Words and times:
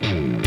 Esto 0.00 0.39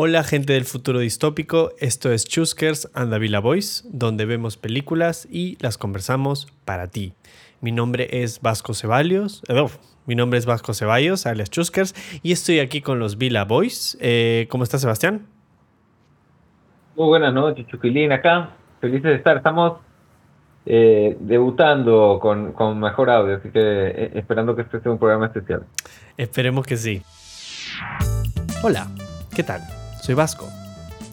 Hola 0.00 0.22
gente 0.22 0.52
del 0.52 0.64
futuro 0.64 1.00
distópico, 1.00 1.72
esto 1.80 2.12
es 2.12 2.24
Chuskers 2.24 2.88
and 2.94 3.12
the 3.12 3.18
Villa 3.18 3.40
Boys, 3.40 3.84
donde 3.90 4.26
vemos 4.26 4.56
películas 4.56 5.26
y 5.28 5.58
las 5.60 5.76
conversamos 5.76 6.46
para 6.64 6.86
ti. 6.86 7.14
Mi 7.60 7.72
nombre 7.72 8.08
es 8.22 8.40
Vasco 8.40 8.74
Ceballos, 8.74 9.42
eh, 9.48 9.66
mi 10.06 10.14
nombre 10.14 10.38
es 10.38 10.46
Vasco 10.46 10.72
Ceballos, 10.72 11.26
alias 11.26 11.50
Chuskers, 11.50 11.96
y 12.22 12.30
estoy 12.30 12.60
aquí 12.60 12.80
con 12.80 13.00
los 13.00 13.18
Villa 13.18 13.44
Boys. 13.44 13.98
Eh, 14.00 14.46
¿Cómo 14.50 14.62
está 14.62 14.78
Sebastián? 14.78 15.26
Muy 16.94 17.08
buenas 17.08 17.34
noches, 17.34 17.66
Chuquilín, 17.66 18.12
acá. 18.12 18.50
Felices 18.80 19.02
de 19.02 19.14
estar. 19.16 19.38
Estamos 19.38 19.80
eh, 20.64 21.16
debutando 21.18 22.20
con, 22.22 22.52
con 22.52 22.78
mejor 22.78 23.10
audio, 23.10 23.38
así 23.38 23.48
que 23.50 23.58
eh, 23.60 24.10
esperando 24.14 24.54
que 24.54 24.62
este 24.62 24.80
sea 24.80 24.92
un 24.92 24.98
programa 25.00 25.26
especial. 25.26 25.64
Esperemos 26.16 26.64
que 26.64 26.76
sí. 26.76 27.02
Hola, 28.62 28.86
¿qué 29.34 29.42
tal? 29.42 29.77
Soy 30.08 30.14
Vasco, 30.14 30.50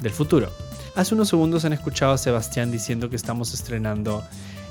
del 0.02 0.14
futuro. 0.14 0.50
Hace 0.96 1.16
unos 1.16 1.28
segundos 1.28 1.66
han 1.66 1.74
escuchado 1.74 2.14
a 2.14 2.18
Sebastián 2.18 2.72
diciendo 2.72 3.10
que 3.10 3.18
estamos 3.18 3.54
estrenando 3.54 4.24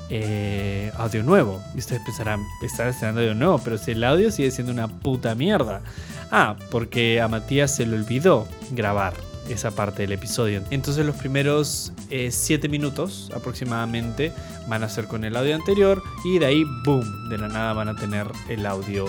eh, 0.09 0.91
audio 0.97 1.21
nuevo. 1.21 1.61
Y 1.75 1.77
ustedes 1.77 2.01
pensarán, 2.03 2.43
estar 2.63 2.87
estrenando 2.87 3.21
audio 3.21 3.35
nuevo, 3.35 3.61
pero 3.63 3.77
si 3.77 3.91
el 3.91 4.03
audio 4.03 4.31
sigue 4.31 4.49
siendo 4.49 4.73
una 4.73 4.87
puta 4.87 5.35
mierda. 5.35 5.83
Ah, 6.31 6.55
porque 6.71 7.21
a 7.21 7.27
Matías 7.27 7.75
se 7.75 7.85
le 7.85 7.97
olvidó 7.97 8.47
grabar 8.71 9.13
esa 9.47 9.69
parte 9.69 10.01
del 10.01 10.13
episodio. 10.13 10.63
Entonces 10.71 11.05
los 11.05 11.17
primeros 11.17 11.93
7 12.09 12.67
minutos 12.67 13.31
aproximadamente 13.31 14.31
van 14.67 14.81
a 14.81 14.89
ser 14.89 15.05
con 15.05 15.23
el 15.23 15.35
audio 15.35 15.53
anterior 15.53 16.01
y 16.23 16.39
de 16.39 16.47
ahí, 16.47 16.63
boom, 16.83 17.29
de 17.29 17.37
la 17.37 17.47
nada 17.47 17.73
van 17.73 17.89
a 17.89 17.95
tener 17.95 18.25
el 18.49 18.65
audio 18.65 19.05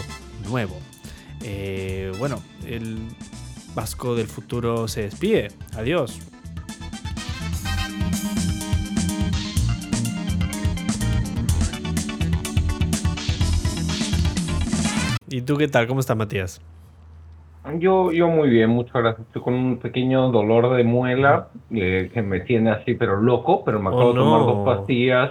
nuevo. 0.47 0.79
Eh, 1.43 2.13
bueno, 2.19 2.43
el 2.67 2.99
Vasco 3.77 4.15
del 4.17 4.27
futuro 4.27 4.89
se 4.89 5.03
despide. 5.03 5.49
Adiós. 5.77 6.19
¿Y 15.29 15.43
tú 15.43 15.57
qué 15.57 15.69
tal? 15.69 15.87
¿Cómo 15.87 16.01
está 16.01 16.15
Matías? 16.15 16.61
Yo, 17.79 18.13
yo 18.13 18.29
muy 18.29 18.49
bien, 18.49 18.71
muchas 18.71 18.95
gracias. 18.95 19.27
Estoy 19.27 19.43
con 19.43 19.55
un 19.55 19.79
pequeño 19.79 20.31
dolor 20.31 20.77
de 20.77 20.85
muela 20.85 21.49
eh, 21.73 22.11
que 22.15 22.23
me 22.23 22.41
tiene 22.41 22.71
así, 22.71 22.95
pero 22.95 23.17
loco, 23.21 23.65
pero 23.65 23.81
me 23.81 23.91
Oh, 23.91 23.93
acabo 23.95 24.13
de 24.13 24.19
tomar 24.19 24.41
dos 24.47 24.65
pastillas. 24.77 25.31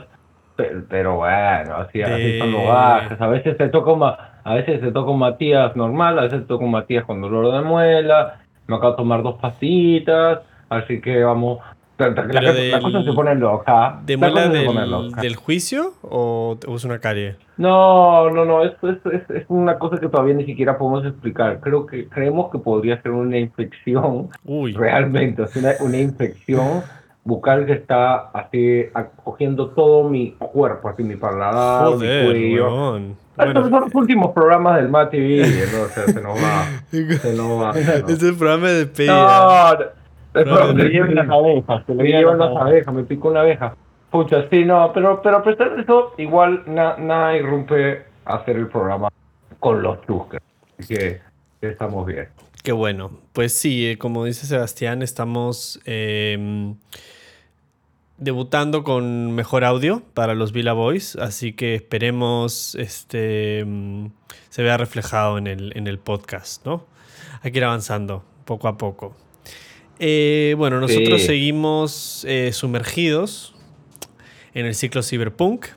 Pero, 0.58 0.84
pero 0.90 1.16
bueno, 1.18 1.76
así, 1.78 2.02
así 2.02 2.40
son 2.40 2.52
los. 2.52 2.68
A 2.68 3.28
veces 3.28 3.58
te 3.58 3.70
toca 3.70 3.94
ma- 3.96 4.35
a 4.46 4.54
veces 4.54 4.80
te 4.80 4.92
toca 4.94 5.12
un 5.12 5.20
Matías 5.20 5.76
normal, 5.76 6.18
a 6.20 6.22
veces 6.24 6.42
te 6.42 6.46
toca 6.48 6.64
un 6.64 6.72
Matías 6.72 7.04
con 7.04 7.20
dolor 7.20 7.52
de 7.52 7.62
muela. 7.68 8.38
Me 8.68 8.76
acabo 8.78 8.92
de 8.94 8.98
tomar 8.98 9.22
dos 9.24 9.36
pasitas, 9.42 10.40
así 10.70 11.02
que 11.02 11.22
vamos. 11.24 11.60
La, 11.98 12.10
la- 12.10 12.16
Pero 12.28 12.42
la 12.42 12.52
del- 12.54 12.82
cosa 12.82 13.04
se 13.04 13.14
pone 13.14 13.36
loca. 13.36 14.00
¿De 14.06 14.18
La 14.18 14.30
muela 14.30 14.50
del, 14.50 14.92
loca. 14.92 15.22
del 15.22 15.36
juicio 15.38 15.94
o 16.02 16.58
o 16.68 16.76
es 16.76 16.84
una 16.84 17.00
carie? 17.00 17.38
No, 17.58 18.30
no, 18.32 18.44
no, 18.44 18.64
esto 18.66 18.90
es, 18.90 18.98
es, 19.14 19.30
es 19.30 19.46
una 19.48 19.80
cosa 19.80 19.98
que 19.98 20.10
todavía 20.10 20.34
ni 20.34 20.46
siquiera 20.46 20.78
podemos 20.78 21.06
explicar. 21.06 21.60
Creo 21.62 21.86
que 21.86 22.10
creemos 22.10 22.52
que 22.52 22.58
podría 22.60 23.02
ser 23.02 23.12
una 23.12 23.38
infección 23.38 24.28
Uy, 24.44 24.74
realmente, 24.74 25.44
es 25.44 25.56
una, 25.56 25.72
una 25.80 25.98
infección 25.98 26.84
bucal 27.24 27.66
que 27.66 27.74
está 27.74 28.30
así 28.34 28.84
acogiendo 28.94 29.70
todo 29.70 30.10
mi 30.10 30.32
cuerpo, 30.34 30.90
así 30.90 31.02
mi 31.02 31.16
paladar, 31.16 31.92
mi 31.94 31.98
cuello. 32.00 32.68
weón. 32.68 33.16
Estos 33.38 33.70
son 33.70 33.82
los 33.82 33.96
últimos 33.96 34.32
programas 34.34 34.78
del 34.78 34.90
¿no? 35.74 35.82
O 35.84 35.88
sea, 35.90 36.06
se 36.06 36.22
nos 36.22 36.38
va, 36.38 36.66
se 36.92 37.34
nos 37.34 37.62
va. 37.62 37.72
nos 37.78 38.14
es 38.14 38.24
el 38.24 38.36
programa 38.36 38.68
de 38.70 38.74
despedida. 38.86 39.14
no, 40.34 40.40
es 40.42 40.46
No, 40.48 40.56
que 40.68 40.74
no, 40.74 40.74
le 40.74 40.90
lleven 40.90 41.16
no. 41.16 41.24
las 41.24 41.30
abejas, 41.30 41.84
que 41.86 41.96
le 41.96 42.04
llevan 42.06 42.38
las 42.40 42.56
abejas, 42.56 42.94
me 42.94 43.04
picó 43.04 43.30
una 43.30 43.42
abeja. 43.42 43.76
Pucha, 44.12 44.48
sí, 44.50 44.64
no, 44.64 44.92
pero, 44.94 45.22
pero 45.22 45.38
a 45.38 45.44
pesar 45.44 45.76
de 45.76 45.82
eso, 45.82 46.14
igual 46.18 46.64
na- 46.68 46.96
nada 46.98 47.36
irrumpe 47.36 48.04
hacer 48.24 48.56
el 48.56 48.68
programa 48.68 49.10
con 49.60 49.82
los 49.82 50.02
Tuskers. 50.04 50.44
Así 50.80 50.96
que 50.96 51.22
estamos 51.62 52.06
bien. 52.06 52.28
Qué 52.64 52.72
bueno. 52.72 53.12
Pues 53.34 53.54
sí, 53.54 53.88
eh, 53.92 53.98
como 53.98 54.24
dice 54.26 54.46
Sebastián, 54.48 55.02
estamos 55.02 55.80
eh, 55.86 56.74
debutando 58.18 58.84
con 58.84 59.34
mejor 59.34 59.64
audio 59.66 60.02
para 60.14 60.36
los 60.36 60.52
Villa 60.52 60.74
Boys, 60.74 61.16
así 61.18 61.54
que 61.54 61.76
esperemos 61.76 62.76
este 62.76 63.64
mm, 63.66 64.08
se 64.50 64.64
vea 64.64 64.78
reflejado 64.78 65.38
en 65.38 65.48
el, 65.48 65.74
en 65.76 65.88
el 65.88 66.00
podcast, 66.00 66.66
¿no? 66.66 66.86
Hay 67.42 67.52
que 67.52 67.58
ir 67.60 67.66
avanzando 67.66 68.24
poco 68.46 68.68
a 68.68 68.78
poco. 68.78 69.16
Eh, 70.00 70.56
bueno, 70.58 70.80
nosotros 70.80 71.22
Sí. 71.22 71.28
seguimos 71.28 72.26
eh, 72.28 72.52
sumergidos 72.54 73.54
en 74.54 74.66
el 74.66 74.76
ciclo 74.76 75.04
cyberpunk. 75.04 75.68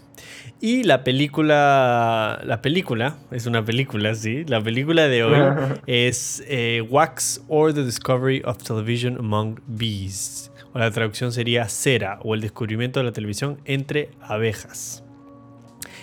Y 0.60 0.82
la 0.82 1.05
película, 1.05 2.41
la 2.44 2.60
película, 2.62 3.16
es 3.31 3.47
una 3.47 3.65
película, 3.65 4.12
sí, 4.16 4.44
la 4.44 4.60
película 4.60 5.06
de 5.06 5.22
hoy 5.22 5.37
es 5.87 6.43
eh, 6.49 6.84
Wax 6.91 7.43
or 7.47 7.72
the 7.72 7.84
Discovery 7.84 8.43
of 8.44 8.59
Television 8.59 9.19
Among 9.19 9.60
Bees. 9.69 10.50
O 10.72 10.78
la 10.78 10.90
traducción 10.90 11.32
sería 11.32 11.68
Cera 11.68 12.18
o 12.22 12.34
el 12.34 12.40
descubrimiento 12.40 13.00
de 13.00 13.04
la 13.04 13.12
televisión 13.12 13.60
entre 13.64 14.10
abejas. 14.20 15.04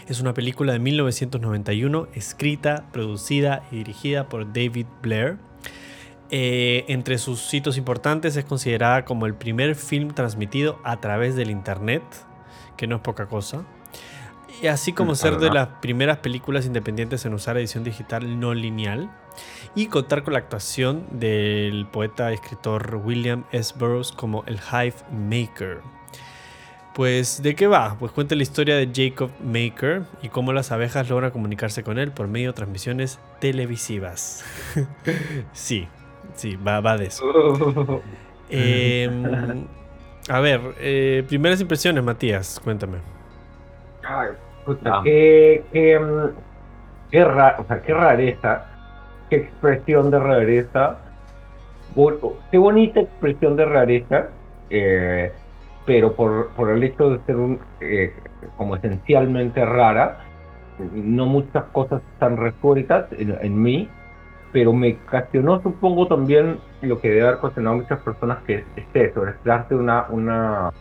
Es 0.08 0.22
una 0.22 0.34
película 0.34 0.74
de 0.74 0.80
1991 0.80 2.08
escrita, 2.14 2.86
producida 2.92 3.64
y 3.72 3.78
dirigida 3.78 4.30
por 4.30 4.54
David 4.54 4.86
Blair. 5.02 5.38
Eh, 6.32 6.86
entre 6.88 7.18
sus 7.18 7.54
hitos 7.54 7.78
importantes 7.78 8.36
es 8.36 8.46
considerada 8.46 9.06
como 9.06 9.26
el 9.26 9.36
primer 9.36 9.76
film 9.76 10.10
transmitido 10.14 10.80
a 10.84 11.00
través 11.00 11.36
del 11.36 11.50
internet, 11.50 12.04
que 12.78 12.88
no 12.88 12.98
es 12.98 13.02
poca 13.02 13.28
cosa. 13.28 13.66
Y 14.62 14.68
así 14.68 14.94
como 14.94 15.14
Mm, 15.14 15.16
ser 15.16 15.38
de 15.38 15.50
las 15.50 15.68
primeras 15.82 16.20
películas 16.20 16.66
independientes 16.66 17.26
en 17.26 17.34
usar 17.34 17.58
edición 17.58 17.84
digital 17.84 18.40
no 18.40 18.54
lineal 18.54 19.10
y 19.76 19.88
contar 19.88 20.24
con 20.24 20.34
la 20.34 20.40
actuación 20.40 21.06
del 21.12 21.86
poeta 21.92 22.32
y 22.32 22.36
escritor 22.36 23.02
William 23.04 23.44
S. 23.52 23.74
Burroughs 23.78 24.12
como 24.12 24.44
el 24.48 24.58
Hive 24.72 24.96
Maker. 25.12 25.80
Pues, 26.94 27.44
¿de 27.44 27.56
qué 27.56 27.68
va? 27.68 27.98
Pues 28.00 28.14
cuenta 28.14 28.36
la 28.36 28.44
historia 28.44 28.78
de 28.78 28.90
Jacob 28.94 29.30
Maker 29.44 30.04
y 30.22 30.30
cómo 30.30 30.54
las 30.54 30.72
abejas 30.72 31.10
logran 31.10 31.32
comunicarse 31.32 31.84
con 31.84 32.00
él 32.00 32.12
por 32.14 32.28
medio 32.30 32.50
de 32.50 32.54
transmisiones 32.54 33.20
televisivas. 33.40 34.46
sí, 35.52 35.90
sí, 36.36 36.56
va, 36.56 36.80
va 36.80 36.98
de 36.98 37.08
eso. 37.08 37.26
Em, 38.48 39.68
a 40.30 40.40
ver, 40.40 40.76
eh, 40.80 41.24
primeras 41.28 41.60
impresiones, 41.62 42.04
Matías, 42.04 42.62
cuéntame. 42.64 43.00
Ay, 44.04 44.30
puta, 44.64 45.02
qué, 45.04 45.68
qué, 45.72 46.00
mm, 46.00 46.36
qué, 47.12 47.26
ra- 47.26 47.58
o 47.60 47.66
sea, 47.66 47.82
qué 47.82 47.94
rareza, 47.94 48.75
qué 49.30 49.38
expresión 49.38 50.12
de 50.12 50.20
rareza, 50.20 50.98
qué 52.52 52.58
bonita 52.58 53.00
expresión 53.00 53.56
de 53.56 53.66
rareza, 53.66 54.28
eh, 54.70 55.32
pero 55.86 56.14
por, 56.14 56.50
por 56.50 56.70
el 56.70 56.84
hecho 56.84 57.12
de 57.12 57.20
ser 57.26 57.36
un, 57.36 57.60
eh, 57.80 58.14
como 58.58 58.76
esencialmente 58.76 59.64
rara, 59.66 60.20
no 60.94 61.26
muchas 61.26 61.64
cosas 61.66 62.02
están 62.14 62.38
resueltas 62.38 63.06
en, 63.14 63.38
en 63.42 63.62
mí, 63.62 63.90
pero 64.52 64.74
me 64.74 64.98
ocasionó, 65.06 65.62
supongo, 65.62 66.08
también 66.08 66.60
lo 66.82 67.00
que 67.00 67.10
debe 67.10 67.24
haber 67.24 67.36
ocasionado 67.36 67.76
a 67.76 67.80
muchas 67.80 68.00
personas, 68.00 68.40
que 68.44 68.56
es, 68.56 68.66
es 68.76 68.86
eso, 68.94 69.28
es 69.28 69.36
darte 69.44 69.76
una, 69.76 70.06
una, 70.10 70.72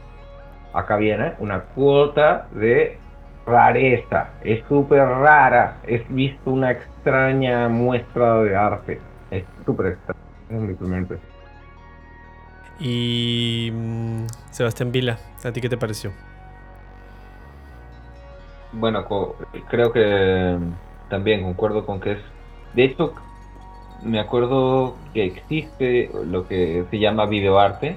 acá 0.72 0.96
viene, 0.96 1.34
una 1.38 1.60
cuota 1.60 2.48
de 2.52 2.98
rareza, 3.46 4.30
es 4.42 4.64
súper 4.68 5.02
rara, 5.06 5.78
es 5.86 6.02
visto 6.08 6.50
una 6.50 6.70
extraña 6.70 7.68
muestra 7.68 8.42
de 8.42 8.56
arte, 8.56 9.00
es 9.30 9.44
súper 9.64 9.86
extraña, 9.92 10.20
es 10.48 10.80
mi 10.80 10.96
impresión. 10.96 11.34
Y 12.80 13.70
mm, 13.72 14.26
Sebastián 14.50 14.90
Vila, 14.90 15.18
¿a 15.44 15.52
ti 15.52 15.60
qué 15.60 15.68
te 15.68 15.76
pareció? 15.76 16.10
bueno, 18.78 19.04
creo 19.68 19.92
que 19.92 20.58
también 21.08 21.42
concuerdo 21.42 21.86
con 21.86 22.00
que 22.00 22.12
es. 22.12 22.18
De 22.74 22.84
hecho, 22.84 23.14
me 24.02 24.20
acuerdo 24.20 24.96
que 25.12 25.24
existe 25.24 26.10
lo 26.26 26.46
que 26.46 26.84
se 26.90 26.98
llama 26.98 27.26
videoarte. 27.26 27.96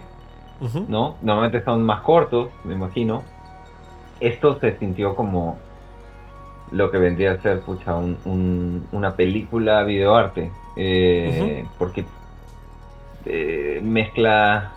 ¿no? 0.88 1.18
Normalmente 1.22 1.64
son 1.64 1.84
más 1.84 2.02
cortos, 2.02 2.50
me 2.64 2.74
imagino. 2.74 3.24
Esto 4.20 4.60
se 4.60 4.78
sintió 4.80 5.16
como 5.16 5.60
lo 6.72 6.92
que 6.92 6.98
vendría 6.98 7.34
a 7.34 7.42
ser, 7.42 7.62
pucha, 7.62 7.96
un- 7.96 8.18
un- 8.26 8.88
una 8.92 9.16
película 9.16 9.84
videoarte. 9.84 10.52
eh, 10.80 11.68
Porque 11.80 12.06
eh, 13.26 13.80
mezcla 13.84 14.74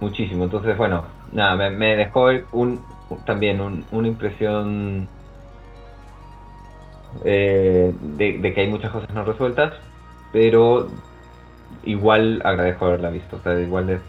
muchísimo. 0.00 0.44
Entonces, 0.44 0.76
bueno, 0.76 1.04
nada, 1.32 1.56
me, 1.56 1.70
me 1.70 1.96
dejó 1.96 2.28
un, 2.52 2.84
también 3.26 3.60
un- 3.60 3.86
una 3.90 4.08
impresión 4.08 5.08
eh, 7.24 7.94
de, 8.00 8.38
de 8.38 8.54
que 8.54 8.60
hay 8.62 8.68
muchas 8.68 8.92
cosas 8.92 9.08
no 9.14 9.24
resueltas, 9.24 9.72
pero 10.32 10.90
igual 11.84 12.42
agradezco 12.44 12.86
haberla 12.86 13.10
visto. 13.10 13.36
O 13.36 13.42
sea, 13.42 13.60
igual 13.60 13.90
es 13.90 14.00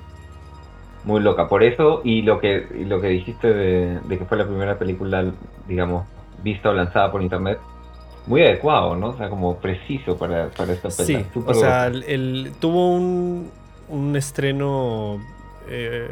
muy 1.05 1.21
loca. 1.21 1.47
Por 1.47 1.63
eso, 1.63 2.01
y 2.03 2.21
lo 2.23 2.39
que, 2.39 2.67
y 2.79 2.85
lo 2.85 2.99
que 3.01 3.07
dijiste 3.07 3.53
de, 3.53 3.99
de 4.01 4.17
que 4.19 4.25
fue 4.25 4.37
la 4.37 4.45
primera 4.45 4.77
película, 4.77 5.25
digamos, 5.67 6.05
vista 6.43 6.69
o 6.69 6.73
lanzada 6.73 7.11
por 7.11 7.21
internet, 7.21 7.59
muy 8.27 8.41
adecuado, 8.41 8.95
¿no? 8.95 9.09
O 9.09 9.17
sea, 9.17 9.29
como 9.29 9.57
preciso 9.57 10.17
para, 10.17 10.49
para 10.49 10.73
esta 10.73 10.89
película. 10.89 11.29
Sí, 11.33 11.39
o 11.45 11.53
sea, 11.53 11.87
el, 11.87 12.03
el- 12.03 12.53
tuvo 12.59 12.91
un, 12.95 13.51
un 13.87 14.15
estreno 14.15 15.19
eh, 15.69 16.11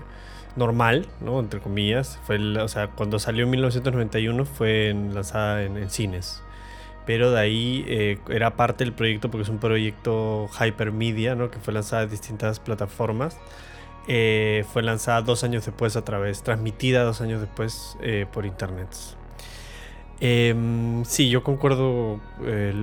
normal, 0.55 1.07
¿no? 1.21 1.39
Entre 1.39 1.59
comillas. 1.59 2.19
Fue 2.25 2.35
el- 2.35 2.57
o 2.57 2.67
sea, 2.67 2.87
cuando 2.87 3.17
salió 3.19 3.45
en 3.45 3.49
1991 3.51 4.45
fue 4.45 4.89
en- 4.89 5.15
lanzada 5.15 5.63
en, 5.63 5.77
en 5.77 5.89
cines. 5.89 6.41
Pero 7.05 7.31
de 7.31 7.39
ahí 7.39 7.83
eh, 7.87 8.19
era 8.29 8.51
parte 8.55 8.83
del 8.85 8.93
proyecto 8.93 9.29
porque 9.29 9.43
es 9.43 9.49
un 9.49 9.57
proyecto 9.59 10.47
hypermedia, 10.63 11.35
¿no? 11.35 11.51
Que 11.51 11.59
fue 11.59 11.73
lanzada 11.73 12.03
en 12.03 12.09
distintas 12.09 12.59
plataformas. 12.59 13.37
Eh, 14.07 14.65
fue 14.73 14.83
lanzada 14.83 15.21
dos 15.21 15.43
años 15.43 15.65
después 15.65 15.95
a 15.95 16.03
través, 16.03 16.43
transmitida 16.43 17.03
dos 17.03 17.21
años 17.21 17.39
después 17.39 17.97
eh, 18.01 18.25
por 18.31 18.45
internet. 18.45 18.89
Em, 20.19 21.03
sí, 21.05 21.29
yo 21.29 21.43
concuerdo. 21.43 22.19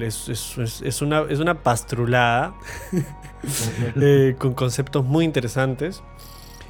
es, 0.03 0.29
es- 0.29 0.59
es- 0.59 0.83
es 0.83 1.03
una, 1.03 1.23
es 1.29 1.39
una 1.39 1.63
pastrulada 1.63 2.55
eh, 4.01 4.35
con 4.39 4.55
conceptos 4.55 5.05
muy 5.05 5.25
interesantes. 5.25 6.03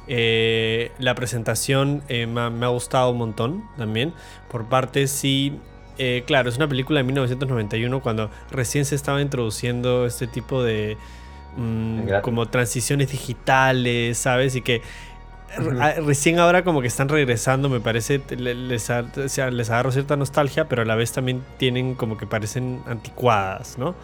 La 0.07 1.15
presentación 1.15 2.03
me, 2.09 2.41
ha, 2.41 2.49
me 2.49 2.65
ha 2.65 2.69
gustado 2.69 3.11
un 3.11 3.17
montón 3.17 3.63
también. 3.77 4.13
Por 4.49 4.67
parte, 4.67 5.07
sí. 5.07 5.59
claro, 6.25 6.49
es 6.49 6.57
una 6.57 6.67
película 6.67 6.99
de 6.99 7.03
1991 7.05 8.01
cuando 8.01 8.29
recién 8.51 8.85
se 8.85 8.95
estaba 8.95 9.21
introduciendo 9.21 10.05
este 10.05 10.27
tipo 10.27 10.63
de. 10.63 10.97
Mm, 11.57 12.21
como 12.21 12.47
transiciones 12.47 13.11
digitales, 13.11 14.17
¿sabes? 14.17 14.55
Y 14.55 14.61
que 14.61 14.81
recién 16.05 16.39
ahora 16.39 16.63
como 16.63 16.81
que 16.81 16.87
están 16.87 17.09
regresando, 17.09 17.67
me 17.69 17.79
parece, 17.81 18.21
les, 18.37 18.89
ha- 18.89 19.05
o 19.23 19.27
sea, 19.27 19.51
les 19.51 19.69
agarro 19.69 19.91
cierta 19.91 20.15
nostalgia, 20.15 20.69
pero 20.69 20.81
a 20.83 20.85
la 20.85 20.95
vez 20.95 21.11
también 21.11 21.41
tienen 21.57 21.95
como 21.95 22.17
que 22.17 22.25
parecen 22.25 22.81
anticuadas, 22.87 23.77
¿no? 23.77 23.95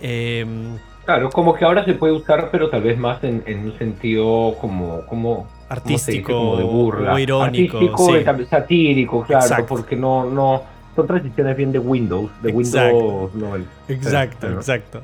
Em, 0.00 0.78
Claro, 1.04 1.30
como 1.30 1.54
que 1.54 1.64
ahora 1.64 1.86
se 1.86 1.94
puede 1.94 2.12
usar, 2.12 2.50
pero 2.52 2.68
tal 2.68 2.82
vez 2.82 2.98
más 2.98 3.24
en, 3.24 3.42
en 3.46 3.60
un 3.64 3.78
sentido 3.78 4.54
como, 4.60 5.06
como 5.06 5.46
artístico 5.70 6.32
como 6.34 6.56
de 6.58 6.64
burla. 6.64 7.14
o 7.14 7.18
irónico. 7.18 7.78
Artístico 7.78 8.18
sí. 8.18 8.24
también 8.24 8.48
satírico, 8.50 9.22
claro, 9.24 9.42
Exacto. 9.44 9.66
porque 9.66 9.96
no, 9.96 10.26
no, 10.28 10.62
son 10.94 11.06
transiciones 11.06 11.56
bien 11.56 11.72
de 11.72 11.78
Windows, 11.78 12.30
de 12.42 12.50
Exacto. 12.50 13.30
Windows. 13.32 13.62
Exacto, 13.88 14.36
Pero- 14.40 14.54
exacto. 14.56 15.02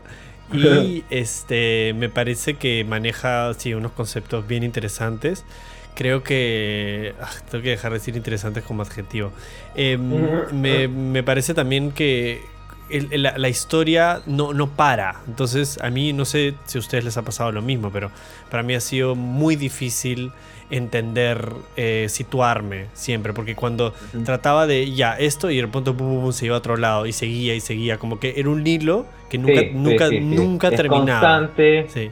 Y 0.60 1.04
este 1.10 1.94
me 1.96 2.08
parece 2.08 2.54
que 2.54 2.84
maneja 2.84 3.52
sí, 3.54 3.74
unos 3.74 3.92
conceptos 3.92 4.46
bien 4.46 4.62
interesantes. 4.62 5.44
Creo 5.94 6.22
que. 6.24 7.14
ah, 7.20 7.30
tengo 7.50 7.62
que 7.62 7.70
dejar 7.70 7.92
de 7.92 7.98
decir 7.98 8.16
interesantes 8.16 8.64
como 8.64 8.82
adjetivo. 8.82 9.32
Em, 9.74 10.00
me, 10.52 10.88
me 10.88 11.22
parece 11.22 11.54
también 11.54 11.92
que 11.92 12.42
el- 12.90 13.08
el- 13.12 13.22
la, 13.22 13.38
la 13.38 13.48
historia 13.48 14.20
no, 14.26 14.52
no 14.52 14.68
para. 14.70 15.20
Entonces, 15.28 15.78
a 15.82 15.90
mí 15.90 16.12
no 16.12 16.24
sé 16.24 16.54
si 16.66 16.78
a 16.78 16.80
ustedes 16.80 17.04
les 17.04 17.16
ha 17.16 17.22
pasado 17.22 17.52
lo 17.52 17.62
mismo, 17.62 17.90
pero 17.92 18.10
para 18.50 18.62
mí 18.62 18.74
ha 18.74 18.80
sido 18.80 19.14
muy 19.14 19.56
difícil 19.56 20.32
entender, 20.76 21.52
eh, 21.76 22.06
situarme 22.08 22.86
siempre. 22.94 23.32
Porque 23.32 23.54
cuando 23.54 23.94
trataba 24.24 24.66
de 24.66 24.92
ya 24.92 25.14
esto 25.14 25.50
y 25.50 25.56
de 25.60 25.68
pronto 25.68 26.32
se 26.32 26.46
iba 26.46 26.54
a 26.56 26.58
otro 26.58 26.76
lado 26.76 27.06
y 27.06 27.12
seguía 27.12 27.54
y 27.54 27.60
seguía. 27.60 27.98
Como 27.98 28.18
que 28.20 28.34
era 28.36 28.48
un 28.48 28.66
hilo 28.66 29.06
que 29.28 29.38
nunca, 29.38 29.60
Sí, 29.60 29.70
nunca, 29.74 30.08
sí, 30.08 30.18
sí. 30.18 30.24
nunca 30.24 30.68
es 30.68 30.76
terminaba. 30.76 31.20
Constante, 31.38 31.86
Sí. 31.88 32.10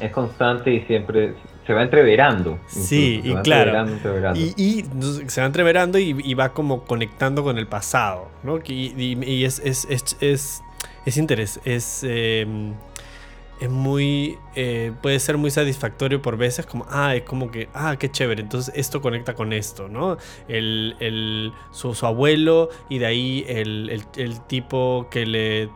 es 0.00 0.10
constante 0.12 0.72
y 0.72 0.80
siempre 0.82 1.34
se 1.66 1.72
va 1.72 1.82
entreverando. 1.82 2.58
Sí, 2.68 3.14
incluso, 3.16 3.40
y 3.40 3.42
claro. 3.42 3.62
entreverando, 3.70 3.92
entreverando. 3.92 4.40
Y, 4.40 4.84
se 5.26 5.40
va 5.40 5.46
entreverando 5.46 5.98
y, 5.98 6.16
y 6.24 6.34
va 6.34 6.50
como 6.52 6.84
conectando 6.84 7.42
con 7.42 7.58
el 7.58 7.66
pasado, 7.66 8.28
¿no? 8.44 8.58
Y, 8.66 8.92
y- 8.96 9.24
y 9.24 9.44
es, 9.44 9.60
es, 9.64 9.84
es, 9.90 10.16
es, 10.20 10.62
es 11.04 11.16
interés, 11.16 11.58
es, 11.64 12.04
eh, 12.06 12.46
es 13.60 13.70
muy, 13.70 14.38
eh, 14.54 14.92
puede 15.02 15.18
ser 15.18 15.38
muy 15.38 15.50
satisfactorio 15.50 16.20
por 16.22 16.36
veces, 16.36 16.66
como, 16.66 16.86
ah, 16.90 17.14
es 17.14 17.22
como 17.22 17.50
que, 17.50 17.68
ah, 17.74 17.96
qué 17.98 18.10
chévere, 18.10 18.42
entonces 18.42 18.72
esto 18.76 19.00
conecta 19.00 19.34
con 19.34 19.52
esto, 19.52 19.88
¿no? 19.88 20.16
El, 20.48 20.96
el, 21.00 21.52
su, 21.70 21.94
su 21.94 22.06
abuelo 22.06 22.68
y 22.88 22.98
de 22.98 23.06
ahí 23.06 23.44
el, 23.48 23.88
el, 23.90 24.02
el 24.16 24.40
tipo 24.42 25.06
que 25.10 25.26
le 25.26 25.68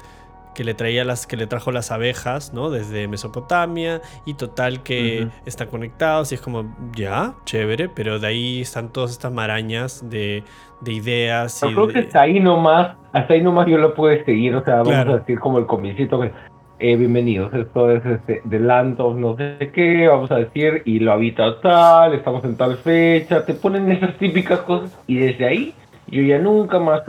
que 0.52 0.64
le 0.64 0.74
traía 0.74 1.04
las 1.04 1.28
que 1.28 1.36
le 1.36 1.46
trajo 1.46 1.70
las 1.70 1.92
abejas, 1.92 2.52
¿no? 2.52 2.70
Desde 2.70 3.06
Mesopotamia 3.06 4.02
y 4.26 4.34
total 4.34 4.82
que 4.82 5.22
Ujú. 5.28 5.32
están 5.46 5.68
conectados 5.68 6.32
y 6.32 6.34
es 6.34 6.40
como 6.40 6.76
ya, 6.94 7.34
chévere, 7.46 7.88
pero 7.88 8.18
de 8.18 8.26
ahí 8.26 8.60
están 8.60 8.92
todas 8.92 9.12
estas 9.12 9.32
marañas 9.32 10.10
de, 10.10 10.42
de 10.80 10.92
ideas 10.92 11.60
Yo 11.60 11.68
creo 11.68 11.86
de- 11.86 11.92
que 11.94 11.98
hasta 12.00 12.22
ahí 12.22 12.40
nomás, 12.40 12.96
hasta 13.12 13.32
ahí 13.34 13.42
nomás 13.42 13.68
yo 13.68 13.78
lo 13.78 13.94
puedo 13.94 14.22
seguir, 14.24 14.54
o 14.56 14.64
sea, 14.64 14.82
vamos 14.82 15.14
a 15.14 15.18
decir 15.20 15.38
como 15.38 15.58
el 15.58 15.66
comicito 15.66 16.20
que 16.20 16.32
eh, 16.80 16.96
bienvenidos, 16.96 17.52
esto 17.52 17.90
es 17.90 18.04
este, 18.06 18.42
The 18.48 18.58
Land 18.58 19.00
of 19.00 19.16
no 19.16 19.36
sé 19.36 19.70
qué, 19.74 20.08
vamos 20.08 20.30
a 20.30 20.36
decir, 20.36 20.82
y 20.86 20.98
lo 20.98 21.12
habita 21.12 21.60
tal, 21.60 22.14
estamos 22.14 22.42
en 22.44 22.56
tal 22.56 22.76
fecha, 22.78 23.44
te 23.44 23.52
ponen 23.52 23.92
esas 23.92 24.16
típicas 24.16 24.60
cosas, 24.60 24.98
y 25.06 25.16
desde 25.18 25.46
ahí 25.46 25.74
yo 26.08 26.22
ya 26.22 26.38
nunca 26.38 26.78
más 26.78 27.02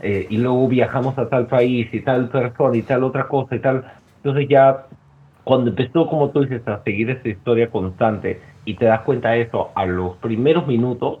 eh, 0.00 0.26
y 0.30 0.38
luego 0.38 0.66
viajamos 0.66 1.18
a 1.18 1.28
tal 1.28 1.46
país, 1.46 1.92
y 1.92 2.00
tal 2.00 2.30
persona, 2.30 2.74
y 2.76 2.82
tal 2.82 3.04
otra 3.04 3.28
cosa, 3.28 3.54
y 3.54 3.58
tal, 3.58 3.84
entonces 4.16 4.48
ya 4.48 4.86
cuando 5.44 5.70
empezó, 5.70 6.06
como 6.06 6.30
tú 6.30 6.40
dices, 6.40 6.66
a 6.66 6.82
seguir 6.82 7.10
esa 7.10 7.28
historia 7.28 7.70
constante, 7.70 8.40
y 8.64 8.74
te 8.74 8.86
das 8.86 9.02
cuenta 9.02 9.32
de 9.32 9.42
eso 9.42 9.72
a 9.74 9.84
los 9.84 10.16
primeros 10.16 10.66
minutos, 10.66 11.18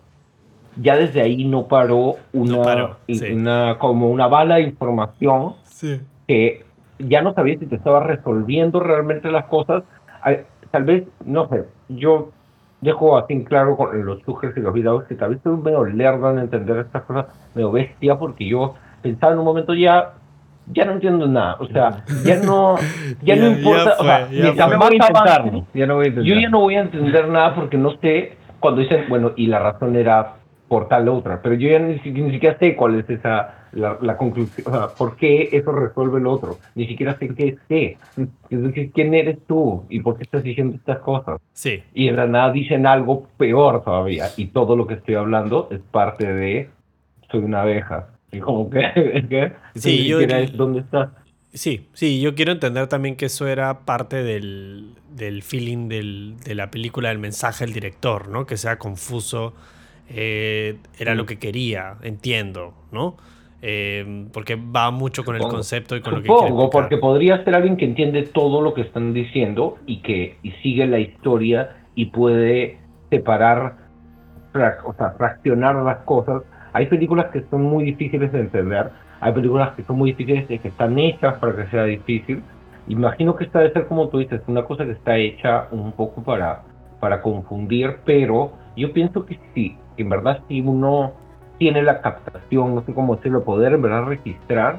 ya 0.80 0.96
desde 0.96 1.20
ahí 1.20 1.44
no 1.44 1.68
paró 1.68 2.16
una, 2.32 2.56
No 2.56 2.62
paró, 2.62 2.96
sí. 3.06 3.32
una 3.32 3.76
como 3.78 4.08
una 4.10 4.28
bala 4.28 4.54
de 4.56 4.62
información 4.62 5.54
Sí. 5.64 6.00
que 6.26 6.64
ya 7.08 7.22
no 7.22 7.34
sabías 7.34 7.58
si 7.60 7.66
te 7.66 7.76
estaba 7.76 8.00
resolviendo 8.04 8.80
realmente 8.80 9.30
las 9.30 9.44
cosas. 9.46 9.82
Tal 10.70 10.84
vez, 10.84 11.04
no 11.24 11.48
sé, 11.48 11.64
yo 11.88 12.30
dejo 12.80 13.18
así 13.18 13.34
en 13.34 13.44
claro 13.44 13.76
con 13.76 14.04
los 14.06 14.20
sugers 14.22 14.56
y 14.56 14.60
los 14.60 14.72
videos 14.72 15.04
que 15.04 15.14
tal 15.14 15.30
vez 15.30 15.40
soy 15.42 15.56
medio 15.58 15.84
lerdo 15.84 16.30
en 16.30 16.38
entender 16.38 16.78
estas 16.78 17.02
cosas, 17.02 17.26
medio 17.54 17.70
bestia, 17.70 18.18
porque 18.18 18.46
yo 18.48 18.74
pensaba 19.02 19.32
en 19.34 19.38
un 19.40 19.44
momento 19.44 19.74
ya, 19.74 20.14
ya 20.72 20.84
no 20.84 20.92
entiendo 20.92 21.26
nada, 21.28 21.56
o 21.60 21.66
sea, 21.66 22.04
ya 22.24 22.36
no, 22.36 22.76
ya, 23.22 23.36
no 23.36 23.42
Ya- 23.42 23.48
ya 23.48 23.48
importa, 23.48 23.94
o 23.98 24.02
sea, 24.04 24.28
ya 24.30 24.66
fue. 24.66 24.76
más 24.78 24.88
voy 24.88 24.98
a 24.98 25.04
avance, 25.06 25.30
intentarlo. 25.30 25.66
Ya 25.74 25.86
no 25.86 25.94
voy 25.96 26.04
a 26.04 26.08
intentar. 26.08 26.34
yo 26.34 26.40
ya 26.40 26.48
no 26.48 26.60
voy 26.60 26.74
a 26.76 26.80
entender 26.80 27.28
nada 27.28 27.54
porque 27.54 27.76
no 27.76 27.90
sé 28.00 28.36
cuando 28.60 28.80
dicen, 28.80 29.04
bueno, 29.08 29.32
y 29.36 29.46
la 29.48 29.58
razón 29.58 29.94
era 29.96 30.34
por 30.72 30.88
tal 30.88 31.06
otra, 31.10 31.42
pero 31.42 31.54
yo 31.54 31.68
ya 31.68 31.78
ni, 31.80 31.96
ni 32.12 32.30
siquiera 32.30 32.58
sé 32.58 32.74
cuál 32.76 32.98
es 32.98 33.10
esa, 33.10 33.66
la, 33.72 33.98
la 34.00 34.16
conclusión, 34.16 34.66
o 34.66 34.70
sea, 34.70 34.88
por 34.88 35.16
qué 35.16 35.50
eso 35.52 35.70
resuelve 35.70 36.18
el 36.18 36.26
otro, 36.26 36.56
ni 36.74 36.86
siquiera 36.86 37.18
sé 37.18 37.28
qué 37.34 37.48
es 37.48 37.58
qué, 37.68 37.98
Es 38.48 38.62
decir, 38.62 38.90
quién 38.94 39.12
eres 39.12 39.36
tú 39.46 39.84
y 39.90 40.00
por 40.00 40.16
qué 40.16 40.22
estás 40.22 40.42
diciendo 40.42 40.74
estas 40.76 41.00
cosas. 41.00 41.38
Sí, 41.52 41.82
Y 41.92 42.08
en 42.08 42.16
la 42.16 42.26
nada 42.26 42.52
dicen 42.52 42.86
algo 42.86 43.26
peor 43.36 43.84
todavía, 43.84 44.28
y 44.38 44.46
todo 44.46 44.74
lo 44.74 44.86
que 44.86 44.94
estoy 44.94 45.14
hablando 45.16 45.68
es 45.70 45.80
parte 45.90 46.26
de 46.32 46.70
soy 47.30 47.40
una 47.44 47.60
abeja. 47.60 48.08
Y 48.30 48.38
como 48.40 48.70
que, 48.70 48.80
¿qué? 49.28 49.52
Sí, 49.74 49.90
Ni 49.98 50.08
yo- 50.08 50.20
siquiera 50.20 50.40
es 50.40 50.56
dónde 50.56 50.80
estás. 50.80 51.10
sí, 51.52 51.86
sí, 51.92 52.18
yo 52.22 52.34
quiero 52.34 52.52
entender 52.52 52.86
también 52.86 53.16
que 53.16 53.26
eso 53.26 53.46
era 53.46 53.80
parte 53.80 54.22
del, 54.22 54.94
del 55.14 55.42
feeling 55.42 55.88
del- 55.90 56.36
de 56.42 56.54
la 56.54 56.70
película, 56.70 57.10
del 57.10 57.18
mensaje 57.18 57.66
del 57.66 57.74
director, 57.74 58.28
¿no? 58.28 58.46
Que 58.46 58.56
sea 58.56 58.78
confuso, 58.78 59.52
eh, 60.08 60.76
era 60.98 61.14
lo 61.14 61.26
que 61.26 61.38
quería, 61.38 61.96
entiendo, 62.02 62.74
¿no? 62.90 63.16
Eh, 63.60 64.26
porque 64.32 64.56
va 64.56 64.90
mucho 64.90 65.24
con 65.24 65.36
el 65.36 65.40
Supongo. 65.40 65.56
concepto 65.56 65.96
y 65.96 66.00
con 66.00 66.14
lo 66.14 66.22
que 66.22 66.26
Supongo, 66.26 66.68
porque 66.70 66.96
podría 66.96 67.44
ser 67.44 67.54
alguien 67.54 67.76
que 67.76 67.84
entiende 67.84 68.24
todo 68.24 68.60
lo 68.60 68.74
que 68.74 68.80
están 68.80 69.14
diciendo 69.14 69.78
y 69.86 69.98
que 70.02 70.36
y 70.42 70.50
sigue 70.62 70.86
la 70.86 70.98
historia 70.98 71.76
y 71.94 72.06
puede 72.06 72.78
separar, 73.10 73.76
o 74.84 74.94
sea, 74.94 75.14
fraccionar 75.16 75.76
las 75.76 75.98
cosas 75.98 76.42
hay 76.72 76.86
películas 76.86 77.26
que 77.32 77.44
son 77.50 77.62
muy 77.62 77.84
difíciles 77.84 78.32
de 78.32 78.40
entender, 78.40 78.90
hay 79.20 79.32
películas 79.32 79.74
que 79.74 79.82
son 79.84 79.96
muy 79.96 80.12
difíciles 80.12 80.50
y 80.50 80.58
que 80.58 80.68
están 80.68 80.98
hechas 80.98 81.34
para 81.38 81.54
que 81.54 81.70
sea 81.70 81.84
difícil. 81.84 82.42
Imagino 82.88 83.36
que 83.36 83.44
esta 83.44 83.60
debe 83.60 83.72
ser, 83.72 83.86
como 83.86 84.08
tú 84.08 84.18
dices, 84.18 84.40
una 84.46 84.64
cosa 84.64 84.84
que 84.84 84.92
está 84.92 85.16
hecha 85.16 85.68
un 85.70 85.92
poco 85.92 86.22
para, 86.22 86.62
para 86.98 87.20
confundir, 87.20 87.98
pero 88.04 88.52
yo 88.76 88.92
pienso 88.92 89.24
que 89.26 89.38
sí, 89.54 89.76
en 89.96 90.08
verdad 90.08 90.40
si 90.48 90.60
uno 90.60 91.12
tiene 91.58 91.82
la 91.82 92.00
captación, 92.00 92.74
no 92.74 92.82
sé 92.82 92.92
cómo 92.94 93.16
decirlo, 93.16 93.44
poder 93.44 93.74
en 93.74 93.82
verdad 93.82 94.04
registrar, 94.04 94.78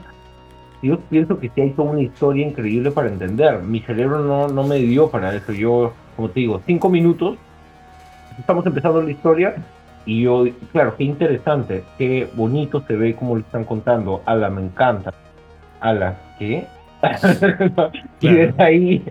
yo 0.81 0.99
pienso 0.99 1.39
que 1.39 1.49
sí 1.49 1.61
hay 1.61 1.69
toda 1.71 1.91
una 1.91 2.01
historia 2.01 2.45
increíble 2.45 2.91
para 2.91 3.07
entender. 3.07 3.59
Mi 3.63 3.79
cerebro 3.79 4.19
no, 4.19 4.49
no 4.49 4.63
me 4.63 4.79
dio 4.79 5.09
para 5.09 5.33
eso. 5.33 5.53
Yo, 5.53 5.93
como 6.17 6.29
te 6.29 6.41
digo, 6.41 6.61
cinco 6.65 6.89
minutos, 6.89 7.37
estamos 8.37 8.65
empezando 8.65 9.01
la 9.01 9.11
historia 9.11 9.55
y 10.05 10.23
yo, 10.23 10.43
claro, 10.73 10.95
qué 10.97 11.05
interesante, 11.05 11.85
qué 11.97 12.27
bonito 12.35 12.81
se 12.85 12.97
ve 12.97 13.15
como 13.15 13.35
lo 13.35 13.41
están 13.41 13.63
contando. 13.63 14.21
Ala, 14.25 14.49
me 14.49 14.61
encanta. 14.61 15.13
Ala, 15.79 16.17
¿qué? 16.37 16.67
y 18.19 18.27
desde 18.27 18.63
ahí 18.63 19.05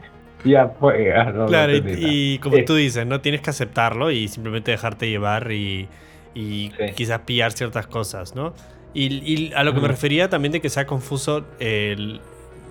ya 0.45 0.69
fue. 0.69 1.13
ah, 1.15 1.33
no, 1.33 1.47
Claro, 1.47 1.73
y, 1.75 2.39
como 2.39 2.57
Eh, 2.57 2.63
tú 2.65 2.75
dices, 2.75 3.07
¿no? 3.07 3.21
Tienes 3.21 3.41
que 3.43 3.51
aceptarlo 3.51 4.11
y 4.11 4.29
simplemente 4.29 4.71
dejarte 4.71 5.09
llevar 5.09 5.51
y, 5.53 5.89
y 6.35 6.73
Sí. 6.77 6.85
quizás 6.95 7.21
pillar 7.21 7.53
ciertas 7.53 7.87
cosas, 7.87 8.35
¿no? 8.35 8.55
Y, 8.95 9.07
y 9.49 9.53
a 9.55 9.65
lo 9.65 9.75
que 9.75 9.81
me 9.81 9.89
refería 9.89 10.29
también 10.29 10.53
de 10.53 10.61
que 10.61 10.69
sea 10.71 10.87
confuso, 10.87 11.47
el, 11.59 12.21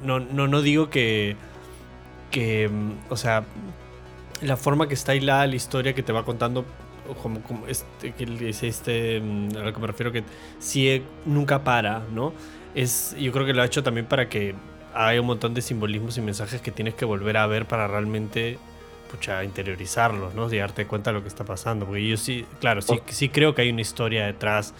no, 0.03 0.19
no, 0.19 0.47
no 0.47 0.61
digo 0.61 0.89
que, 0.89 1.35
que, 2.29 2.69
o 3.09 3.17
sea, 3.17 3.43
la 4.41 4.57
forma 4.57 4.87
que 4.87 4.93
está 4.95 5.15
hilada 5.15 5.47
la 5.47 5.55
historia 5.55 5.93
que 5.93 6.03
te 6.03 6.13
va 6.13 6.23
contando, 6.25 6.65
como, 7.21 7.41
como 7.43 7.67
este, 7.67 8.13
que 8.13 8.49
es 8.49 8.63
este, 8.63 9.19
mm, 9.21 9.49
a 9.57 9.63
lo 9.63 9.73
que 9.73 9.79
me 9.79 9.87
refiero 9.87 10.11
que 10.11 10.23
sí 10.59 11.03
nunca 11.25 11.63
para, 11.63 11.99
¿no? 12.11 12.33
Es, 12.75 13.15
yo 13.19 13.31
creo 13.31 13.45
que 13.45 13.53
lo 13.53 13.61
ha 13.61 13.65
hecho 13.65 13.83
también 13.83 14.05
para 14.07 14.29
que 14.29 14.55
hay 14.93 15.19
un 15.19 15.25
montón 15.27 15.53
de 15.53 15.61
simbolismos 15.61 16.17
y 16.17 16.21
mensajes 16.21 16.61
que 16.61 16.71
tienes 16.71 16.95
que 16.95 17.05
volver 17.05 17.37
a 17.37 17.47
ver 17.47 17.67
para 17.67 17.87
realmente 17.87 18.59
pucha, 19.09 19.43
interiorizarlos, 19.43 20.33
¿no? 20.35 20.51
Y 20.51 20.57
darte 20.57 20.87
cuenta 20.87 21.11
de 21.11 21.15
lo 21.15 21.21
que 21.21 21.27
está 21.27 21.43
pasando. 21.45 21.85
Porque 21.85 22.07
yo 22.07 22.17
sí, 22.17 22.45
claro, 22.59 22.81
sí, 22.81 23.01
sí 23.07 23.29
creo 23.29 23.53
que 23.55 23.63
hay 23.63 23.69
una 23.71 23.81
historia 23.81 24.25
detrás 24.25 24.73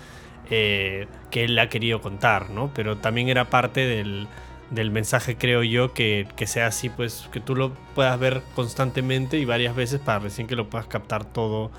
eh, 0.49 1.07
que 1.29 1.45
él 1.45 1.57
ha 1.59 1.69
querido 1.69 2.01
contar, 2.01 2.49
¿no? 2.49 2.71
Pero 2.73 2.97
también 2.97 3.29
era 3.29 3.49
parte 3.49 3.81
del, 3.81 4.29
del 4.69 4.91
mensaje, 4.91 5.37
creo 5.37 5.63
yo, 5.63 5.93
que, 5.93 6.27
que 6.35 6.47
sea 6.47 6.67
así, 6.67 6.89
pues 6.89 7.29
que 7.31 7.39
tú 7.41 7.55
lo 7.55 7.73
puedas 7.95 8.19
ver 8.19 8.43
constantemente 8.55 9.37
y 9.37 9.45
varias 9.45 9.75
veces 9.75 9.99
para 9.99 10.19
recién 10.19 10.47
que 10.47 10.55
lo 10.55 10.69
puedas 10.69 10.87
captar 10.87 11.25
todo 11.25 11.71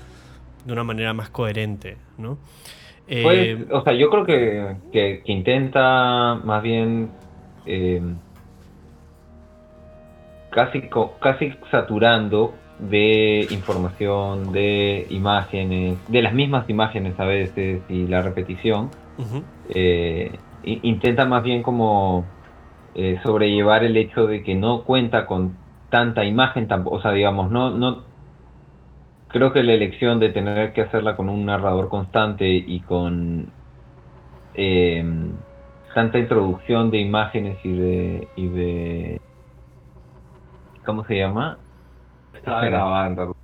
de 0.65 0.73
una 0.73 0.83
manera 0.83 1.13
más 1.13 1.29
coherente, 1.29 1.97
¿no? 2.17 2.39
Eh, 3.07 3.57
Pues, 3.57 3.71
o 3.71 3.81
sea, 3.83 3.93
yo 3.93 4.09
creo 4.09 4.25
que, 4.25 4.77
que, 4.91 5.23
que 5.25 5.31
intenta 5.31 6.35
más 6.43 6.61
bien 6.61 7.11
eh, 7.65 8.01
casi, 10.49 10.89
casi 11.19 11.53
saturando 11.71 12.53
de 12.79 13.47
información, 13.51 14.51
de 14.51 15.07
imágenes, 15.09 15.97
de 16.07 16.21
las 16.21 16.33
mismas 16.33 16.69
imágenes 16.69 17.19
a 17.19 17.25
veces 17.25 17.81
y 17.89 18.07
la 18.07 18.21
repetición, 18.21 18.89
eh, 19.69 20.31
intenta 20.63 21.25
más 21.25 21.43
bien 21.43 21.61
como 21.63 22.25
eh, 22.95 23.19
sobrellevar 23.23 23.83
el 23.83 23.97
hecho 23.97 24.27
de 24.27 24.43
que 24.43 24.55
no 24.55 24.83
cuenta 24.83 25.25
con 25.25 25.55
tanta 25.89 26.25
imagen, 26.25 26.67
o 26.85 27.01
sea, 27.01 27.11
digamos, 27.11 27.51
no, 27.51 27.69
no, 27.71 28.03
creo 29.27 29.53
que 29.53 29.63
la 29.63 29.73
elección 29.73 30.19
de 30.19 30.29
tener 30.29 30.73
que 30.73 30.81
hacerla 30.81 31.15
con 31.15 31.29
un 31.29 31.45
narrador 31.45 31.89
constante 31.89 32.47
y 32.47 32.79
con 32.81 33.47
eh, 34.55 35.03
tanta 35.93 36.17
introducción 36.19 36.89
de 36.91 36.97
imágenes 36.99 37.57
y 37.63 37.71
de, 37.77 38.27
y 38.35 38.47
de 38.47 39.21
¿cómo 40.85 41.03
se 41.05 41.17
llama? 41.17 41.57
Estaba 42.33 42.65
grabando. 42.65 43.35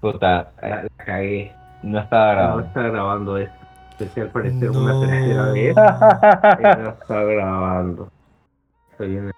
Puta, 0.00 0.52
La, 0.62 0.82
la 0.84 0.88
cagué. 1.04 1.52
no 1.82 1.98
estaba 1.98 2.26
No 2.26 2.32
grabado. 2.38 2.60
está 2.60 2.82
grabando 2.82 3.36
esto. 3.38 3.54
Especial 3.98 4.28
parecer 4.28 4.70
No. 4.70 4.80
una 4.80 5.00
tercera 5.00 5.52
vez. 5.52 5.76
No 6.78 6.88
está 6.90 7.22
grabando. 7.24 8.08
Estoy 8.92 9.16
en 9.16 9.32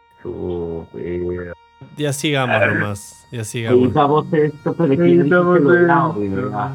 video. 0.95 1.55
ya 1.97 2.13
sigamos 2.13 2.61
nomás, 2.67 3.27
ya 3.33 3.43
sigamos. 3.43 3.81
Editamos 3.85 4.33
esto, 4.35 4.75
pero 4.75 4.89
que 4.91 4.95
Editamos 5.15 5.57
esto. 5.59 5.93
audio, 5.93 6.37
¿verdad? 6.37 6.71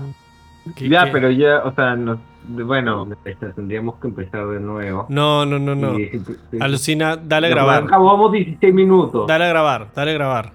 ¿Qué- 0.75 0.89
Ya, 0.89 1.05
qué? 1.05 1.11
pero 1.11 1.29
ya, 1.29 1.63
o 1.63 1.71
sea, 1.73 1.95
nos, 1.95 2.17
bueno, 2.47 3.07
Tendríamos 3.55 3.95
que 3.95 4.07
empezar 4.07 4.47
de 4.47 4.59
nuevo. 4.59 5.05
No, 5.09 5.45
no, 5.45 5.59
no, 5.59 5.75
no. 5.75 5.99
Y- 5.99 6.21
y- 6.51 6.61
Alucina, 6.61 7.17
dale 7.17 7.47
a 7.47 7.49
grabar. 7.49 7.83
Acabamos 7.83 8.31
16 8.31 8.73
minutos. 8.73 9.27
Dale 9.27 9.45
a 9.45 9.49
grabar, 9.49 9.87
dale 9.95 10.11
a 10.11 10.13
grabar. 10.13 10.51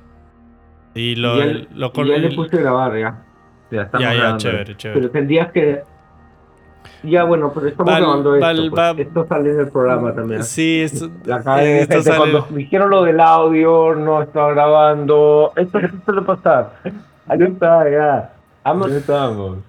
Y 0.94 1.14
lo, 1.16 1.36
lo 1.36 1.86
y 1.86 1.90
col- 1.92 2.08
ya 2.08 2.16
le 2.18 2.34
puse 2.34 2.56
a 2.56 2.60
grabar 2.60 2.98
ya. 2.98 3.22
ya 3.70 3.82
estamos 3.82 4.02
Ya, 4.02 4.12
ya, 4.12 4.18
grabando. 4.18 4.38
chévere, 4.38 4.76
chévere. 4.76 5.00
Pero 5.00 5.12
tendrías 5.12 5.52
que. 5.52 5.82
Ya, 7.02 7.24
bueno, 7.24 7.50
pero 7.54 7.68
estamos 7.68 7.92
Val- 7.92 8.02
grabando 8.02 8.34
esto. 8.34 8.46
Val- 8.76 8.94
pues. 8.96 9.06
Esto 9.06 9.26
sale 9.26 9.50
en 9.52 9.60
el 9.60 9.68
programa 9.68 10.14
también. 10.14 10.44
Sí, 10.44 10.80
esto, 10.82 11.06
esto 11.06 11.94
de 11.96 12.02
sale- 12.02 12.16
cuando 12.18 12.46
dijeron 12.50 12.90
lo 12.90 13.04
del 13.04 13.20
audio, 13.20 13.94
no 13.94 14.20
estaba 14.22 14.52
grabando. 14.52 15.52
Esto 15.56 15.78
esto 15.78 15.96
suele 16.04 16.22
pasar. 16.22 16.72
Ahí 17.28 17.42
está, 17.42 17.88
ya. 17.90 18.32
I'm 18.64 18.82
a. 18.82 18.86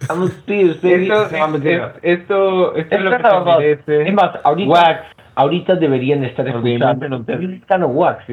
I'm 0.09 0.23
a 0.23 0.27
still, 0.27 0.75
baby. 0.81 1.09
Esto, 1.09 1.29
No, 1.37 1.57
es- 1.57 1.93
esto, 2.01 2.75
esto 2.75 2.95
es 2.95 3.01
lo 3.01 3.09
que 3.09 3.15
Esto 3.15 3.29
se 3.45 3.57
merece. 3.57 4.07
Es 4.07 4.13
más, 4.13 4.31
ahorita, 4.43 4.69
Wax. 4.69 4.99
ahorita 5.35 5.75
deberían 5.75 6.23
estar 6.25 6.45
escuchando. 6.47 7.07
no 7.09 7.23
te- 7.23 7.37
wax. 7.85 8.25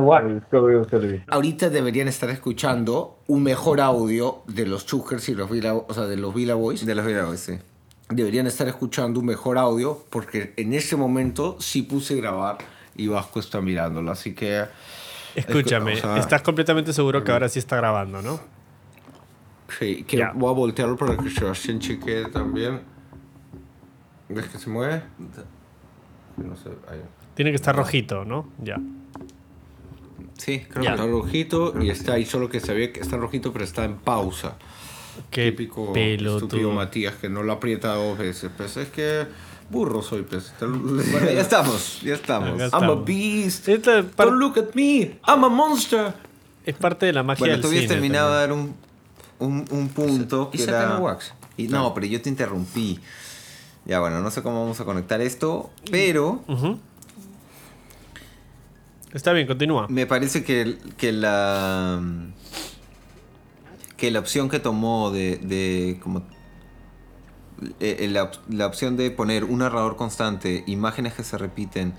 Wax. 0.00 0.26
Ahorita 1.28 1.68
deberían 1.70 2.08
estar 2.08 2.30
escuchando 2.30 3.18
un 3.26 3.42
mejor 3.42 3.80
audio 3.80 4.42
de 4.46 4.66
los 4.66 4.86
Chukers 4.86 5.28
y 5.28 5.34
los 5.34 5.50
Villa, 5.50 5.74
o 5.74 5.92
sea, 5.92 6.04
de 6.04 6.16
los 6.16 6.32
Villa 6.34 6.54
Boys. 6.54 6.86
De 6.86 6.94
los 6.94 7.04
videos, 7.04 7.38
sí. 7.40 7.58
Deberían 8.10 8.46
estar 8.46 8.68
escuchando 8.68 9.18
un 9.20 9.26
mejor 9.26 9.58
audio 9.58 9.98
porque 10.10 10.52
en 10.56 10.74
ese 10.74 10.94
momento 10.96 11.56
sí 11.58 11.82
puse 11.82 12.14
grabar 12.16 12.58
y 12.96 13.08
Vasco 13.08 13.40
está 13.40 13.60
mirándolo. 13.60 14.10
Así 14.12 14.34
que 14.34 14.64
escúchame, 15.34 15.94
o 15.94 15.96
sea- 15.96 16.18
estás 16.18 16.42
completamente 16.42 16.92
seguro 16.92 17.24
que 17.24 17.32
ahora 17.32 17.48
sí 17.48 17.58
está 17.58 17.76
grabando, 17.76 18.22
¿no? 18.22 18.38
Sí, 19.78 20.04
que 20.04 20.16
Ya. 20.18 20.32
voy 20.34 20.50
a 20.50 20.54
voltearlo 20.54 20.96
para 20.96 21.16
que 21.16 21.30
Sebastián 21.30 21.78
chequee 21.80 22.26
también. 22.32 22.80
¿Ves 24.28 24.48
que 24.48 24.58
se 24.58 24.70
mueve? 24.70 25.02
No 26.36 26.56
sé, 26.56 26.70
ahí. 26.90 27.00
Tiene 27.34 27.50
que 27.50 27.56
estar 27.56 27.74
rojito, 27.76 28.24
¿no? 28.24 28.48
Ya. 28.62 28.76
Sí, 30.38 30.60
creo 30.68 30.84
Ya. 30.84 30.90
Está 30.92 31.06
rojito 31.06 31.74
y 31.80 31.90
está 31.90 32.14
ahí, 32.14 32.24
solo 32.24 32.48
que 32.48 32.60
se 32.60 32.74
ve 32.74 32.92
que 32.92 33.00
está 33.00 33.16
rojito, 33.16 33.52
pero 33.52 33.64
está 33.64 33.84
en 33.84 33.96
pausa. 33.96 34.56
Qué 35.30 35.52
Típico 35.52 35.92
estúpido. 35.94 36.72
Matías 36.72 37.14
que 37.14 37.28
no 37.28 37.42
lo 37.44 37.52
aprieta 37.52 37.94
dos 37.94 38.18
veces. 38.18 38.50
Pues 38.56 38.76
es 38.76 38.88
que 38.88 39.26
burro 39.70 40.02
soy, 40.02 40.22
pues. 40.22 40.52
Bueno, 40.60 41.30
ya 41.32 41.40
estamos, 41.40 42.00
ya 42.02 42.14
estamos. 42.14 42.48
Acá 42.48 42.56
I'm 42.56 42.62
a 42.62 42.66
estamos. 42.66 43.04
beast. 43.04 43.68
Don't 43.68 44.38
look 44.38 44.58
at 44.58 44.74
me. 44.74 45.18
I'm 45.26 45.44
a 45.44 45.48
monster. 45.48 46.12
es 46.66 46.74
parte 46.74 47.06
de 47.06 47.12
la 47.12 47.22
magia 47.22 47.40
Bueno, 47.42 47.52
del 47.54 47.60
tú 47.62 47.68
habías 47.68 47.82
cine. 47.82 47.94
terminado 47.94 48.32
de 48.32 48.36
dar 48.40 48.52
un, 48.52 48.74
un, 49.38 49.64
un 49.70 49.88
punto 49.88 50.50
Y 50.52 50.56
que 50.58 50.62
era... 50.64 50.98
wax. 50.98 51.32
Y, 51.56 51.68
no, 51.68 51.94
pero 51.94 52.06
yo 52.06 52.20
te 52.20 52.28
interrumpí. 52.28 52.98
Ya, 53.86 54.00
bueno, 54.00 54.20
no 54.20 54.30
sé 54.30 54.42
cómo 54.42 54.60
vamos 54.62 54.80
a 54.80 54.84
conectar 54.84 55.20
esto, 55.20 55.70
pero. 55.90 56.42
Está 59.12 59.32
bien, 59.32 59.46
continúa. 59.46 59.86
me 59.88 60.06
parece 60.06 60.42
que, 60.42 60.76
que 60.96 61.12
la 61.12 62.00
que 63.96 64.10
la 64.10 64.18
opción 64.18 64.48
que 64.48 64.58
tomó 64.58 65.12
de, 65.12 65.36
de 65.38 66.00
como 66.02 66.18
eh, 67.78 67.96
eh, 68.00 68.08
la, 68.10 68.32
la 68.48 68.66
opción 68.66 68.96
de 68.96 69.10
poner 69.12 69.44
un 69.44 69.60
narrador 69.60 69.96
constante, 69.96 70.64
imágenes 70.66 71.14
que 71.14 71.22
se 71.22 71.38
repiten, 71.38 71.94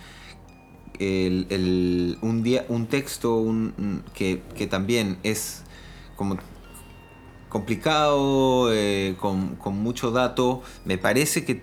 el, 0.99 1.47
el- 1.49 2.17
un, 2.21 2.43
día, 2.43 2.65
un 2.67 2.87
texto 2.87 3.37
un- 3.37 4.03
que, 4.13 4.41
que 4.55 4.67
también 4.67 5.17
es 5.23 5.63
como 6.17 6.37
complicado, 7.55 8.67
eh, 8.73 9.15
con, 9.17 9.55
con 9.55 9.77
mucho 9.77 10.11
dato, 10.11 10.61
me 10.83 10.97
parece 10.97 11.45
que, 11.45 11.61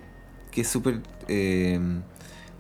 que 0.50 0.62
es 0.62 0.68
súper 0.68 1.00
eh, 1.28 1.78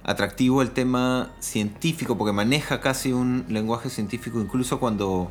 atractivo 0.04 0.60
el 0.60 0.72
tema 0.72 1.30
científico, 1.40 2.18
porque 2.18 2.32
maneja 2.34 2.80
casi 2.82 3.10
un 3.14 3.46
lenguaje 3.48 3.88
científico, 3.88 4.38
incluso 4.38 4.78
cuando 4.78 5.30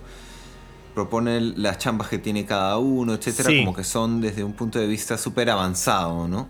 propone 0.96 1.40
las 1.42 1.78
chambas 1.78 2.10
que 2.10 2.18
tiene 2.18 2.44
cada 2.48 2.80
uno, 2.80 3.14
etcétera, 3.14 3.52
Sí. 3.52 3.60
como 3.60 3.76
que 3.76 3.84
son 3.84 4.20
desde 4.20 4.44
un 4.44 4.54
punto 4.54 4.80
de 4.80 4.88
vista 4.88 5.16
súper 5.16 5.52
avanzado, 5.52 6.28
¿no? 6.28 6.50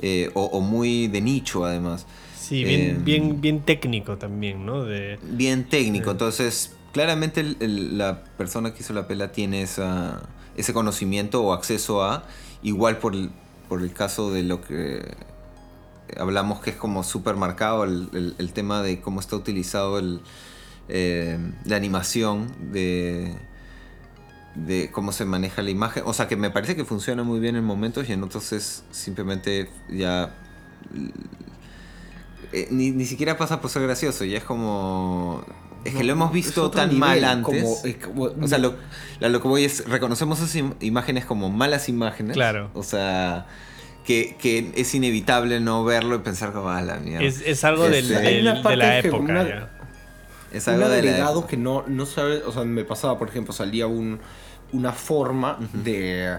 Eh, 0.00 0.30
o, 0.34 0.44
o 0.44 0.60
muy 0.60 1.08
de 1.08 1.20
nicho, 1.20 1.64
además. 1.64 2.06
Sí, 2.38 2.62
bien, 2.62 2.80
Eh, 2.80 2.98
bien, 3.02 3.40
bien 3.40 3.62
técnico 3.64 4.16
también, 4.16 4.64
¿no? 4.64 4.84
De, 4.84 5.18
Bien 5.24 5.64
técnico, 5.68 6.12
entonces 6.12 6.76
claramente 6.92 7.40
el- 7.40 7.56
el- 7.58 7.98
la 7.98 8.22
persona 8.38 8.72
que 8.72 8.80
hizo 8.82 8.92
la 8.92 9.08
pela 9.08 9.32
tiene 9.32 9.62
esa, 9.62 10.22
ese 10.56 10.72
conocimiento 10.72 11.42
o 11.42 11.52
acceso 11.52 12.02
a, 12.02 12.24
igual 12.62 12.98
por 12.98 13.14
el, 13.14 13.30
por 13.68 13.82
el 13.82 13.92
caso 13.92 14.30
de 14.30 14.42
lo 14.42 14.60
que 14.60 15.16
hablamos 16.16 16.60
que 16.60 16.70
es 16.70 16.76
como 16.76 17.02
súper 17.02 17.36
marcado 17.36 17.84
el, 17.84 18.50
tema 18.52 18.82
de 18.82 19.00
cómo 19.00 19.20
está 19.20 19.36
utilizado 19.36 19.98
el, 19.98 20.20
eh, 20.88 21.38
la 21.64 21.76
animación 21.76 22.52
de, 22.72 23.34
de 24.54 24.90
cómo 24.90 25.12
se 25.12 25.24
maneja 25.24 25.62
la 25.62 25.70
imagen. 25.70 26.04
O 26.06 26.12
sea, 26.12 26.28
que 26.28 26.36
me 26.36 26.50
parece 26.50 26.76
que 26.76 26.84
funciona 26.84 27.22
muy 27.22 27.40
bien 27.40 27.56
en 27.56 27.64
momentos 27.64 28.08
y 28.08 28.12
en 28.12 28.22
otros 28.22 28.52
es 28.52 28.84
simplemente 28.90 29.70
ya... 29.88 30.34
eh, 32.52 32.68
ni, 32.70 32.90
ni 32.90 33.06
siquiera 33.06 33.36
pasa 33.36 33.60
por 33.60 33.70
ser 33.70 33.82
gracioso, 33.82 34.24
ya 34.24 34.38
es 34.38 34.44
como... 34.44 35.44
Es 35.84 35.94
que 35.94 36.04
lo 36.04 36.12
hemos 36.12 36.32
visto 36.32 36.70
tan 36.70 36.88
nivel, 36.88 37.00
mal 37.00 37.24
antes. 37.24 37.62
como- 37.62 37.84
es 37.84 37.96
como- 37.96 38.44
O 38.44 38.48
sea, 38.48 38.58
lo, 38.58 38.74
lo 39.20 39.42
que 39.42 39.48
voy 39.48 39.64
es, 39.64 39.86
reconocemos 39.88 40.38
esas 40.40 40.54
im- 40.56 40.74
imágenes 40.80 41.24
como 41.24 41.50
malas 41.50 41.88
imágenes. 41.88 42.34
Claro. 42.34 42.70
O 42.74 42.82
sea, 42.82 43.46
que, 44.04 44.36
que 44.38 44.72
es 44.76 44.94
inevitable 44.94 45.60
no 45.60 45.84
verlo 45.84 46.16
y 46.16 46.18
pensar 46.18 46.52
como, 46.52 46.68
ah, 46.70 46.80
la 46.82 46.96
mierda. 46.96 47.24
Es, 47.26 47.40
es 47.44 47.64
algo 47.64 47.84
del- 47.88 48.08
del- 48.08 48.26
hay 48.26 48.40
una 48.40 48.54
de 48.62 48.76
la 48.76 48.98
época. 48.98 49.16
una- 49.22 49.48
ya. 49.48 49.70
es 50.52 50.66
un 50.66 50.74
algo 50.74 50.88
de 50.88 51.02
la 51.02 51.08
agregado 51.10 51.32
época. 51.40 51.48
que 51.48 51.56
no, 51.56 51.84
no 51.86 52.06
sabe, 52.06 52.42
o 52.44 52.52
sea, 52.52 52.64
me 52.64 52.84
pasaba, 52.84 53.18
por 53.18 53.28
ejemplo, 53.28 53.52
salía 53.52 53.86
un, 53.86 54.20
una 54.72 54.92
forma 54.92 55.58
de 55.72 56.38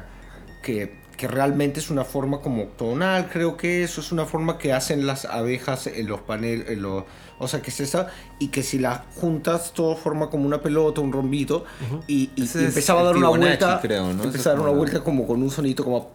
que, 0.64 0.96
que 1.16 1.28
realmente 1.28 1.80
es 1.80 1.90
una 1.90 2.04
forma 2.04 2.40
como 2.42 2.64
octonal, 2.64 3.30
creo 3.32 3.56
que 3.58 3.84
eso 3.84 4.02
es 4.02 4.12
una 4.12 4.26
forma 4.26 4.58
que 4.58 4.74
hacen 4.74 5.06
las 5.08 5.26
abejas 5.26 5.88
en 5.88 6.08
los 6.08 6.22
paneles, 6.22 6.70
en 6.70 6.82
los, 6.82 7.04
o 7.40 7.48
sea, 7.48 7.62
que 7.62 7.70
es 7.70 7.80
esa, 7.80 8.08
y 8.40 8.48
que 8.50 8.64
si 8.64 8.80
la 8.80 9.06
juntas 9.16 9.72
todo 9.74 9.96
forma 9.96 10.30
como 10.30 10.46
una 10.46 10.62
pelota, 10.62 11.02
un 11.02 11.12
rombito, 11.14 11.66
y, 12.08 12.30
y- 12.36 12.50
empezaba 12.56 13.02
a 13.02 13.04
dar 13.06 13.16
una 13.18 13.30
vuelta, 13.30 13.80
creo, 13.82 14.04
¿no? 14.14 14.20
Ese 14.20 14.24
empezaba 14.28 14.54
a 14.54 14.58
dar 14.58 14.62
una 14.62 14.70
como- 14.70 14.78
vuelta 14.80 15.04
como 15.04 15.26
con 15.28 15.42
un 15.42 15.50
sonito 15.52 15.84
como 15.84 16.12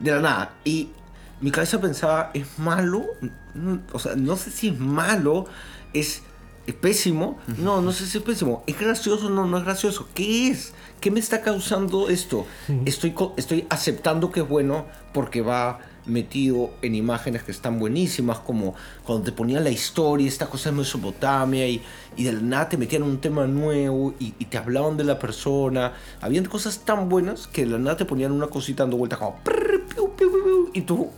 de 0.00 0.10
la 0.10 0.20
nada. 0.20 0.50
Y 0.64 0.88
mi 1.40 1.50
cabeza 1.50 1.80
pensaba, 1.80 2.30
¿es 2.34 2.46
malo? 2.58 3.04
O 3.92 3.98
sea, 3.98 4.14
no 4.16 4.36
sé 4.36 4.50
si 4.50 4.68
es 4.68 4.78
malo, 4.78 5.46
es, 5.92 6.22
es 6.68 6.74
pésimo. 6.74 7.38
No, 7.56 7.80
no 7.80 7.92
sé 7.92 8.06
si 8.06 8.18
es 8.18 8.24
pésimo. 8.24 8.62
¿Es 8.66 8.78
gracioso? 8.78 9.30
No, 9.30 9.46
no 9.46 9.56
es 9.56 9.64
gracioso. 9.64 10.06
¿Qué 10.14 10.48
es? 10.48 10.74
¿Qué 11.00 11.10
me 11.10 11.18
está 11.18 11.40
causando 11.40 12.10
esto? 12.10 12.46
estoy, 12.84 13.14
estoy 13.38 13.66
aceptando 13.70 14.30
que 14.30 14.40
es 14.40 14.48
bueno 14.48 14.84
porque 15.14 15.40
va 15.40 15.78
metido 16.04 16.70
en 16.82 16.94
imágenes 16.94 17.42
que 17.42 17.52
están 17.52 17.78
buenísimas, 17.78 18.40
como 18.40 18.74
cuando 19.04 19.24
te 19.24 19.32
ponían 19.32 19.64
la 19.64 19.70
historia, 19.70 20.28
esta 20.28 20.46
cosa 20.46 20.70
de 20.70 20.76
Mesopotamia, 20.76 21.66
y, 21.68 21.82
y 22.16 22.24
de 22.24 22.32
la 22.32 22.40
nada 22.40 22.68
te 22.68 22.76
metían 22.76 23.02
un 23.02 23.18
tema 23.18 23.46
nuevo 23.46 24.14
y, 24.18 24.34
y 24.38 24.44
te 24.46 24.58
hablaban 24.58 24.98
de 24.98 25.04
la 25.04 25.18
persona. 25.18 25.94
Habían 26.20 26.44
cosas 26.44 26.80
tan 26.80 27.08
buenas 27.08 27.46
que 27.46 27.64
de 27.64 27.70
la 27.70 27.78
nada 27.78 27.96
te 27.96 28.04
ponían 28.04 28.32
una 28.32 28.48
cosita 28.48 28.82
dando 28.82 28.98
vuelta 28.98 29.16
como... 29.16 29.38
Y 30.74 30.82
tú, 30.82 31.08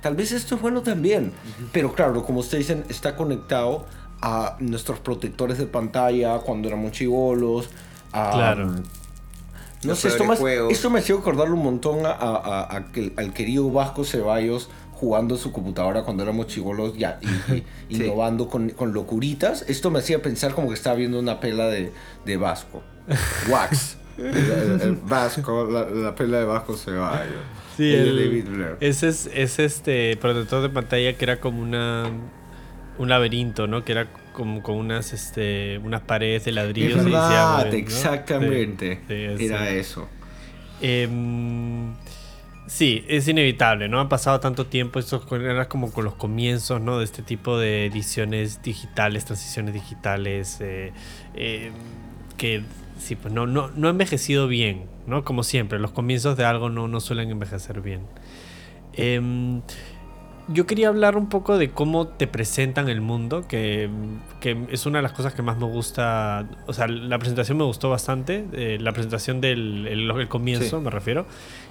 tal 0.00 0.14
vez 0.14 0.30
esto 0.30 0.54
es 0.54 0.62
bueno 0.62 0.82
también. 0.82 1.32
Pero 1.72 1.92
claro, 1.92 2.24
como 2.24 2.38
ustedes 2.40 2.68
dicen, 2.68 2.84
está 2.88 3.16
conectado 3.16 3.86
a 4.22 4.56
nuestros 4.60 4.98
protectores 5.00 5.58
de 5.58 5.66
pantalla 5.66 6.38
cuando 6.38 6.68
éramos 6.68 6.92
chivolos. 6.92 7.70
a- 8.12 8.30
Claro. 8.32 8.66
no 8.66 8.82
Los 9.84 9.98
sé, 10.00 10.08
esto, 10.08 10.24
más- 10.24 10.40
esto 10.70 10.90
me 10.90 10.98
hacía 10.98 11.14
acordarle 11.14 11.54
un 11.54 11.62
montón 11.62 12.04
a, 12.04 12.10
a- 12.10 12.36
a- 12.36 12.76
a 12.76 12.92
que- 12.92 13.12
al 13.16 13.32
querido 13.32 13.70
Vasco 13.70 14.04
Ceballos 14.04 14.68
jugando 14.92 15.36
en 15.36 15.40
su 15.40 15.52
computadora 15.52 16.02
cuando 16.02 16.22
éramos 16.24 16.48
chivolos 16.48 16.98
ya 16.98 17.18
y, 17.22 17.26
y- 17.54 17.64
Sí. 17.96 18.02
innovando 18.04 18.48
con, 18.48 18.70
con 18.70 18.92
locuritas. 18.92 19.64
Esto 19.68 19.90
me 19.90 20.00
hacía 20.00 20.20
pensar 20.20 20.54
como 20.54 20.68
que 20.68 20.74
estaba 20.74 20.96
viendo 20.96 21.18
una 21.18 21.40
pela 21.40 21.68
de, 21.68 21.92
de 22.26 22.36
Vasco. 22.36 22.82
Wax. 23.48 23.96
el, 24.18 24.26
el- 24.26 24.80
el 24.82 24.96
Vasco, 24.96 25.64
la, 25.70 25.88
la 25.88 26.14
pela 26.14 26.40
de 26.40 26.44
Vasco 26.44 26.76
Ceballos. 26.76 27.32
Sí, 27.76 27.94
El 27.94 28.08
el- 28.08 28.16
David 28.18 28.48
Blair. 28.50 28.76
ese 28.80 29.08
es, 29.08 29.30
es 29.32 29.58
este 29.58 30.16
protector 30.18 30.60
de 30.62 30.68
pantalla 30.68 31.16
que 31.16 31.24
era 31.24 31.40
como 31.40 31.62
una 31.62 32.10
un 33.00 33.08
laberinto, 33.08 33.66
¿no? 33.66 33.84
Que 33.84 33.92
era 33.92 34.06
como 34.32 34.62
con 34.62 34.76
unas 34.76 35.12
este 35.12 35.78
unas 35.78 36.02
paredes 36.02 36.44
de 36.44 36.52
ladrillos 36.52 37.00
Es 37.00 37.06
y 37.06 37.70
se 37.70 37.78
exactamente. 37.78 39.00
Sí, 39.08 39.14
sí, 39.14 39.14
ese. 39.14 39.44
Era 39.46 39.70
eso. 39.70 40.08
Sí, 42.66 43.04
es 43.08 43.26
inevitable, 43.26 43.88
¿no? 43.88 43.98
Ha 43.98 44.08
pasado 44.08 44.38
tanto 44.38 44.66
tiempo, 44.66 45.00
esto 45.00 45.26
era 45.34 45.68
como 45.68 45.92
con 45.92 46.04
los 46.04 46.14
comienzos, 46.14 46.80
¿no? 46.80 46.98
De 46.98 47.04
este 47.04 47.22
tipo 47.22 47.58
de 47.58 47.86
ediciones 47.86 48.62
digitales, 48.62 49.24
transiciones 49.24 49.74
digitales, 49.74 50.58
eh, 50.60 50.92
em, 51.34 51.72
que 52.36 52.62
sí, 53.00 53.16
pues 53.16 53.34
no, 53.34 53.48
no, 53.48 53.70
no 53.74 53.88
ha 53.88 53.90
envejecido 53.90 54.46
bien, 54.46 54.84
¿no? 55.08 55.24
Como 55.24 55.42
siempre, 55.42 55.80
los 55.80 55.90
comienzos 55.90 56.36
de 56.36 56.44
algo 56.44 56.70
no, 56.70 56.86
no 56.86 57.00
suelen 57.00 57.30
envejecer 57.30 57.80
bien. 57.80 58.02
Em, 58.92 59.62
yo 60.52 60.66
quería 60.66 60.88
hablar 60.88 61.16
un 61.16 61.28
poco 61.28 61.58
de 61.58 61.70
cómo 61.70 62.08
te 62.08 62.26
presentan 62.26 62.88
el 62.88 63.00
mundo, 63.00 63.46
que, 63.46 63.88
que 64.40 64.66
es 64.70 64.84
una 64.86 64.98
de 64.98 65.02
las 65.02 65.12
cosas 65.12 65.32
que 65.34 65.42
más 65.42 65.56
me 65.58 65.66
gusta. 65.66 66.46
O 66.66 66.72
sea, 66.72 66.88
la 66.88 67.18
presentación 67.18 67.58
me 67.58 67.64
gustó 67.64 67.88
bastante, 67.90 68.44
eh, 68.52 68.78
la 68.80 68.92
presentación 68.92 69.40
del 69.40 69.86
el, 69.86 70.10
el 70.10 70.28
comienzo, 70.28 70.78
Sí. 70.78 70.84
me 70.84 70.90
refiero. 70.90 71.26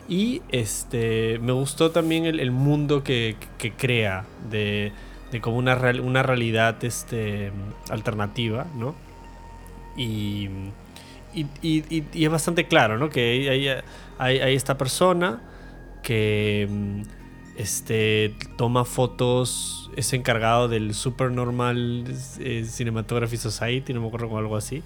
Y 0.08 0.42
este 0.50 1.40
me 1.40 1.52
gustó 1.52 1.92
también 1.92 2.26
el, 2.26 2.40
el 2.40 2.52
mundo 2.52 3.04
que, 3.04 3.36
que 3.58 3.72
crea, 3.74 4.26
de, 4.50 4.92
de 5.32 5.42
como 5.42 5.58
una, 5.58 5.76
real- 5.76 6.00
una 6.00 6.24
realidad 6.24 6.84
este, 6.84 7.52
alternativa, 7.90 8.66
¿no? 8.76 8.96
Y, 9.98 10.48
y, 11.34 11.46
y- 11.62 12.04
y- 12.14 12.24
es 12.26 12.32
bastante 12.32 12.66
claro, 12.68 12.98
¿no? 12.98 13.10
Que 13.10 13.32
hay, 13.32 13.48
hay- 13.68 13.82
hay- 14.18 14.40
hay 14.40 14.56
esta 14.56 14.78
persona 14.78 15.42
que 16.02 16.68
este, 17.60 18.34
toma 18.58 18.86
fotos, 18.86 19.92
es 19.96 20.14
encargado 20.14 20.68
del 20.68 20.94
Supernormal 20.94 22.06
eh, 22.40 22.66
Cinematography 22.66 23.38
Society, 23.38 23.94
no 23.94 24.02
me 24.02 24.08
acuerdo 24.08 24.30
con 24.30 24.40
algo 24.40 24.56
así, 24.58 24.82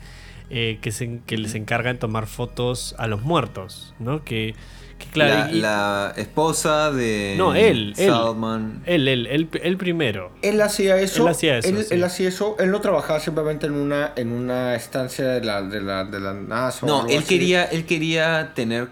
eh, 0.49 0.79
que, 0.81 0.91
se, 0.91 1.19
que 1.25 1.38
les 1.38 1.55
encarga 1.55 1.89
en 1.91 1.99
tomar 1.99 2.27
fotos 2.27 2.95
a 2.97 3.07
los 3.07 3.21
muertos, 3.21 3.93
¿no? 3.99 4.23
Que, 4.23 4.55
que 4.99 5.05
claro, 5.07 5.51
la, 5.51 5.51
y- 5.51 5.59
la 5.62 6.13
esposa 6.17 6.91
de 6.91 7.36
No, 7.38 7.53
él, 7.55 7.93
él. 7.97 8.07
Salman. 8.09 8.81
él, 8.86 9.07
él, 9.07 9.27
él, 9.27 9.49
él 9.62 9.77
primero. 9.77 10.31
Él 10.41 10.59
hacía 10.62 10.97
eso. 10.99 11.23
Él 11.23 11.29
hacía 11.29 11.57
eso, 11.59 11.69
Él, 11.69 11.83
sí. 11.83 11.93
él 11.93 12.03
hacía 12.03 12.29
eso. 12.29 12.55
Él 12.59 12.71
no 12.71 12.81
trabajaba 12.81 13.19
simplemente 13.19 13.67
en 13.67 13.73
una, 13.73 14.13
en 14.15 14.31
una 14.31 14.75
estancia 14.75 15.25
de 15.27 15.43
la, 15.43 15.62
de 15.62 15.79
la, 15.81 16.05
de 16.05 16.19
la 16.19 16.33
NASA. 16.33 16.86
o 16.86 16.89
No, 16.89 16.99
algo 17.01 17.09
él 17.12 17.19
así. 17.19 17.27
quería, 17.27 17.65
él 17.65 17.86
quería 17.86 18.51
tener 18.55 18.89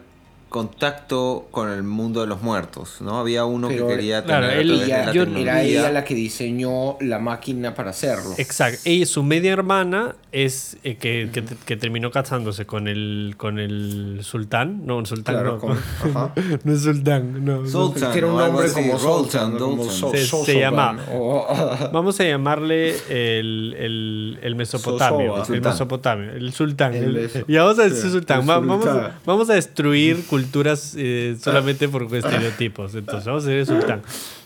contacto 0.51 1.47
con 1.49 1.71
el 1.71 1.81
mundo 1.81 2.21
de 2.21 2.27
los 2.27 2.41
muertos, 2.41 2.97
¿no? 2.99 3.17
Había 3.19 3.45
uno 3.45 3.69
Pero, 3.69 3.87
que 3.87 3.95
quería 3.95 4.23
claro, 4.23 4.47
tener 4.47 4.61
él- 4.61 4.81
Ella- 4.83 5.05
la 5.07 5.13
yo- 5.13 5.23
era 5.23 5.63
ella 5.63 5.91
la 5.91 6.03
que 6.03 6.13
diseñó 6.13 6.97
la 6.99 7.19
máquina 7.19 7.73
para 7.73 7.91
hacerlo. 7.91 8.33
Exacto. 8.37 8.81
Y 8.89 9.05
su 9.05 9.23
media 9.23 9.53
hermana 9.53 10.15
es 10.31 10.77
eh, 10.83 10.95
que, 10.97 11.29
que, 11.33 11.43
que 11.65 11.75
terminó 11.77 12.11
casándose 12.11 12.65
con 12.65 12.87
el 12.87 13.35
con 13.37 13.59
el 13.59 14.19
sultán. 14.23 14.85
No, 14.85 14.97
un 14.97 15.05
sultán 15.05 15.35
Claro, 15.35 15.53
no. 15.53 15.59
con- 15.59 15.71
ajá. 15.77 16.33
no 16.63 16.73
es 16.73 16.81
sultán, 16.83 17.43
no. 17.45 17.65
Sultan, 17.67 18.11
Tiene 18.11 18.27
un 18.27 18.37
nombre 18.37 18.65
así, 18.67 18.75
como 18.75 18.99
Sultan. 18.99 19.57
So- 19.57 20.11
Se- 20.11 20.25
se 20.45 20.59
llama- 20.59 20.97
o- 21.13 21.47
Vamos 21.93 22.19
a 22.19 22.23
llamarle 22.25 22.95
el, 23.09 23.73
el, 23.79 24.39
el 24.43 24.55
Mesopotamio. 24.55 25.37
El 25.39 25.45
Sultán. 25.45 25.71
Mesopotamio. 25.71 26.31
El 26.33 26.53
sultán. 26.53 26.93
El 26.93 27.29
y 27.47 27.55
vamos 27.55 27.79
a 27.79 27.83
decir 27.83 27.97
sí, 28.03 28.11
sultán. 28.11 28.41
Va- 28.41 28.59
Vamos, 28.59 28.83
sultán. 28.83 29.13
vamos 29.25 29.49
a 29.49 29.53
destruir 29.53 30.25
culturas 30.41 30.93
eh, 30.97 31.35
solamente 31.39 31.87
por 31.89 32.03
estereotipos. 32.15 32.95
Entonces, 32.95 33.25
vamos 33.25 33.45
a 33.47 33.53
el 33.53 33.65
sultán. 33.65 34.01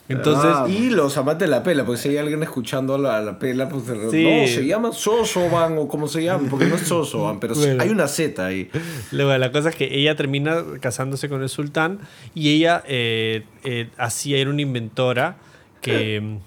Entonces, 0.08 0.52
Ah, 0.54 0.68
y 0.70 0.90
los 0.92 1.18
amantes 1.18 1.48
de 1.48 1.52
la 1.52 1.64
pela, 1.64 1.84
porque 1.84 2.00
si 2.00 2.10
hay 2.10 2.18
alguien 2.18 2.44
escuchando 2.44 2.96
la, 2.98 3.22
la 3.22 3.40
pela, 3.40 3.68
pues 3.70 3.86
Sí. 4.12 4.24
no, 4.24 4.48
se 4.48 4.66
llama 4.68 4.92
Sosoban 4.92 5.78
o 5.80 5.88
como 5.88 6.08
se 6.08 6.24
llama, 6.24 6.48
porque 6.48 6.66
no 6.66 6.76
es 6.76 6.82
Sosoban, 6.82 7.40
pero 7.40 7.56
Bueno. 7.56 7.82
hay 7.82 7.90
una 7.90 8.08
Z 8.08 8.46
ahí. 8.46 8.70
Luego, 9.12 9.36
la 9.38 9.52
cosa 9.52 9.70
es 9.70 9.76
que 9.76 9.98
ella 9.98 10.16
termina 10.16 10.64
casándose 10.80 11.28
con 11.28 11.42
el 11.42 11.50
sultán 11.50 12.00
y 12.36 12.50
ella 12.56 12.84
eh, 12.88 13.46
eh, 13.64 13.90
hacía, 13.98 14.38
era 14.38 14.52
una 14.52 14.62
inventora 14.62 15.38
que, 15.82 16.38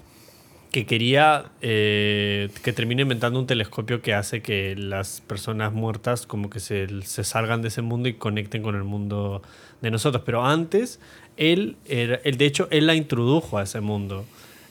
que 0.71 0.85
quería 0.85 1.45
eh, 1.61 2.49
que 2.63 2.73
termine 2.73 3.01
inventando 3.01 3.39
un 3.39 3.47
telescopio 3.47 4.01
que 4.01 4.13
hace 4.13 4.41
que 4.41 4.75
las 4.75 5.21
personas 5.21 5.73
muertas 5.73 6.27
como 6.27 6.49
que 6.49 6.59
se, 6.59 6.87
se 7.03 7.23
salgan 7.23 7.61
de 7.63 7.69
ese 7.69 7.81
mundo 7.81 8.07
y 8.07 8.13
conecten 8.13 8.61
con 8.61 8.75
el 8.75 8.83
mundo 8.83 9.41
de 9.81 9.89
nosotros. 9.89 10.23
Pero 10.25 10.45
antes, 10.45 10.99
él, 11.37 11.75
era, 11.87 12.19
él 12.23 12.37
de 12.37 12.45
hecho, 12.45 12.67
él 12.69 12.85
la 12.85 12.93
introdujo 12.95 13.57
a 13.57 13.63
ese 13.63 13.81
mundo, 13.81 14.25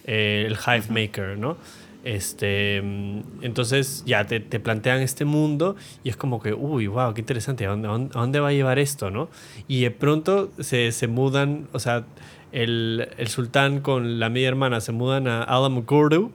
eh, 0.05 0.45
el 0.47 0.55
Hive 0.55 0.87
Maker, 0.89 1.37
¿no? 1.37 1.57
Este, 2.05 2.81
mm, 2.81 3.21
entonces 3.43 4.05
ya 4.07 4.25
te, 4.25 4.39
te 4.39 4.61
plantean 4.61 5.01
este 5.03 5.25
mundo 5.25 5.75
y 6.05 6.11
es 6.11 6.17
como 6.17 6.41
que, 6.41 6.55
uy, 6.55 6.87
wow, 6.87 7.13
qué 7.13 7.23
interesante, 7.23 7.67
¿a 7.67 7.71
dónde, 7.71 7.89
a 7.89 7.91
dónde- 7.91 8.11
a 8.17 8.21
dónde 8.21 8.41
va 8.41 8.49
a 8.49 8.53
llevar 8.53 8.79
esto, 8.79 9.11
no? 9.11 9.29
Y 9.67 9.81
de 9.83 9.91
pronto 9.91 10.51
se, 10.61 10.93
se 10.93 11.09
mudan, 11.09 11.67
o 11.73 11.81
sea, 11.81 12.05
el, 12.53 13.09
el 13.19 13.29
sultán 13.29 13.81
con 13.81 14.19
la 14.21 14.29
media 14.31 14.49
hermana 14.49 14.81
se 14.81 14.93
mudan 14.93 15.29
a 15.29 15.43
Alamogordo 15.43 16.31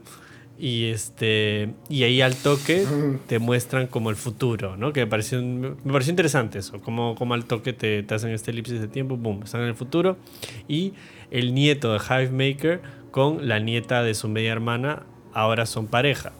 Y 0.60 0.86
este 0.86 1.74
y 1.90 2.04
ahí 2.04 2.22
al 2.22 2.36
toque 2.36 2.86
te 3.28 3.40
muestran 3.40 3.88
como 3.88 4.10
el 4.12 4.16
futuro, 4.16 4.78
¿no? 4.78 4.94
Que 4.94 5.02
me 5.02 5.08
pareció, 5.08 5.42
me 5.42 5.92
pareció 5.92 6.12
interesante 6.12 6.60
eso, 6.60 6.80
como, 6.82 7.16
como 7.16 7.34
al 7.34 7.46
toque 7.46 7.74
te, 7.74 8.04
te 8.04 8.14
hacen 8.16 8.30
este 8.32 8.52
elipsis 8.52 8.80
de 8.80 8.88
tiempo, 8.88 9.18
boom, 9.18 9.42
están 9.44 9.62
en 9.62 9.68
el 9.70 9.76
futuro. 9.76 10.16
Y 10.68 10.94
el 11.32 11.54
nieto 11.56 11.92
de 11.92 12.00
Hivemaker 12.00 12.82
con 13.12 13.48
la 13.48 13.60
nieta 13.60 14.04
de 14.04 14.14
su 14.14 14.28
media 14.30 14.52
hermana 14.52 15.04
ahora 15.34 15.66
son 15.66 15.88
pareja. 15.88 16.32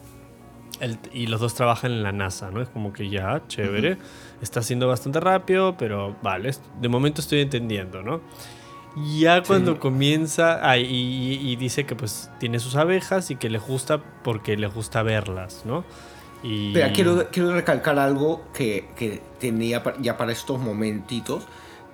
El- 0.80 0.98
y 1.12 1.26
los 1.26 1.40
dos 1.40 1.54
trabajan 1.54 1.92
en 1.92 2.02
la 2.02 2.12
NASA, 2.12 2.50
¿no? 2.50 2.60
Es 2.62 2.68
como 2.68 2.92
que 2.92 3.08
ya, 3.08 3.42
chévere. 3.48 3.96
Está 4.42 4.62
siendo 4.62 4.86
bastante 4.88 5.20
rápido, 5.20 5.76
pero 5.76 6.16
vale, 6.22 6.50
de 6.80 6.88
momento 6.88 7.20
estoy 7.20 7.40
entendiendo, 7.40 8.02
¿no? 8.02 8.20
Ya 8.96 9.42
cuando 9.42 9.80
comienza, 9.80 10.60
ah, 10.68 10.78
y, 10.78 10.84
y- 10.84 11.50
y 11.50 11.56
dice 11.56 11.84
que 11.84 11.96
pues 11.96 12.30
tiene 12.38 12.60
sus 12.60 12.76
abejas 12.76 13.30
y 13.30 13.36
que 13.36 13.50
le 13.50 13.58
gusta 13.58 14.00
porque 14.22 14.56
le 14.56 14.68
gusta 14.68 15.02
verlas, 15.02 15.62
¿no? 15.64 15.84
Y... 16.44 16.72
Pero 16.72 16.92
quiero, 16.92 17.28
quiero 17.32 17.52
recalcar 17.52 17.98
algo 17.98 18.44
que, 18.54 18.88
que 18.96 19.20
tenía 19.40 19.82
ya 20.00 20.16
para 20.16 20.30
estos 20.30 20.60
momentitos, 20.60 21.44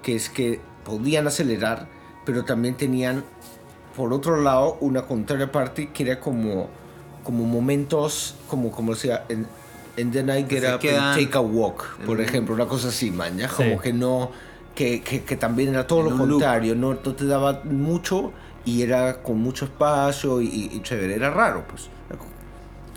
que 0.02 0.14
es 0.16 0.28
que 0.28 0.60
podían 0.84 1.26
acelerar, 1.26 1.86
pero 2.26 2.44
también 2.44 2.74
tenían, 2.76 3.24
por 3.96 4.12
otro 4.12 4.42
lado, 4.42 4.76
una 4.80 5.02
contraria 5.02 5.50
parte 5.50 5.88
que 5.90 6.02
era 6.02 6.20
como, 6.20 6.68
como 7.24 7.44
momentos, 7.46 8.34
como, 8.48 8.70
como 8.72 8.92
decía, 8.94 9.24
en, 9.28 9.46
en 9.96 10.10
The 10.10 10.22
Night 10.22 10.50
Get 10.50 10.74
Up 10.74 10.80
quedan 10.80 11.02
and 11.18 11.24
Take 11.26 11.38
a 11.38 11.40
Walk, 11.40 11.98
por 12.04 12.20
ejemplo, 12.20 12.54
una 12.54 12.66
cosa 12.66 12.88
así, 12.88 13.10
man, 13.10 13.38
ya 13.38 13.48
Sí. 13.48 13.54
como 13.56 13.80
que 13.80 13.92
no, 13.92 14.32
que, 14.74 15.02
que, 15.02 15.22
que 15.24 15.36
también 15.36 15.70
era 15.70 15.86
todo 15.86 16.00
En 16.00 16.10
lo 16.10 16.16
contrario, 16.16 16.74
no, 16.74 16.94
no 16.94 17.14
te 17.14 17.26
daba 17.26 17.60
mucho 17.64 18.32
y 18.64 18.82
era 18.82 19.22
con 19.22 19.38
mucho 19.38 19.64
espacio 19.66 20.40
y, 20.40 20.46
y- 20.72 20.80
chévere, 20.82 21.14
era 21.14 21.30
raro, 21.30 21.64
pues. 21.68 21.88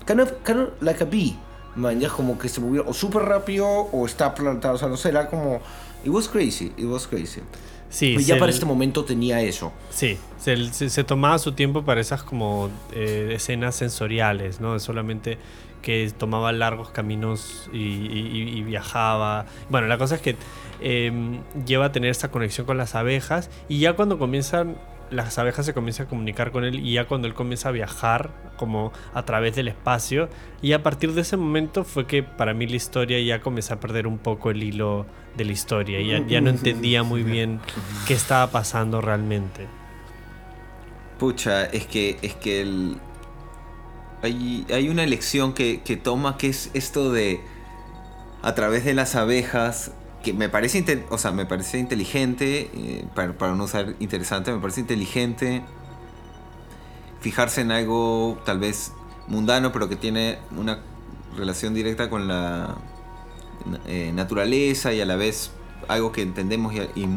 Kind 0.06 0.20
of, 0.20 0.32
kind 0.46 0.60
of 0.60 0.70
like 0.82 1.02
a 1.02 1.06
bee. 1.06 1.36
Man, 1.76 2.00
ya 2.00 2.10
como 2.10 2.38
que 2.38 2.50
se 2.50 2.60
movió 2.62 2.84
o 2.86 2.94
súper 2.94 3.24
rápido 3.24 3.66
o 3.68 4.06
está 4.06 4.36
plantado. 4.36 4.76
O 4.76 4.78
sea, 4.78 4.90
no 4.90 4.98
sé, 4.98 5.10
era 5.10 5.28
como. 5.28 5.62
It 6.04 6.10
was 6.10 6.28
crazy, 6.28 6.72
it 6.78 6.86
was 6.86 7.08
crazy. 7.08 7.42
Sí, 7.90 8.16
y 8.20 8.24
ya 8.24 8.38
para 8.38 8.52
este 8.52 8.66
momento 8.66 9.06
tenía 9.06 9.40
eso. 9.42 9.72
Sí, 9.90 10.18
se, 10.40 10.74
se- 10.74 10.90
se 10.90 11.04
tomaba 11.04 11.38
su 11.40 11.54
tiempo 11.54 11.84
para 11.86 12.02
esas 12.02 12.22
como 12.24 12.70
eh, 12.92 13.32
escenas 13.36 13.76
sensoriales, 13.76 14.60
¿no? 14.60 14.78
Solamente 14.80 15.38
que 15.82 16.12
tomaba 16.18 16.52
largos 16.52 16.90
caminos 16.90 17.70
y, 17.72 17.78
y- 17.78 18.58
y 18.58 18.64
viajaba. 18.64 19.46
Bueno, 19.70 19.88
la 19.88 19.98
cosa 19.98 20.16
es 20.16 20.22
que 20.22 20.36
eh, 20.84 21.40
lleva 21.66 21.86
a 21.86 21.92
tener 21.94 22.12
esta 22.12 22.30
conexión 22.30 22.68
con 22.68 22.78
las 22.78 22.94
abejas 22.94 23.50
y 23.70 23.80
ya 23.80 23.94
cuando 23.94 24.20
comienzan, 24.20 24.76
las 25.10 25.38
abejas 25.38 25.66
se 25.66 25.74
comienzan 25.74 26.08
a 26.08 26.10
comunicar 26.10 26.52
con 26.52 26.66
él 26.66 26.76
y 26.86 26.94
ya 26.94 27.08
cuando 27.08 27.28
él 27.28 27.34
comienza 27.34 27.70
a 27.70 27.72
viajar 27.72 28.32
como 28.58 28.92
a 29.14 29.24
través 29.24 29.56
del 29.56 29.70
espacio 29.70 30.28
y 30.62 30.74
a 30.74 30.84
partir 30.84 31.14
de 31.14 31.22
ese 31.22 31.38
momento 31.38 31.86
fue 31.86 32.06
que 32.06 32.22
para 32.22 32.54
mí 32.54 32.68
la 32.68 32.76
historia 32.76 33.18
ya 33.22 33.42
comenzó 33.42 33.76
a 33.76 33.80
perder 33.80 34.08
un 34.08 34.18
poco 34.18 34.52
el 34.52 34.62
hilo 34.62 35.06
de 35.38 35.46
la 35.46 35.54
historia 35.54 36.02
ya, 36.02 36.28
ya 36.28 36.42
no 36.42 36.50
entendía 36.50 37.02
muy 37.04 37.24
bien 37.24 37.62
qué 38.06 38.14
estaba 38.14 38.52
pasando 38.52 39.00
realmente. 39.00 39.68
Pucha, 41.18 41.64
es 41.66 41.86
que, 41.86 42.18
es 42.22 42.36
que 42.36 42.62
el... 42.62 42.98
hay, 44.22 44.66
hay 44.70 44.90
una 44.90 45.04
elección 45.04 45.54
que, 45.54 45.82
que 45.82 45.96
toma 45.96 46.38
que 46.38 46.50
es 46.50 46.70
esto 46.74 47.14
de 47.14 47.40
a 48.42 48.54
través 48.54 48.84
de 48.84 48.94
las 48.94 49.16
abejas, 49.16 49.94
que 50.24 50.34
me 50.34 50.50
parece, 50.50 51.06
o 51.10 51.18
sea, 51.18 51.32
me 51.32 51.46
parece 51.46 51.78
inteligente, 51.80 52.70
eh, 52.74 53.06
para, 53.14 53.34
para 53.38 53.56
no 53.56 53.66
usar 53.66 53.96
interesante, 54.00 54.52
me 54.52 54.60
parece 54.60 54.80
inteligente 54.82 55.62
fijarse 57.22 57.62
en 57.62 57.72
algo 57.72 58.40
tal 58.46 58.60
vez 58.60 58.94
mundano, 59.28 59.72
pero 59.72 59.88
que 59.90 59.96
tiene 59.96 60.40
una 60.58 60.80
relación 61.38 61.74
directa 61.74 62.10
con 62.10 62.28
la 62.28 62.76
eh, 63.88 64.12
naturaleza 64.14 64.94
y 64.94 65.02
a 65.02 65.06
la 65.06 65.16
vez 65.16 65.52
algo 65.88 66.12
que 66.12 66.22
entendemos 66.22 66.74
y- 66.74 67.10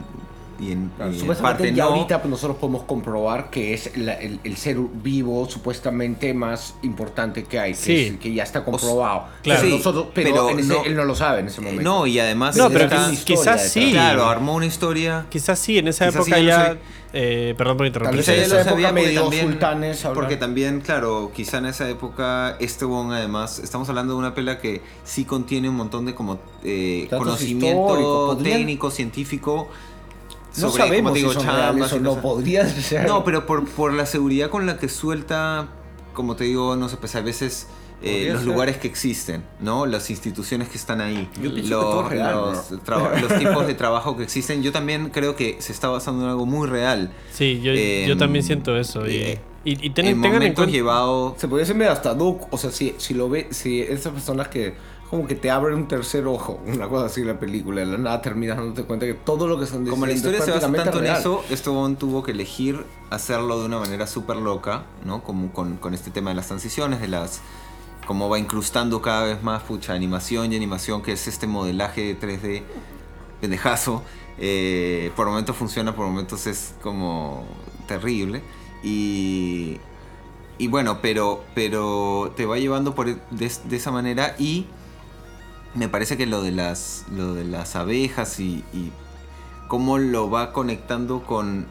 y 0.60 0.72
en, 0.72 0.90
y 0.98 1.02
en 1.02 1.18
supuestamente 1.18 1.42
parte 1.64 1.74
ya 1.74 1.84
no. 1.84 1.90
ahorita 1.90 2.22
pues, 2.22 2.30
nosotros 2.30 2.56
podemos 2.58 2.84
comprobar 2.84 3.50
que 3.50 3.74
es 3.74 3.96
la- 3.96 4.14
el, 4.14 4.40
el 4.44 4.56
ser 4.56 4.76
vivo 4.78 5.48
supuestamente 5.48 6.32
más 6.34 6.74
importante 6.82 7.44
que 7.44 7.58
hay, 7.58 7.72
que, 7.72 7.76
Sí. 7.78 7.96
es- 8.14 8.16
que 8.18 8.32
ya 8.32 8.42
está 8.42 8.64
comprobado. 8.64 9.24
claro. 9.42 9.60
Pero, 9.60 9.60
Sí, 9.62 9.70
nosotros, 9.76 10.06
pero, 10.14 10.30
pero 10.30 10.50
en 10.50 10.58
ese- 10.60 10.68
no- 10.68 10.84
él 10.84 10.96
no 10.96 11.04
lo 11.04 11.14
sabe 11.14 11.40
en 11.40 11.46
ese 11.48 11.60
Eh, 11.60 11.64
momento. 11.64 11.82
no, 11.82 12.06
y 12.06 12.18
además 12.18 12.56
No, 12.56 12.68
pero 12.70 12.84
está- 12.84 13.10
quizás 13.24 13.70
sí. 13.72 13.90
Claro, 13.92 14.26
armó 14.26 14.54
una 14.54 14.66
historia. 14.66 15.26
Quizás 15.30 15.58
sí, 15.58 15.78
en 15.78 15.88
esa 15.88 16.06
Quizás 16.06 16.20
época 16.26 16.36
sí, 16.38 16.44
ya. 16.46 16.76
eh, 17.12 17.54
perdón 17.56 17.76
por 17.78 17.86
interrumpir. 17.86 18.16
vez 18.18 18.26
Quizá 18.26 18.34
en 18.34 18.40
ya 18.40 18.46
esa 18.60 18.70
lo 18.70 18.76
época 18.78 18.92
medio 18.92 19.20
también, 19.22 19.46
sultanes 19.46 20.06
porque 20.14 20.36
también, 20.36 20.80
claro, 20.80 21.30
quizá 21.34 21.58
en 21.58 21.66
esa 21.66 21.88
época 21.88 22.56
este 22.60 22.84
bon 22.84 23.12
además, 23.12 23.58
estamos 23.58 23.88
hablando 23.88 24.12
de 24.14 24.18
una 24.18 24.34
pela 24.34 24.58
que 24.58 24.82
sí 25.04 25.24
contiene 25.24 25.68
un 25.68 25.76
montón 25.76 26.04
de 26.06 26.14
como 26.14 26.38
eh, 26.64 27.06
conocimiento 27.10 28.36
técnico, 28.42 28.90
científico 28.90 29.68
no 30.58 30.70
sobre, 30.70 30.84
sabemos 30.84 31.14
digo, 31.14 31.28
si 31.30 31.34
son 31.34 31.44
chambas 31.44 31.62
reales 31.74 31.92
o 31.92 31.96
y 31.96 32.00
no, 32.00 32.08
cosas. 32.10 32.22
podrían 32.22 32.68
ser. 32.82 33.06
No, 33.08 33.24
pero 33.24 33.46
por, 33.46 33.66
por 33.68 33.92
la 33.92 34.06
seguridad 34.06 34.50
con 34.50 34.66
la 34.66 34.78
que 34.78 34.88
suelta, 34.88 35.68
como 36.14 36.36
te 36.36 36.44
digo, 36.44 36.76
no 36.76 36.88
sé, 36.88 36.96
pues 36.96 37.14
a 37.16 37.20
veces 37.20 37.66
eh, 38.02 38.12
Podría 38.12 38.32
los 38.34 38.42
ser. 38.42 38.52
lugares 38.52 38.76
que 38.76 38.88
existen, 38.88 39.44
¿no? 39.60 39.86
Las 39.86 40.10
instituciones 40.10 40.68
que 40.68 40.76
están 40.76 41.00
ahí, 41.00 41.28
Yo 41.42 41.52
pienso 41.54 41.80
que 41.80 41.94
los, 41.96 42.08
real, 42.10 42.34
los, 42.34 42.70
los 43.22 43.38
tipos 43.38 43.66
de 43.66 43.74
trabajo 43.74 44.16
que 44.16 44.24
existen. 44.24 44.62
Yo 44.62 44.70
también 44.72 45.08
creo 45.10 45.34
que 45.34 45.56
se 45.60 45.72
está 45.72 45.88
basando 45.88 46.24
en 46.24 46.30
algo 46.30 46.44
muy 46.44 46.68
real. 46.68 47.10
Sí, 47.32 47.60
yo, 47.62 47.72
Em, 47.74 48.06
yo 48.08 48.16
también 48.18 48.44
siento 48.44 48.76
eso. 48.76 49.06
Y, 49.08 49.16
eh, 49.16 49.40
y, 49.64 49.86
y 49.86 49.90
ten- 49.90 50.06
en 50.06 50.20
tengan 50.20 50.24
en 50.24 50.32
momentos 50.32 50.56
cuenta. 50.56 50.72
llevados 50.72 51.34
Se 51.40 51.48
podría 51.48 51.66
ser 51.66 51.74
medio 51.76 51.90
hasta 51.90 52.14
Duke, 52.14 52.44
o 52.50 52.58
sea, 52.58 52.70
si, 52.70 52.94
si 52.98 53.14
lo 53.14 53.28
ve, 53.30 53.48
si 53.50 53.80
esas 53.80 54.12
personas 54.12 54.48
que 54.48 54.74
como 55.10 55.26
que 55.26 55.34
te 55.36 55.50
abren 55.50 55.76
un 55.76 55.88
tercer 55.88 56.26
ojo, 56.26 56.60
una 56.66 56.88
cosa 56.88 57.06
así 57.06 57.20
en 57.20 57.28
la 57.28 57.38
película, 57.38 57.80
de 57.80 57.86
la 57.86 57.98
nada 57.98 58.22
terminas 58.22 58.56
dándote 58.56 58.84
cuenta 58.84 59.06
que 59.06 59.14
todo 59.14 59.46
lo 59.46 59.58
que 59.58 59.64
están 59.64 59.84
diciendo 59.84 59.92
Como 59.92 60.06
la 60.06 60.12
historia 60.12 60.40
se 60.40 60.50
basa 60.50 60.72
tanto 60.72 60.98
en 60.98 61.06
eso, 61.06 61.44
Estobón 61.50 61.96
tuvo 61.96 62.22
que 62.22 62.32
elegir 62.32 62.84
hacerlo 63.10 63.60
de 63.60 63.66
una 63.66 63.78
manera 63.78 64.06
súper 64.06 64.36
loca, 64.36 64.84
¿no? 65.04 65.22
Como 65.22 65.52
con, 65.52 65.76
con 65.76 65.94
este 65.94 66.10
tema 66.10 66.30
de 66.30 66.36
las 66.36 66.48
transiciones, 66.48 67.00
de 67.00 67.08
las. 67.08 67.40
cómo 68.06 68.28
va 68.28 68.38
incrustando 68.38 69.00
cada 69.00 69.24
vez 69.24 69.42
más, 69.42 69.62
pucha, 69.62 69.92
animación 69.92 70.52
y 70.52 70.56
animación, 70.56 71.02
que 71.02 71.12
es 71.12 71.28
este 71.28 71.46
modelaje 71.46 72.18
3D 72.18 72.62
pendejazo. 73.40 74.02
Eh, 74.38 75.12
por 75.16 75.26
momentos 75.28 75.56
funciona, 75.56 75.94
por 75.94 76.06
momentos 76.06 76.46
es 76.46 76.74
como 76.82 77.46
terrible. 77.86 78.42
Y. 78.82 79.78
Y 80.58 80.68
bueno, 80.68 81.00
pero, 81.02 81.44
pero 81.54 82.32
te 82.34 82.46
va 82.46 82.56
llevando 82.56 82.94
por 82.94 83.10
e- 83.10 83.18
de, 83.30 83.52
de 83.64 83.76
esa 83.76 83.90
manera 83.90 84.34
y 84.38 84.64
me 85.76 85.88
parece 85.88 86.16
que 86.16 86.26
lo 86.26 86.42
de 86.42 86.52
las, 86.52 87.04
lo 87.14 87.34
de 87.34 87.44
las 87.44 87.76
abejas 87.76 88.40
y, 88.40 88.64
y 88.72 88.90
cómo 89.68 89.98
lo 89.98 90.30
va 90.30 90.52
conectando 90.52 91.22
con, 91.22 91.66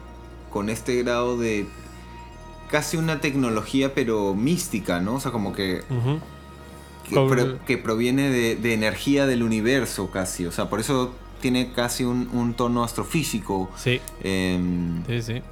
con 0.50 0.68
este 0.68 1.02
grado 1.02 1.36
de 1.38 1.66
casi 2.70 2.96
una 2.96 3.20
tecnología 3.20 3.94
pero 3.94 4.34
mística, 4.34 5.00
¿no? 5.00 5.14
O 5.16 5.20
sea, 5.20 5.30
como 5.32 5.52
que, 5.52 5.82
que, 7.08 7.14
Con- 7.14 7.28
pro- 7.28 7.64
que 7.64 7.78
proviene 7.78 8.30
de, 8.30 8.56
de 8.56 8.74
energía 8.74 9.26
del 9.26 9.42
universo 9.42 10.10
casi, 10.10 10.46
o 10.46 10.52
sea, 10.52 10.68
por 10.68 10.80
eso 10.80 11.12
tiene 11.40 11.72
casi 11.72 12.04
un, 12.04 12.28
un 12.32 12.54
tono 12.54 12.82
astrofísico. 12.82 13.70
Sí, 13.76 14.00
em, 14.22 15.04
sí, 15.06 15.22
sí. 15.22 15.42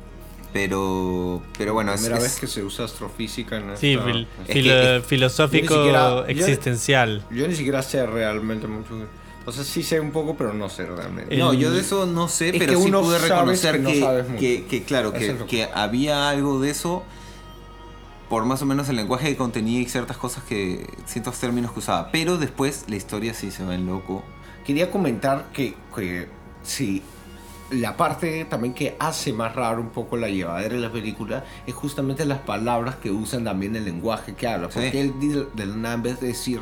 Pero, 0.55 1.43
pero 1.59 1.75
bueno, 1.75 1.93
es, 1.93 2.01
Primera 2.01 2.17
es- 2.19 2.23
vez 2.23 2.41
que 2.41 2.47
se 2.47 2.63
usa 2.63 2.87
astrofísica 2.87 3.57
en 3.59 3.77
Sí, 3.77 3.93
esta- 3.95 4.05
fil- 4.07 4.27
Es 4.47 4.55
filo- 4.55 4.73
que- 4.75 5.03
filosófico 5.07 5.75
Yo 5.75 5.81
ni 5.81 5.85
siquiera- 5.85 6.11
yo- 6.11 6.27
existencial. 6.27 7.25
Yo 7.31 7.49
ni 7.49 7.55
siquiera 7.57 7.83
sé 7.83 8.07
realmente 8.07 8.67
mucho. 8.69 8.95
O 9.47 9.53
sea, 9.53 9.65
sí 9.65 9.83
sé 9.83 10.01
un 10.01 10.13
poco, 10.13 10.37
pero 10.37 10.55
no 10.55 10.71
sé 10.71 10.87
realmente. 10.87 11.37
No, 11.37 11.53
yo 11.53 11.71
de 11.73 11.81
eso 11.81 12.07
no 12.07 12.29
sé, 12.29 12.49
Es 12.51 12.57
pero 12.59 12.73
que 12.73 12.79
sí 12.79 12.89
uno 12.89 13.03
pude 13.03 13.19
reconocer 13.19 13.75
que 13.85 14.01
no 14.01 14.39
que, 14.39 14.85
claro, 14.87 15.13
que, 15.13 15.27
es 15.31 15.39
lo 15.39 15.47
que 15.47 15.69
había 15.75 16.31
algo 16.31 16.61
de 16.61 16.71
eso 16.71 17.03
por 18.31 18.47
más 18.47 18.63
o 18.63 18.67
menos 18.67 18.89
el 18.89 18.97
lenguaje 18.97 19.29
que 19.29 19.37
contenía 19.37 19.81
y 19.81 19.85
ciertas 19.87 20.17
cosas 20.17 20.45
que, 20.45 20.87
ciertos 21.05 21.39
términos 21.39 21.73
que 21.73 21.81
usaba. 21.81 22.11
Pero 22.11 22.39
después 22.39 22.85
la 22.89 22.97
historia 22.97 23.35
sí 23.35 23.51
se 23.51 23.65
va 23.65 23.75
en 23.75 23.87
loco. 23.87 24.25
Quería 24.65 24.91
comentar 24.91 25.51
que, 25.53 25.75
que 25.95 26.29
sí, 26.63 27.03
la 27.71 27.97
parte 27.97 28.45
también 28.45 28.75
que 28.75 28.97
hace 28.99 29.33
más 29.33 29.55
raro 29.55 29.81
un 29.81 29.91
poco 29.91 30.17
la 30.17 30.29
llevadera 30.29 30.75
de 30.75 30.81
la 30.81 30.93
película 30.93 31.45
es 31.67 31.75
justamente 31.75 32.25
las 32.25 32.39
palabras 32.41 32.97
que 32.97 33.11
usan 33.11 33.45
también 33.45 33.75
el 33.77 33.85
lenguaje 33.85 34.35
que 34.35 34.47
habla. 34.47 34.69
Sí. 34.71 34.75
Porque 34.81 35.01
él 35.01 35.15
dice- 35.19 35.47
de 35.55 35.67
la 35.67 35.77
nada, 35.77 35.95
en 35.95 36.03
vez 36.03 36.21
de 36.21 36.29
decir 36.29 36.61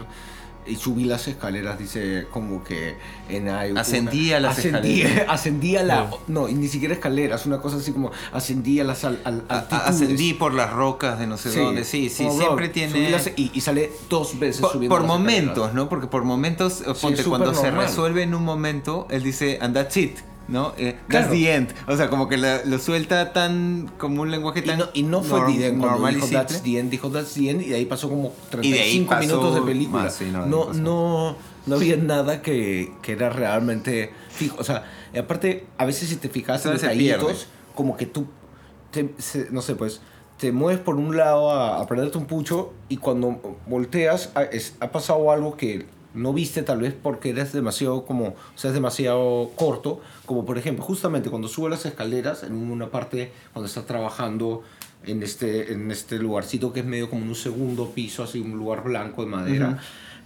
y 0.64 0.76
subí 0.76 1.02
las 1.06 1.26
escaleras, 1.26 1.76
dice 1.76 2.28
como 2.30 2.62
que 2.62 2.94
en 3.28 3.48
hay 3.48 3.72
Ascendía 3.76 4.38
las 4.38 4.58
ascendía, 4.58 5.06
escaleras. 5.06 5.26
ascendía 5.28 5.82
la. 5.82 6.08
No, 6.28 6.48
y 6.48 6.54
ni 6.54 6.68
siquiera 6.68 6.94
escaleras, 6.94 7.46
una 7.46 7.58
cosa 7.58 7.78
así 7.78 7.90
como 7.90 8.12
ascendía 8.32 8.84
las 8.84 9.02
al, 9.04 9.20
al- 9.24 9.42
altitudes. 9.48 9.88
ascendí 9.88 10.34
por 10.34 10.54
las 10.54 10.72
rocas 10.72 11.18
de 11.18 11.26
no 11.26 11.36
sé 11.36 11.50
dónde. 11.58 11.82
Sí, 11.84 12.08
sí, 12.08 12.24
como, 12.26 12.38
siempre 12.38 12.66
bro, 12.66 12.74
tiene. 12.74 13.10
las- 13.10 13.32
y, 13.34 13.50
y 13.52 13.60
sale 13.60 13.90
dos 14.08 14.38
veces 14.38 14.60
Por, 14.60 14.70
subiendo 14.70 14.94
por 14.94 15.02
las 15.02 15.10
escaleras. 15.10 15.42
momentos, 15.46 15.74
¿no? 15.74 15.88
Porque 15.88 16.06
por 16.06 16.22
momentos, 16.22 16.84
ponte, 17.02 17.24
cuando 17.24 17.54
se 17.54 17.72
resuelve 17.72 18.22
en 18.22 18.32
un 18.32 18.44
momento, 18.44 19.08
él 19.10 19.24
dice, 19.24 19.58
and 19.60 19.74
that's 19.74 19.96
it. 19.96 20.18
¿No? 20.48 20.72
Eh, 20.78 20.96
Claro. 21.08 21.26
That's 21.28 21.38
the 21.40 21.54
end. 21.54 21.68
O 21.86 21.96
sea, 21.96 22.08
como 22.10 22.28
que 22.28 22.36
la- 22.36 22.64
lo 22.64 22.78
suelta 22.78 23.32
tan 23.32 23.90
como 23.98 24.22
un 24.22 24.30
lenguaje 24.30 24.60
Y 24.60 24.62
tan 24.62 24.78
no, 24.78 24.86
y 24.92 25.02
no 25.02 25.22
fue 25.22 25.40
norm- 25.40 25.78
cuando 25.78 25.86
normal 25.90 26.14
dijo. 26.16 26.26
That's 26.28 26.62
the 26.62 26.78
End, 26.78 26.90
dijo 26.90 27.10
That's 27.10 27.34
the 27.34 27.50
End 27.50 27.62
y 27.62 27.68
de 27.70 27.76
ahí 27.76 27.84
pasó 27.86 28.08
como 28.08 28.32
Y 28.62 28.70
de 28.72 28.80
ahí 28.80 29.04
35 29.04 29.08
pasó 29.10 29.20
minutos 29.20 29.54
de 29.54 29.60
película. 29.62 30.02
más, 30.04 30.14
sí, 30.14 30.28
no, 30.32 30.46
no, 30.46 30.72
no, 30.72 31.36
no 31.66 31.74
había 31.76 31.96
nada 31.96 32.42
que, 32.42 32.92
que 33.02 33.12
era 33.12 33.30
realmente 33.30 34.10
fijo. 34.30 34.56
O 34.58 34.64
sea, 34.64 34.84
y 35.14 35.18
aparte, 35.18 35.66
a 35.78 35.84
veces 35.84 36.08
si 36.08 36.16
te 36.16 36.28
fijas 36.28 36.64
en 36.66 36.72
detallitos, 36.72 37.46
como 37.74 37.96
que 37.96 38.06
tú, 38.06 38.26
te- 38.90 39.14
se- 39.18 39.48
no 39.50 39.62
sé, 39.62 39.74
pues, 39.74 40.00
te 40.38 40.50
mueves 40.52 40.80
por 40.80 40.96
un 40.96 41.16
lado 41.16 41.50
a, 41.52 41.80
a 41.80 41.86
prenderte 41.86 42.18
un 42.18 42.24
pucho 42.26 42.72
y 42.88 42.96
cuando 42.96 43.56
volteas 43.68 44.30
ha, 44.34 44.42
es- 44.42 44.74
ha 44.80 44.90
pasado 44.90 45.30
algo 45.30 45.56
que 45.56 45.86
no 46.14 46.32
viste 46.32 46.62
tal 46.62 46.80
vez 46.80 46.94
porque 47.00 47.30
eres 47.30 47.52
demasiado 47.52 48.04
como, 48.04 48.28
o 48.28 48.34
sea, 48.56 48.68
es 48.70 48.74
demasiado 48.74 49.50
corto, 49.56 50.00
como 50.26 50.44
por 50.44 50.58
ejemplo, 50.58 50.84
justamente 50.84 51.30
cuando 51.30 51.48
sube 51.48 51.70
las 51.70 51.86
escaleras 51.86 52.42
en 52.42 52.54
una 52.54 52.90
parte 52.90 53.32
cuando 53.52 53.66
está 53.66 53.86
trabajando 53.86 54.62
en 55.04 55.22
este, 55.22 55.72
en 55.72 55.90
este 55.90 56.18
lugarcito 56.18 56.72
que 56.72 56.80
es 56.80 56.86
medio 56.86 57.08
como 57.10 57.24
un 57.24 57.34
segundo 57.34 57.90
piso, 57.90 58.22
así 58.22 58.40
un 58.40 58.52
lugar 58.58 58.84
blanco 58.84 59.22
de 59.24 59.30
madera, 59.30 59.78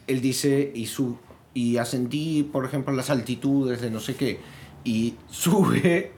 él 0.07 0.20
dice, 0.20 0.70
y, 0.75 0.87
su, 0.87 1.16
y 1.55 1.79
ascendí, 1.79 2.42
por 2.42 2.64
ejemplo, 2.64 2.92
las 2.94 3.09
altitudes 3.11 3.81
de 3.81 3.90
no 3.90 4.01
sé 4.01 4.14
qué, 4.16 4.40
y 4.85 5.14
sube 5.31 6.12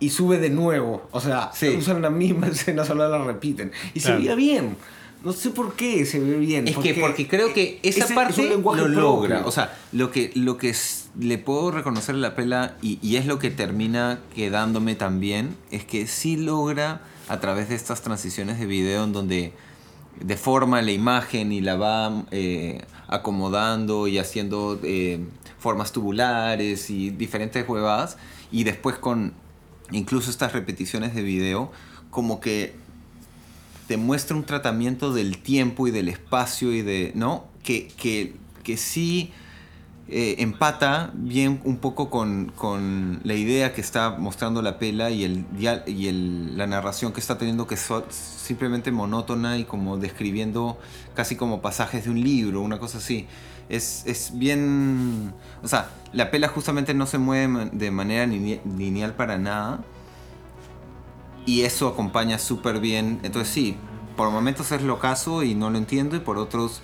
y 0.00 0.10
sube 0.10 0.38
de 0.38 0.50
nuevo. 0.50 1.08
O 1.10 1.20
sea, 1.20 1.50
Sí. 1.52 1.68
usan 1.76 2.02
la 2.02 2.10
misma 2.10 2.46
escena, 2.48 2.84
solo 2.84 3.08
la 3.08 3.18
repiten. 3.24 3.72
Y 3.94 4.00
Claro. 4.00 4.16
se 4.16 4.20
veía 4.22 4.34
bien. 4.36 4.76
No 5.24 5.32
sé 5.32 5.50
por 5.50 5.74
qué 5.74 6.06
se 6.06 6.20
ve 6.20 6.38
bien. 6.38 6.68
Es 6.68 6.76
que 6.76 6.94
porque 6.94 7.26
creo 7.26 7.52
que 7.52 7.80
esa 7.82 8.04
ese 8.04 8.12
es 8.12 8.12
parte 8.12 8.48
lo 8.48 8.88
logra. 8.88 9.36
propio. 9.36 9.48
O 9.48 9.50
sea, 9.50 9.76
lo 9.92 10.12
que, 10.12 10.30
lo 10.34 10.56
que 10.58 10.74
le 11.18 11.38
puedo 11.38 11.70
reconocer 11.72 12.14
a 12.14 12.18
la 12.18 12.36
pela 12.36 12.76
y, 12.82 12.98
y 13.02 13.16
es 13.16 13.26
lo 13.26 13.38
que 13.38 13.50
termina 13.50 14.20
quedándome 14.34 14.94
también, 14.94 15.56
es 15.70 15.84
que 15.84 16.06
sí 16.06 16.36
logra 16.36 17.00
a 17.28 17.40
través 17.40 17.68
de 17.68 17.74
estas 17.74 18.02
transiciones 18.02 18.58
de 18.58 18.66
video 18.66 19.04
en 19.04 19.12
donde 19.12 19.52
deforma 20.20 20.82
la 20.82 20.92
imagen 20.92 21.52
y 21.52 21.60
la 21.60 21.76
va 21.76 22.24
eh, 22.30 22.84
acomodando 23.06 24.08
y 24.08 24.18
haciendo 24.18 24.78
eh, 24.82 25.20
formas 25.58 25.92
tubulares 25.92 26.90
y 26.90 27.10
diferentes 27.10 27.68
huevadas. 27.68 28.16
Y 28.50 28.64
después 28.64 28.96
con 28.96 29.34
incluso 29.90 30.30
estas 30.30 30.52
repeticiones 30.52 31.14
de 31.14 31.22
video, 31.22 31.70
como 32.10 32.40
que 32.40 32.74
te 33.88 33.96
muestra 33.96 34.36
un 34.36 34.44
tratamiento 34.44 35.12
del 35.12 35.38
tiempo 35.38 35.88
y 35.88 35.90
del 35.90 36.08
espacio 36.08 36.72
y 36.72 36.82
de, 36.82 37.10
¿no? 37.16 37.46
Que, 37.64 37.88
que, 37.88 38.36
que 38.62 38.76
sí 38.76 39.32
eh, 40.10 40.36
empata 40.38 41.10
bien 41.14 41.60
un 41.64 41.78
poco 41.78 42.08
con, 42.08 42.52
con 42.54 43.20
la 43.24 43.34
idea 43.34 43.74
que 43.74 43.80
está 43.80 44.10
mostrando 44.18 44.62
la 44.62 44.78
pela 44.78 45.10
y, 45.10 45.24
el, 45.24 45.44
y 45.86 46.06
el- 46.08 46.56
la 46.56 46.66
narración 46.66 47.12
que 47.12 47.20
está 47.20 47.36
teniendo 47.38 47.66
que 47.66 47.74
es 47.74 47.88
simplemente 48.10 48.90
monótona 48.92 49.58
y 49.58 49.64
como 49.64 49.96
describiendo 49.98 50.78
casi 51.14 51.36
como 51.36 51.60
pasajes 51.60 52.04
de 52.04 52.10
un 52.10 52.20
libro, 52.22 52.60
una 52.62 52.78
cosa 52.78 52.98
así. 52.98 53.26
Es, 53.68 54.04
es 54.06 54.32
bien... 54.38 55.34
O 55.62 55.68
sea, 55.68 55.90
la 56.14 56.30
pela 56.30 56.48
justamente 56.48 56.94
no 56.94 57.04
se 57.06 57.18
mueve 57.18 57.68
de 57.72 57.90
manera 57.90 58.26
line- 58.26 58.60
lineal 58.78 59.14
para 59.14 59.36
nada 59.36 59.84
y 61.48 61.62
eso 61.62 61.88
acompaña 61.88 62.38
súper 62.38 62.78
bien. 62.78 63.20
Entonces 63.22 63.48
sí, 63.48 63.74
por 64.18 64.30
momentos 64.30 64.70
es 64.70 64.82
lo 64.82 64.98
caso 64.98 65.42
y 65.42 65.54
no 65.54 65.70
lo 65.70 65.78
entiendo 65.78 66.14
y 66.14 66.18
por 66.20 66.36
otros 66.36 66.82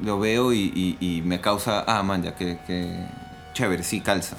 lo 0.00 0.20
veo 0.20 0.52
y, 0.52 1.22
me 1.24 1.40
causa, 1.40 1.82
ah, 1.88 2.04
man, 2.04 2.22
ya 2.22 2.36
que, 2.36 2.58
que 2.68 3.04
chévere, 3.52 3.82
sí, 3.82 4.00
calza. 4.00 4.36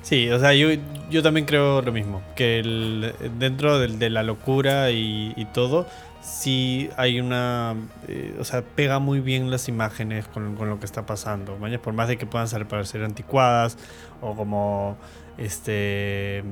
Sí, 0.00 0.30
o 0.30 0.38
sea, 0.38 0.54
yo, 0.54 0.68
yo 1.10 1.22
también 1.22 1.44
creo 1.44 1.82
lo 1.82 1.92
mismo, 1.92 2.22
que 2.34 2.60
el- 2.60 3.14
dentro 3.38 3.78
de, 3.78 4.08
la 4.08 4.22
locura 4.22 4.90
y, 4.90 5.46
todo, 5.52 5.86
sí 6.22 6.88
hay 6.96 7.20
una... 7.20 7.74
eh, 8.08 8.36
o 8.40 8.44
sea, 8.44 8.62
pega 8.62 9.00
muy 9.00 9.20
bien 9.20 9.50
las 9.50 9.68
imágenes 9.68 10.28
con, 10.28 10.56
con 10.56 10.70
lo 10.70 10.78
que 10.80 10.86
está 10.86 11.04
pasando, 11.04 11.58
por 11.82 11.92
más 11.92 12.08
de 12.08 12.16
que 12.16 12.24
puedan 12.24 12.48
ser, 12.48 12.66
parecer 12.66 13.04
anticuadas 13.04 13.76
o 14.22 14.34
como, 14.34 14.96
este, 15.36 16.42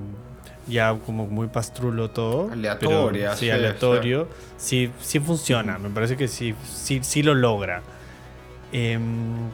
ya 0.67 0.95
como 1.05 1.27
muy 1.27 1.49
pastrulo 1.49 2.11
todo. 2.11 2.51
Aleatoria, 2.53 3.29
pero- 3.31 3.37
sí, 3.37 3.45
sí, 3.47 3.51
aleatorio. 3.51 4.29
Sí, 4.57 4.91
sí 5.01 5.21
funciona, 5.21 5.79
me 5.79 5.91
parece 5.91 6.17
que 6.17 6.29
sí, 6.29 6.55
sí, 6.65 7.01
sí 7.03 7.23
lo 7.23 7.35
logra. 7.35 7.83
Em, 8.73 9.51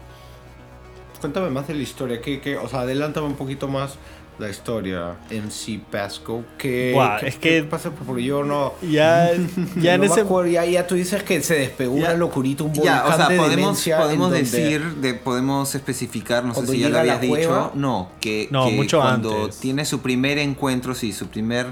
Cuéntame 1.20 1.50
más 1.50 1.68
de 1.68 1.74
la 1.74 1.82
historia. 1.82 2.20
¿Qué, 2.22 2.40
qué, 2.40 2.56
o 2.56 2.66
sea, 2.68 2.80
adelántame 2.80 3.26
un 3.26 3.34
poquito 3.36 3.68
más 3.68 3.96
la 4.40 4.48
historia. 4.50 5.16
MC 5.30 5.78
Pasco. 5.90 6.42
¿Qué, 6.58 6.92
Buah, 6.94 7.18
qué- 7.20 7.28
es 7.28 7.34
qué 7.36 7.48
que- 7.60 7.62
pasa? 7.64 7.90
Porque 7.90 8.24
yo 8.24 8.42
no. 8.42 8.72
ya, 8.82 9.30
ya 9.76 9.94
en 9.94 10.00
no 10.00 10.06
me 10.06 10.06
ese... 10.06 10.20
acuerdo, 10.22 10.50
ya, 10.50 10.64
ya 10.64 10.86
tú 10.86 10.94
dices 10.94 11.22
que 11.22 11.40
se 11.42 11.54
despegó 11.54 11.96
Ya. 11.96 12.04
una 12.06 12.14
locurita, 12.14 12.64
un 12.64 12.72
volcán 12.72 12.84
Ya, 12.84 13.04
o 13.06 13.16
sea, 13.16 13.28
de 13.28 13.36
podemos, 13.36 13.86
en 13.86 13.96
podemos 13.98 14.30
donde- 14.30 14.38
decir, 14.44 14.82
de, 14.96 15.14
podemos 15.14 15.74
especificar, 15.74 16.44
no 16.44 16.54
sé 16.54 16.66
si 16.66 16.78
ya 16.78 16.88
lo 16.88 16.98
habías 16.98 17.20
dicho. 17.20 17.34
cueva- 17.34 17.72
No, 17.74 18.10
que, 18.20 18.48
No, 18.50 18.66
que 18.66 18.72
mucho 18.72 19.00
cuando 19.00 19.44
antes. 19.44 19.58
tiene 19.60 19.84
su 19.84 20.00
primer 20.00 20.38
encuentro, 20.38 20.94
sí, 20.94 21.12
su 21.12 21.26
primer, 21.28 21.66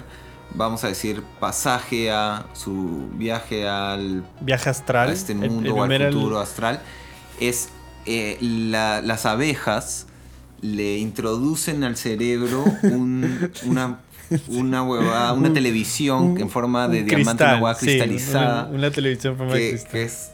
vamos 0.54 0.84
a 0.84 0.88
decir, 0.88 1.22
pasaje 1.40 2.10
a 2.10 2.46
su 2.52 3.08
viaje 3.14 3.68
al 3.68 4.24
Viaje 4.40 4.70
astral. 4.70 5.10
a 5.10 5.12
este 5.12 5.32
el- 5.32 5.44
el 5.44 5.50
mundo 5.50 5.74
o 5.74 5.82
al 5.82 6.12
futuro 6.12 6.38
astral, 6.40 6.80
es 7.40 7.68
eh, 8.06 8.38
la- 8.40 9.02
las 9.02 9.26
abejas 9.26 10.06
le 10.60 10.98
introducen 10.98 11.84
al 11.84 11.96
cerebro 11.96 12.64
un- 12.82 13.50
una, 13.66 14.00
una 14.48 14.82
huevada, 14.82 15.32
una 15.32 15.52
televisión 15.52 16.38
en 16.38 16.50
forma 16.50 16.88
de 16.88 17.02
diamante, 17.04 17.44
cristal, 17.44 17.62
una 17.62 17.74
sí, 17.74 17.86
cristalizada. 17.86 18.66
una, 18.66 18.78
una 18.78 18.90
televisión 18.90 19.32
en 19.34 19.38
forma 19.38 19.54
de 19.54 19.60
que, 19.60 19.68
cristal. 19.70 19.90
que 19.92 20.02
es 20.04 20.30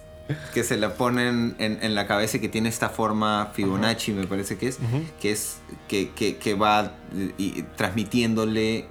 que 0.55 0.65
se 0.65 0.79
la 0.79 0.95
ponen 0.95 1.55
en, 1.59 1.79
en 1.83 1.95
la 1.95 2.07
cabeza 2.07 2.39
y 2.39 2.41
que 2.41 2.49
tiene 2.49 2.71
esta 2.71 2.89
forma 2.89 3.51
Fibonacci 3.53 4.13
me 4.13 4.27
parece 4.27 4.57
que 4.57 4.69
es 4.69 4.79
que 5.21 5.33
es 5.33 5.59
que, 5.87 6.13
que- 6.13 6.39
que 6.39 6.55
va 6.55 6.93
y- 7.37 7.63
transmitiéndole 7.77 8.87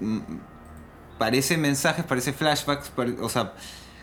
mm, 0.00 0.18
parece 1.18 1.56
mensajes 1.56 2.04
parece 2.04 2.32
flashbacks 2.32 2.88
pare- 2.90 3.16
o 3.20 3.28
sea 3.28 3.52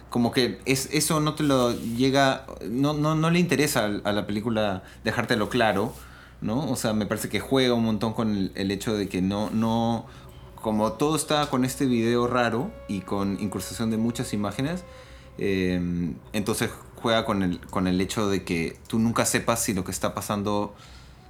como 0.09 0.31
que 0.31 0.59
es, 0.65 0.87
eso 0.93 1.19
no 1.19 1.33
te 1.35 1.43
lo 1.43 1.73
llega 1.73 2.45
no, 2.69 2.93
no, 2.93 3.13
no 3.13 3.29
le 3.29 3.39
interesa 3.39 3.89
a 4.03 4.11
la 4.13 4.25
película 4.25 4.83
dejártelo 5.03 5.49
claro 5.49 5.93
no 6.41 6.69
o 6.69 6.75
sea 6.75 6.93
me 6.93 7.05
parece 7.05 7.29
que 7.29 7.39
juega 7.39 7.73
un 7.73 7.85
montón 7.85 8.13
con 8.13 8.51
el, 8.55 8.71
hecho 8.71 8.95
de 8.95 9.07
que 9.09 9.21
no 9.21 9.49
no 9.49 10.05
como 10.55 10.93
todo 10.93 11.15
está 11.15 11.49
con 11.49 11.65
este 11.65 11.85
video 11.85 12.27
raro 12.27 12.71
y 12.87 13.01
con 13.01 13.39
incrustación 13.41 13.91
de 13.91 13.97
muchas 13.97 14.33
imágenes 14.33 14.83
eh, 15.37 16.13
entonces 16.33 16.69
juega 17.01 17.25
con 17.25 17.43
el, 17.43 17.59
con 17.67 17.87
el 17.87 17.99
hecho 18.01 18.29
de 18.29 18.43
que 18.43 18.77
tú 18.87 18.99
nunca 18.99 19.25
sepas 19.25 19.63
si 19.63 19.73
lo 19.73 19.83
que 19.83 19.91
está 19.91 20.13
pasando 20.13 20.75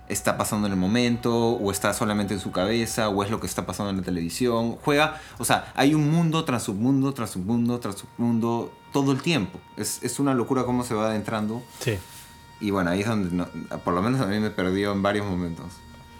está 0.09 0.37
pasando 0.37 0.65
en 0.65 0.73
el 0.73 0.79
momento 0.79 1.51
o 1.51 1.71
está 1.71 1.93
solamente 1.93 2.33
en 2.33 2.39
su 2.39 2.51
cabeza 2.51 3.09
o 3.09 3.23
es 3.23 3.29
lo 3.29 3.39
que 3.39 3.45
está 3.45 3.65
pasando 3.65 3.91
en 3.91 3.97
la 3.97 4.03
televisión. 4.03 4.75
Juega, 4.83 5.21
o 5.37 5.45
sea, 5.45 5.71
hay 5.75 5.93
un 5.93 6.09
mundo 6.11 6.43
tras 6.43 6.63
submundo, 6.63 7.13
tras 7.13 7.29
submundo, 7.29 7.79
tras 7.79 7.95
submundo 7.99 8.73
todo 8.91 9.11
el 9.11 9.21
tiempo. 9.21 9.59
Es, 9.77 10.01
es 10.01 10.19
una 10.19 10.33
locura 10.33 10.63
cómo 10.63 10.83
se 10.83 10.95
va 10.95 11.09
adentrando. 11.09 11.61
Sí. 11.79 11.97
Y 12.61 12.71
bueno, 12.71 12.89
ahí 12.91 13.01
es 13.01 13.07
donde, 13.07 13.35
no- 13.35 13.47
por 13.83 13.93
lo 13.93 14.01
menos 14.01 14.19
a 14.21 14.25
mí 14.27 14.39
me 14.39 14.49
perdió 14.49 14.91
en 14.91 15.01
varios 15.01 15.25
momentos. 15.25 15.65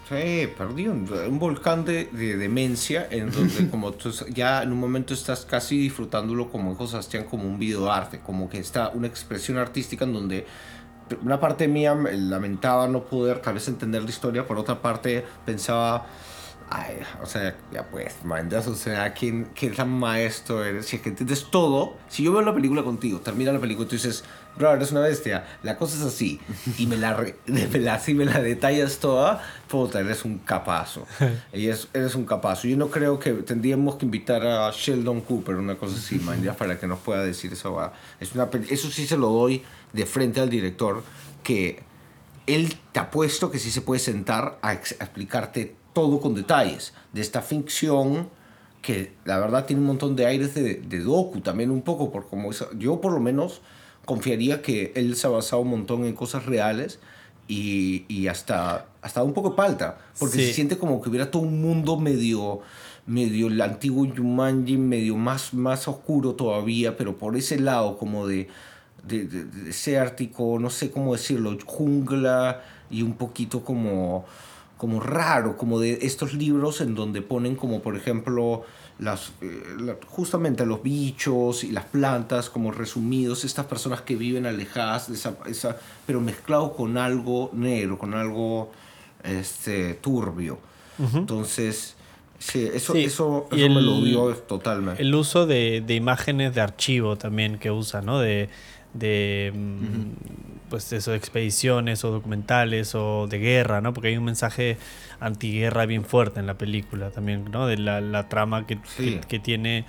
Sí, 0.08 0.48
perdí 0.58 0.88
un, 0.88 1.08
un 1.12 1.38
volcán 1.38 1.84
de, 1.84 2.06
de 2.06 2.36
demencia 2.36 3.06
en 3.10 3.30
donde 3.30 3.68
como 3.70 3.92
tú 3.92 4.10
ya 4.34 4.62
en 4.64 4.72
un 4.72 4.80
momento 4.80 5.14
estás 5.14 5.44
casi 5.44 5.78
disfrutándolo 5.78 6.50
como 6.50 6.70
dijo 6.72 6.88
Sebastián 6.88 7.24
como 7.30 7.44
un 7.44 7.60
videoarte, 7.60 8.18
como 8.18 8.48
que 8.50 8.58
está 8.58 8.88
una 8.88 9.06
expresión 9.06 9.56
artística 9.58 10.04
en 10.04 10.12
donde 10.12 10.46
una 11.22 11.38
parte 11.38 11.68
mía 11.68 11.94
me 11.94 12.12
lamentaba 12.16 12.88
no 12.88 13.04
poder 13.04 13.40
tal 13.40 13.54
vez 13.54 13.68
entender 13.68 14.02
la 14.02 14.10
historia, 14.10 14.46
por 14.48 14.58
otra 14.58 14.82
parte 14.82 15.24
pensaba, 15.46 16.06
ay, 16.70 16.96
o 17.22 17.26
sea, 17.26 17.56
ya 17.72 17.84
pues, 17.88 18.14
mandas, 18.24 18.66
o 18.66 18.74
sea, 18.74 19.12
¿quién, 19.12 19.48
qué 19.54 19.70
tan 19.70 19.90
maestro 19.90 20.64
eres? 20.64 20.86
Si 20.86 20.96
es 20.96 21.02
que 21.02 21.10
entiendes 21.10 21.46
todo, 21.50 21.96
si 22.08 22.24
yo 22.24 22.32
veo 22.32 22.42
la 22.42 22.54
película 22.54 22.82
contigo, 22.82 23.20
termina 23.20 23.52
la 23.52 23.60
película 23.60 23.86
y 23.86 23.88
tú 23.90 23.94
dices, 23.96 24.24
bro, 24.56 24.72
eres 24.74 24.90
una 24.92 25.00
bestia, 25.00 25.44
la 25.62 25.76
cosa 25.76 25.96
es 25.96 26.02
así, 26.02 26.40
y 26.78 26.86
me 26.86 26.96
la, 26.96 27.14
re- 27.14 27.36
me 27.46 27.66
la, 27.78 27.94
así 27.94 28.14
me 28.14 28.24
la 28.24 28.40
detallas 28.40 28.98
toda, 28.98 29.42
puta, 29.68 30.00
eres 30.00 30.24
un 30.24 30.38
capazo. 30.38 31.06
y 31.52 31.68
es, 31.68 31.88
eres 31.94 32.14
un 32.14 32.24
capazo. 32.26 32.68
Yo 32.68 32.76
no 32.76 32.88
creo 32.90 33.18
que 33.18 33.32
tendríamos 33.32 33.96
que 33.96 34.04
invitar 34.04 34.46
a 34.46 34.70
Sheldon 34.70 35.20
Cooper, 35.22 35.56
una 35.56 35.76
cosa 35.76 35.96
así, 35.96 36.18
man, 36.18 36.42
ya 36.42 36.54
para 36.56 36.78
que 36.78 36.86
nos 36.86 36.98
pueda 37.00 37.22
decir 37.24 37.52
eso. 37.52 37.78
Es 38.20 38.34
una, 38.34 38.48
eso 38.68 38.90
sí 38.90 39.06
se 39.06 39.16
lo 39.16 39.28
doy 39.30 39.62
de 39.92 40.06
frente 40.06 40.40
al 40.40 40.50
director, 40.50 41.02
que 41.42 41.82
él 42.46 42.74
te 42.92 43.00
ha 43.00 43.10
puesto 43.10 43.50
que 43.50 43.58
sí 43.58 43.70
se 43.70 43.80
puede 43.80 44.00
sentar 44.00 44.58
a, 44.62 44.72
ex- 44.72 44.96
a 45.00 45.04
explicarte 45.04 45.74
todo 45.92 46.20
con 46.20 46.34
detalles 46.34 46.92
de 47.12 47.20
esta 47.20 47.42
ficción 47.42 48.28
que 48.82 49.12
la 49.24 49.38
verdad 49.38 49.66
tiene 49.66 49.80
un 49.82 49.88
montón 49.88 50.16
de 50.16 50.24
aires 50.26 50.54
de, 50.54 50.76
de 50.76 50.98
docu 51.00 51.40
también 51.42 51.70
un 51.70 51.82
poco 51.82 52.10
por 52.10 52.28
como 52.28 52.50
es- 52.50 52.64
yo 52.78 53.00
por 53.00 53.12
lo 53.12 53.20
menos 53.20 53.60
confiaría 54.04 54.62
que 54.62 54.92
él 54.96 55.14
se 55.16 55.26
ha 55.26 55.30
basado 55.30 55.62
un 55.62 55.68
montón 55.70 56.04
en 56.04 56.14
cosas 56.14 56.46
reales 56.46 56.98
y, 57.48 58.04
y 58.08 58.28
hasta, 58.28 58.86
hasta 59.02 59.22
un 59.22 59.32
poco 59.34 59.54
palta, 59.56 59.98
porque 60.18 60.36
Sí. 60.38 60.46
se 60.46 60.52
siente 60.54 60.78
como 60.78 61.00
que 61.02 61.08
hubiera 61.10 61.30
todo 61.30 61.42
un 61.42 61.60
mundo 61.60 61.98
medio 61.98 62.60
medio 63.06 63.48
el 63.48 63.60
antiguo 63.60 64.06
Jumanji, 64.14 64.76
medio 64.76 65.16
más, 65.16 65.52
más 65.52 65.88
oscuro 65.88 66.34
todavía, 66.34 66.96
pero 66.96 67.16
por 67.16 67.36
ese 67.36 67.58
lado 67.58 67.98
como 67.98 68.26
de, 68.28 68.46
de, 69.04 69.24
de- 69.26 69.44
de 69.46 69.62
desértico, 69.64 70.58
no 70.60 70.70
sé 70.70 70.92
cómo 70.92 71.12
decirlo, 71.14 71.56
jungla 71.64 72.62
y 72.88 73.02
un 73.02 73.14
poquito 73.14 73.64
como, 73.64 74.26
como 74.76 75.00
raro, 75.00 75.56
como 75.56 75.80
de 75.80 75.98
estos 76.02 76.34
libros 76.34 76.80
en 76.82 76.94
donde 76.94 77.20
ponen 77.20 77.56
como 77.56 77.80
por 77.82 77.96
ejemplo 77.96 78.62
las, 79.00 79.32
eh, 79.40 79.62
la- 79.80 79.96
justamente 80.06 80.64
los 80.66 80.82
bichos 80.82 81.64
y 81.64 81.72
las 81.72 81.84
plantas 81.86 82.50
como 82.50 82.70
resumidos, 82.70 83.44
estas 83.44 83.66
personas 83.66 84.02
que 84.02 84.14
viven 84.14 84.44
alejadas 84.46 85.08
de 85.08 85.14
esa, 85.14 85.34
esa- 85.46 85.76
pero 86.06 86.20
mezclado 86.20 86.74
con 86.74 86.98
algo 86.98 87.50
negro, 87.54 87.98
con 87.98 88.14
algo 88.14 88.70
este, 89.24 89.94
turbio. 89.94 90.58
Entonces, 91.14 91.94
sí, 92.38 92.68
eso, 92.72 92.92
Sí, 92.92 93.04
eso, 93.04 93.46
eso 93.50 93.56
me 93.56 93.64
el- 93.80 93.86
lo 93.86 94.00
dio 94.02 94.34
totalmente. 94.36 95.00
El 95.02 95.14
uso 95.14 95.46
de, 95.46 95.82
de 95.86 95.94
imágenes 95.94 96.54
de 96.54 96.60
archivo 96.60 97.16
también 97.16 97.58
que 97.58 97.70
usa, 97.70 98.02
¿no? 98.02 98.18
De, 98.18 98.48
de 98.94 99.52
mm, 99.54 100.68
pues 100.70 100.92
eso, 100.92 101.10
de 101.10 101.16
expediciones 101.16 102.04
o 102.04 102.10
documentales 102.12 102.94
o 102.94 103.26
de 103.26 103.38
guerra, 103.38 103.80
¿no? 103.80 103.92
Porque 103.92 104.08
hay 104.08 104.16
un 104.16 104.24
mensaje 104.24 104.76
antiguerra 105.18 105.84
bien 105.86 106.04
fuerte 106.04 106.38
en 106.40 106.46
la 106.46 106.54
película 106.54 107.10
también, 107.10 107.50
¿no? 107.50 107.66
De 107.66 107.76
la, 107.76 108.00
la 108.00 108.28
trama 108.28 108.66
que, 108.66 108.78
Sí. 108.96 109.18
que, 109.20 109.20
que 109.26 109.38
tiene 109.40 109.84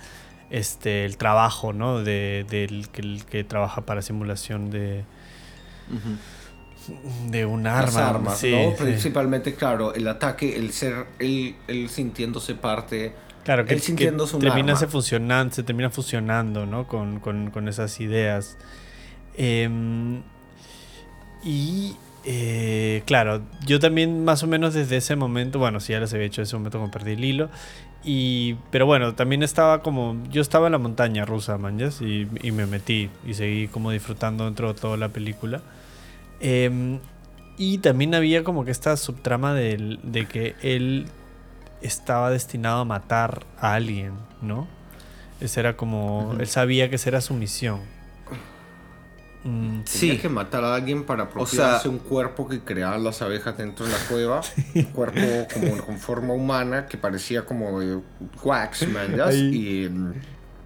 este 0.50 1.04
el 1.04 1.16
trabajo, 1.16 1.72
¿no? 1.72 2.02
De, 2.02 2.44
del 2.50 2.88
que, 2.90 3.00
el 3.02 3.24
que 3.24 3.44
trabaja 3.44 3.82
para 3.82 4.02
simulación 4.02 4.70
de, 4.70 5.04
de 7.28 7.46
un 7.46 7.62
Las 7.62 7.96
arma. 7.96 8.08
armas, 8.10 8.38
sí, 8.38 8.50
¿no? 8.50 8.70
sí. 8.76 8.82
Principalmente, 8.82 9.54
claro, 9.54 9.94
el 9.94 10.08
ataque, 10.08 10.56
el 10.56 10.72
ser, 10.72 11.06
él, 11.18 11.54
él 11.68 11.88
sintiéndose 11.88 12.54
parte, 12.54 13.12
Claro, 13.44 13.64
que, 13.64 13.74
él 13.74 13.80
que 13.80 13.86
sintiéndose 13.86 14.36
un 14.36 14.42
termina 14.42 14.72
arma. 14.74 14.80
se 14.80 14.88
se 15.54 15.62
termina 15.64 15.90
fusionando, 15.90 16.66
¿no? 16.66 16.86
Con, 16.86 17.18
con- 17.20 17.50
con 17.50 17.68
esas 17.68 18.00
ideas. 18.00 18.56
Em, 19.36 20.22
y 21.44 21.96
eh, 22.24 23.02
claro, 23.04 23.42
yo 23.66 23.80
también 23.80 24.24
más 24.24 24.42
o 24.42 24.46
menos 24.46 24.74
desde 24.74 24.96
ese 24.96 25.16
momento, 25.16 25.58
bueno, 25.58 25.80
sí, 25.80 25.92
ya 25.92 26.00
les 26.00 26.12
había 26.14 26.26
hecho 26.26 26.42
ese 26.42 26.56
momento 26.56 26.78
como 26.78 26.90
perdí 26.90 27.12
el 27.12 27.24
hilo. 27.24 27.50
Y, 28.04 28.54
pero 28.70 28.84
bueno, 28.86 29.14
también 29.14 29.42
estaba 29.44 29.80
como, 29.82 30.16
yo 30.30 30.42
estaba 30.42 30.66
en 30.66 30.72
la 30.72 30.78
montaña 30.78 31.24
rusa, 31.24 31.56
manjas, 31.58 32.00
y, 32.02 32.28
y 32.42 32.50
me 32.50 32.66
metí 32.66 33.10
y 33.26 33.34
seguí 33.34 33.68
como 33.68 33.90
disfrutando 33.92 34.44
dentro 34.44 34.72
de 34.72 34.80
toda 34.80 34.96
la 34.96 35.08
película. 35.08 35.62
Em, 36.40 36.98
y 37.58 37.78
también 37.78 38.14
había 38.14 38.42
como 38.42 38.64
que 38.64 38.72
esta 38.72 38.96
subtrama 38.96 39.54
del- 39.54 40.00
de 40.02 40.26
que 40.26 40.56
él 40.62 41.06
estaba 41.80 42.30
destinado 42.30 42.80
a 42.80 42.84
matar 42.84 43.44
a 43.60 43.74
alguien, 43.74 44.12
¿no? 44.40 44.66
Ese 45.40 45.60
era 45.60 45.76
como, 45.76 46.34
él 46.40 46.46
sabía 46.48 46.88
que 46.88 46.96
esa 46.96 47.10
era 47.10 47.20
su 47.20 47.34
misión. 47.34 47.80
Mm, 49.44 49.82
Tenía 49.82 49.84
Sí. 49.86 50.18
que 50.18 50.28
matar 50.28 50.62
a 50.64 50.74
alguien 50.74 51.04
para 51.04 51.24
apropiarse 51.24 51.88
un 51.88 51.98
cuerpo 51.98 52.48
que 52.48 52.60
creaban 52.60 53.02
las 53.02 53.22
abejas 53.22 53.56
dentro 53.58 53.84
de 53.86 53.92
la 53.92 53.98
cueva. 54.08 54.40
un 54.74 54.82
cuerpo 54.84 55.20
como 55.52 55.76
con 55.84 55.98
forma 55.98 56.32
humana 56.34 56.86
que 56.86 56.96
parecía 56.96 57.44
como 57.44 57.80
de 57.80 57.98
wax, 58.44 58.86
man, 58.88 59.16
¿ya? 59.16 59.26
Ahí. 59.26 59.38
Y, 59.86 59.90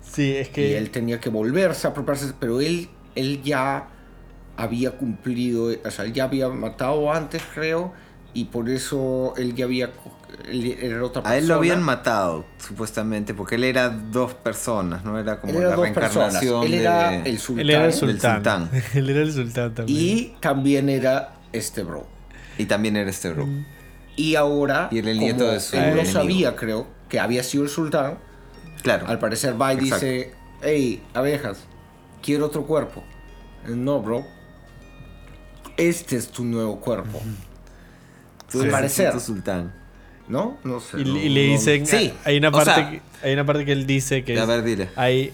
sí, 0.03 0.37
es 0.37 0.51
y 0.57 0.75
él 0.75 0.91
tenía 0.91 1.21
que 1.21 1.31
volverse 1.31 1.87
a 1.87 1.91
apropiarse, 1.91 2.33
pero 2.39 2.61
él, 2.61 2.89
él 3.15 3.43
ya 3.43 3.89
había 4.59 4.93
cumplido, 4.93 5.71
o 5.85 5.91
sea, 5.91 6.05
él 6.05 6.13
ya 6.13 6.25
había 6.25 6.49
matado 6.49 7.13
antes, 7.13 7.43
creo, 7.55 7.93
y 8.35 8.45
por 8.47 8.69
eso 8.69 9.35
él 9.37 9.55
ya 9.55 9.65
había, 9.65 9.91
era 10.51 11.03
otra 11.05 11.23
persona. 11.23 11.31
A 11.31 11.39
él 11.39 11.49
lo 11.49 11.55
habían 11.55 11.83
matado, 11.83 12.45
supuestamente, 12.59 13.35
porque 13.35 13.55
él 13.57 13.65
era 13.65 13.89
dos 13.91 14.35
personas, 14.35 15.05
¿no? 15.05 15.19
Era 15.19 15.41
como 15.41 15.53
Él 15.53 15.59
era 15.61 15.71
la 15.71 15.77
reencarnación 15.77 16.65
Él 16.65 16.75
era 16.75 17.11
de... 17.11 17.31
el 17.31 17.39
sultán, 17.39 17.61
Él 17.65 17.71
era 17.71 17.85
el 17.85 17.91
Del 17.91 17.99
sultán. 17.99 18.35
sultán. 18.37 18.71
él 18.95 19.11
era 19.11 19.21
el 19.23 19.33
sultán 19.33 19.75
también. 19.75 19.99
y 19.99 20.37
también 20.41 20.89
era 20.89 21.35
este 21.53 21.83
bro. 21.85 22.07
Y 22.59 22.67
también 22.67 22.97
era 22.97 23.11
este 23.11 23.31
bro. 23.33 23.47
Y 24.17 24.35
ahora, 24.37 24.89
Y 24.91 24.99
era 24.99 25.11
el 25.11 25.17
como 25.19 25.27
nieto 25.27 25.51
de 25.51 25.61
su 25.61 25.77
él 25.77 25.95
no 25.97 26.05
sabía, 26.05 26.57
creo, 26.57 26.87
que 27.09 27.21
había 27.21 27.43
sido 27.43 27.65
el 27.65 27.71
sultán, 27.71 28.19
Claro. 28.83 29.07
al 29.09 29.19
parecer 29.19 29.61
va 29.61 29.75
y 29.75 29.79
Exacto. 29.79 30.07
dice, 30.07 30.33
hey, 30.63 31.03
abejas, 31.13 31.59
quiero 32.23 32.47
otro 32.47 32.65
cuerpo. 32.67 33.03
No, 33.67 34.01
bro. 34.01 34.25
Este 35.77 36.17
es 36.17 36.29
tu 36.29 36.45
nuevo 36.45 36.81
cuerpo. 36.81 37.21
Tú 38.51 38.61
al 38.61 38.67
eres 38.67 38.67
el 38.67 38.71
parecer. 38.71 39.21
sultán. 39.21 39.75
¿No? 40.29 40.59
No 40.65 40.81
sé. 40.81 41.01
Y, 41.01 41.05
no- 41.05 41.17
y 41.17 41.29
le 41.29 41.47
no- 41.47 41.53
dicen, 41.53 41.87
Sí. 41.87 42.13
hay 42.25 42.37
una 42.39 42.49
o 42.49 42.53
parte, 42.53 42.75
sea- 42.75 42.91
que, 42.91 43.01
hay 43.23 43.33
una 43.33 43.47
parte 43.47 43.65
que 43.65 43.73
él 43.73 43.87
dice 43.87 44.25
que 44.25 44.39
A 44.39 44.43
es, 44.43 44.49
ver, 44.49 44.63
dile. 44.65 44.89
I, 44.97 45.31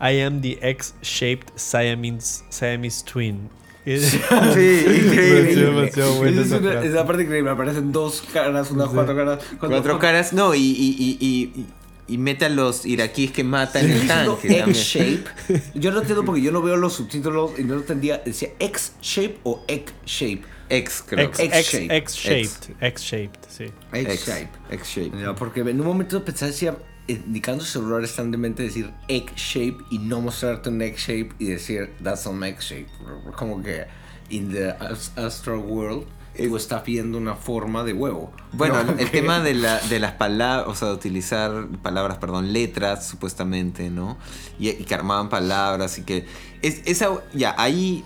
I 0.00 0.20
am 0.20 0.40
the 0.40 0.58
X-shaped 0.62 1.48
Siamese, 1.56 2.44
Siamese 2.50 3.04
twin. 3.04 3.48
Es- 3.86 4.10
Sí, 4.10 4.18
increíble. 4.18 5.54
demasiado 5.54 6.14
buena 6.16 6.40
Es 6.40 6.46
esa 6.48 6.56
una- 6.58 6.82
esa 6.82 7.06
parte 7.06 7.22
increíble. 7.22 7.50
Aparecen 7.50 7.92
dos 7.92 8.22
caras, 8.32 8.70
unas 8.70 8.88
cuatro 8.88 9.14
caras. 9.16 9.38
Cuatro 9.60 9.98
caras. 9.98 10.32
No, 10.32 10.54
y, 10.54 10.58
y, 10.60 10.96
y, 10.98 11.26
y, 11.60 11.66
y 12.14 12.18
mete 12.18 12.44
a 12.46 12.48
los 12.48 12.84
iraquíes 12.84 13.30
que 13.32 13.44
matan 13.44 13.88
el 13.90 14.06
tanque. 14.08 14.58
X-shape. 14.60 15.24
Yo 15.74 15.92
no 15.92 16.00
entiendo 16.00 16.24
porque 16.24 16.42
yo 16.42 16.50
no 16.52 16.62
veo 16.62 16.76
los 16.76 16.94
subtítulos 16.94 17.52
y 17.58 17.64
no 17.64 17.74
entendía. 17.74 18.20
Decía 18.24 18.50
X-shape 18.58 19.38
o 19.44 19.62
X-shape. 19.68 20.42
X, 20.68 21.04
creo. 21.06 21.26
X, 21.26 21.38
que- 21.38 21.44
X, 21.46 21.58
X-shaped. 21.90 21.92
X-shaped. 21.96 22.76
X-shaped, 22.80 23.38
sí. 23.48 23.72
X-shape. 23.92 24.48
X-shape. 24.70 25.20
Ya, 25.20 25.34
porque 25.34 25.60
en 25.60 25.80
un 25.80 25.86
momento 25.86 26.24
pensaba, 26.24 26.50
decía, 26.50 26.76
indicando 27.08 27.64
su 27.64 27.72
celular 27.78 28.02
estandamente 28.02 28.62
decir 28.64 28.90
egg-shape 29.08 29.78
y 29.90 29.98
no 29.98 30.20
mostrarte 30.20 30.68
un 30.70 30.82
egg-shape 30.82 31.30
y 31.38 31.46
decir 31.46 31.92
that's 32.02 32.26
an 32.26 32.42
egg-shape. 32.42 32.88
Como 33.36 33.62
que 33.62 33.84
in 34.30 34.50
the 34.52 34.70
as- 34.70 35.12
astral 35.16 35.58
world 35.58 36.04
tú 36.36 36.54
estás 36.56 36.84
viendo 36.84 37.16
una 37.16 37.34
forma 37.34 37.82
de 37.84 37.92
huevo. 37.94 38.30
Bueno, 38.52 38.82
¿no? 38.84 38.92
el 38.98 39.10
tema 39.10 39.40
de, 39.40 39.54
la, 39.54 39.78
de 39.78 39.98
las 40.00 40.12
palabras, 40.12 40.68
o 40.68 40.74
sea, 40.74 40.88
de 40.88 40.94
utilizar 40.94 41.66
palabras, 41.82 42.18
perdón, 42.18 42.52
letras, 42.52 43.06
supuestamente, 43.06 43.88
¿no? 43.88 44.18
Y, 44.58 44.68
y 44.68 44.84
que 44.84 44.94
armaban 44.94 45.28
palabras 45.30 45.96
y 45.96 46.02
que... 46.02 46.26
Es, 46.60 46.82
esa, 46.84 47.08
ya, 47.32 47.54
ahí, 47.56 48.04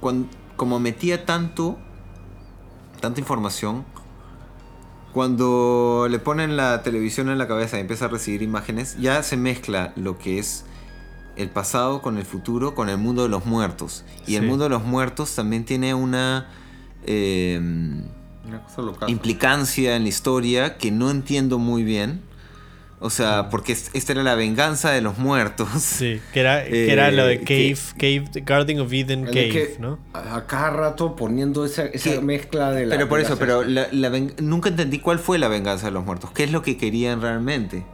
cuan- 0.00 0.28
como 0.56 0.78
metía 0.80 1.26
tanto, 1.26 1.78
tanta 3.00 3.20
información, 3.20 3.84
cuando 5.12 6.08
le 6.10 6.18
ponen 6.18 6.56
la 6.56 6.82
televisión 6.82 7.30
en 7.30 7.38
la 7.38 7.48
cabeza 7.48 7.78
y 7.78 7.80
empieza 7.80 8.06
a 8.06 8.08
recibir 8.08 8.42
imágenes, 8.42 8.96
ya 9.00 9.22
se 9.22 9.36
mezcla 9.36 9.92
lo 9.96 10.18
que 10.18 10.38
es 10.38 10.64
el 11.36 11.48
pasado 11.50 12.02
con 12.02 12.18
el 12.18 12.24
futuro, 12.24 12.74
con 12.74 12.88
el 12.88 12.98
mundo 12.98 13.22
de 13.22 13.28
los 13.28 13.46
muertos. 13.46 14.04
Y 14.26 14.36
el 14.36 14.42
mundo 14.46 14.64
de 14.64 14.70
los 14.70 14.84
muertos 14.84 15.34
también 15.34 15.64
tiene 15.64 15.94
una... 15.94 16.48
em, 17.06 18.04
Una 18.46 18.62
cosa 18.62 18.82
implicancia 19.08 19.96
en 19.96 20.02
la 20.02 20.08
historia 20.08 20.76
que 20.78 20.90
no 20.90 21.10
entiendo 21.10 21.58
muy 21.58 21.82
bien. 21.82 22.22
O 22.98 23.10
sea, 23.10 23.50
porque 23.50 23.72
es- 23.72 23.90
esta 23.92 24.12
era 24.12 24.22
la 24.22 24.34
venganza 24.34 24.90
de 24.90 25.02
los 25.02 25.18
muertos. 25.18 25.68
Sí, 25.82 26.20
que 26.32 26.40
era, 26.40 26.64
que 26.64 26.90
era 26.90 27.10
lo 27.10 27.26
de 27.26 27.34
Eh, 27.34 27.40
Cave, 27.44 27.76
Cave, 27.98 28.42
Garden 28.44 28.80
of 28.80 28.90
Eden 28.92 29.24
Cave, 29.26 29.48
que 29.50 29.76
¿no? 29.78 29.98
A 30.14 30.44
cada 30.46 30.70
rato 30.70 31.14
poniendo 31.14 31.64
esa, 31.66 31.84
esa 31.84 32.12
Que- 32.12 32.20
mezcla 32.22 32.70
de 32.72 32.86
la. 32.86 32.94
Pero 32.96 33.08
por 33.08 33.20
eso, 33.20 33.36
pero 33.38 33.64
la- 33.64 33.88
la 33.92 34.08
ven- 34.08 34.32
nunca 34.40 34.70
entendí 34.70 34.98
cuál 34.98 35.18
fue 35.18 35.38
la 35.38 35.48
venganza 35.48 35.86
de 35.86 35.92
los 35.92 36.04
muertos. 36.06 36.30
¿Qué 36.30 36.44
es 36.44 36.52
lo 36.52 36.62
que 36.62 36.78
querían 36.78 37.20
realmente? 37.20 37.84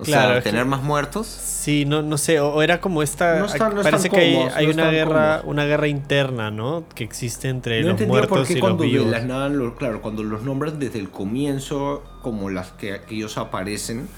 O 0.00 0.02
Claro, 0.02 0.34
sea, 0.34 0.42
que- 0.42 0.50
tener 0.50 0.64
más 0.64 0.82
muertos. 0.82 1.26
Sí, 1.26 1.84
no, 1.84 2.02
no 2.02 2.18
sé, 2.18 2.38
o, 2.40 2.48
o 2.54 2.62
era 2.62 2.80
como 2.80 3.02
esta... 3.02 3.38
No 3.40 3.46
están- 3.46 3.74
no 3.74 3.82
parece 3.82 4.08
que 4.10 4.16
hay, 4.16 4.34
cómodos, 4.34 4.54
hay 4.56 4.66
no 4.68 4.72
una 4.74 4.90
guerra 4.92 5.26
cómodos. 5.38 5.44
una 5.46 5.64
guerra 5.66 5.88
interna, 5.88 6.50
¿no? 6.52 6.84
Que 6.94 7.02
existe 7.02 7.48
entre 7.48 7.80
No 7.80 7.88
los 7.88 7.90
entendía 8.00 8.20
por 8.22 8.28
muertos 8.30 8.46
qué 8.46 8.52
y 8.52 8.56
los 8.56 8.60
cuando 8.60 8.82
de 8.84 8.88
vivos. 8.90 9.06
las 9.08 9.24
nada, 9.24 9.50
claro, 9.76 10.00
cuando 10.00 10.22
los 10.22 10.42
nombran 10.42 10.78
desde 10.78 11.00
el 11.00 11.10
comienzo, 11.10 12.04
como 12.22 12.48
las 12.50 12.70
que, 12.72 13.00
que 13.08 13.14
ellos 13.16 13.38
aparecen, 13.38 14.08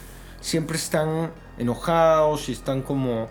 siempre 0.40 0.76
están 0.76 1.30
enojados 1.58 2.48
y 2.48 2.52
están 2.52 2.82
como 2.82 3.28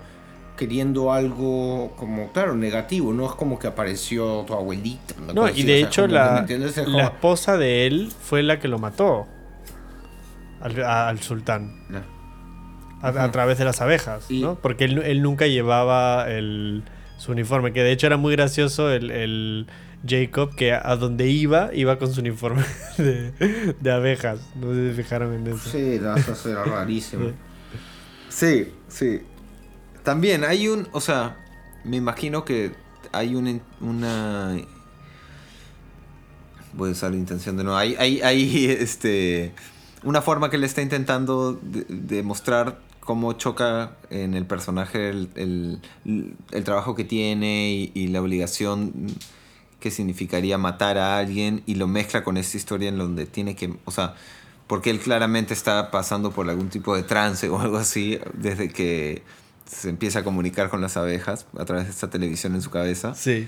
queriendo 0.57 1.11
algo 1.13 1.93
como, 1.95 2.31
claro, 2.33 2.53
negativo. 2.55 3.13
No 3.13 3.25
es 3.25 3.31
como 3.33 3.57
que 3.59 3.67
apareció 3.67 4.43
tu 4.45 4.53
abuelita. 4.53 5.15
No, 5.33 5.47
y 5.49 5.63
de 5.63 5.75
o 5.75 5.77
sea, 5.79 5.87
hecho 5.87 6.01
como, 6.03 6.13
la, 6.13 6.45
la 6.87 7.03
esposa 7.05 7.57
de 7.57 7.87
él 7.87 8.11
fue 8.21 8.43
la 8.43 8.59
que 8.59 8.67
lo 8.67 8.77
mató 8.77 9.25
al, 10.61 11.19
sultán 11.21 11.71
a, 13.01 13.07
a 13.07 13.31
través 13.31 13.57
de 13.57 13.65
las 13.65 13.79
abejas, 13.81 14.29
Y- 14.29 14.41
¿no? 14.41 14.55
Porque 14.55 14.83
él, 14.85 15.01
él 15.03 15.21
nunca 15.21 15.47
llevaba 15.47 16.29
el, 16.29 16.83
su 17.17 17.31
uniforme, 17.31 17.71
que 17.71 17.81
de 17.81 17.91
hecho 17.93 18.07
era 18.07 18.17
muy 18.17 18.33
gracioso 18.35 18.91
el, 18.91 19.09
el 19.11 19.67
Jacob, 20.07 20.55
que 20.55 20.73
a 20.73 20.95
donde 20.95 21.27
iba, 21.29 21.71
iba 21.73 21.97
con 21.99 22.13
su 22.13 22.21
uniforme 22.21 22.63
de, 22.97 23.31
de 23.79 23.91
abejas. 23.91 24.39
No 24.55 24.73
sé 24.73 24.89
si 24.91 24.95
se 24.95 25.03
fijaron 25.03 25.33
en 25.33 25.47
eso. 25.47 25.69
Sí, 25.69 25.99
no, 26.01 26.15
eso 26.15 26.49
era 26.49 26.63
rarísimo. 26.65 27.31
Sí, 28.29 28.71
sí. 28.87 29.21
También 30.03 30.43
hay 30.43 30.67
un, 30.67 30.87
o 30.93 31.01
sea, 31.01 31.37
me 31.83 31.97
imagino 31.97 32.45
que 32.45 32.71
hay 33.11 33.35
un, 33.35 33.61
una 33.81 34.55
voy 36.73 36.89
a 36.89 36.91
usar 36.91 37.11
la 37.11 37.17
intención 37.17 37.57
de 37.57 37.63
nuevo. 37.63 37.77
Hay, 37.77 37.95
hay, 37.99 38.21
hay 38.21 38.65
este, 38.79 39.51
una 40.03 40.21
forma 40.21 40.49
que 40.49 40.57
le 40.57 40.65
está 40.65 40.81
intentando 40.81 41.53
de- 41.61 41.85
demostrar 41.89 42.79
cómo 42.99 43.33
choca 43.33 43.93
en 44.11 44.35
el 44.35 44.45
personaje 44.45 45.09
el, 45.09 45.29
el- 45.35 46.35
el 46.51 46.63
trabajo 46.63 46.95
que 46.95 47.03
tiene 47.03 47.71
y, 47.73 47.91
y 47.95 48.07
la 48.07 48.21
obligación 48.21 49.07
que 49.79 49.91
significaría 49.91 50.57
matar 50.57 50.97
a 50.97 51.17
alguien 51.17 51.63
y 51.65 51.75
lo 51.75 51.87
mezcla 51.87 52.23
con 52.23 52.37
esta 52.37 52.57
historia 52.57 52.89
en 52.89 52.97
donde 52.97 53.25
tiene 53.25 53.55
que, 53.55 53.73
o 53.85 53.91
sea, 53.91 54.15
porque 54.67 54.89
él 54.89 54.99
claramente 54.99 55.53
está 55.53 55.89
pasando 55.91 56.31
por 56.31 56.49
algún 56.49 56.69
tipo 56.69 56.95
de 56.95 57.03
trance 57.03 57.47
o 57.49 57.59
algo 57.59 57.77
así 57.77 58.19
desde 58.33 58.69
que 58.69 59.23
se 59.65 59.89
empieza 59.89 60.19
a 60.19 60.23
comunicar 60.23 60.69
con 60.69 60.81
las 60.81 60.97
abejas 60.97 61.45
a 61.57 61.65
través 61.65 61.85
de 61.85 61.91
esta 61.91 62.09
televisión 62.09 62.55
en 62.55 62.61
su 62.61 62.69
cabeza. 62.69 63.13
Sí. 63.15 63.47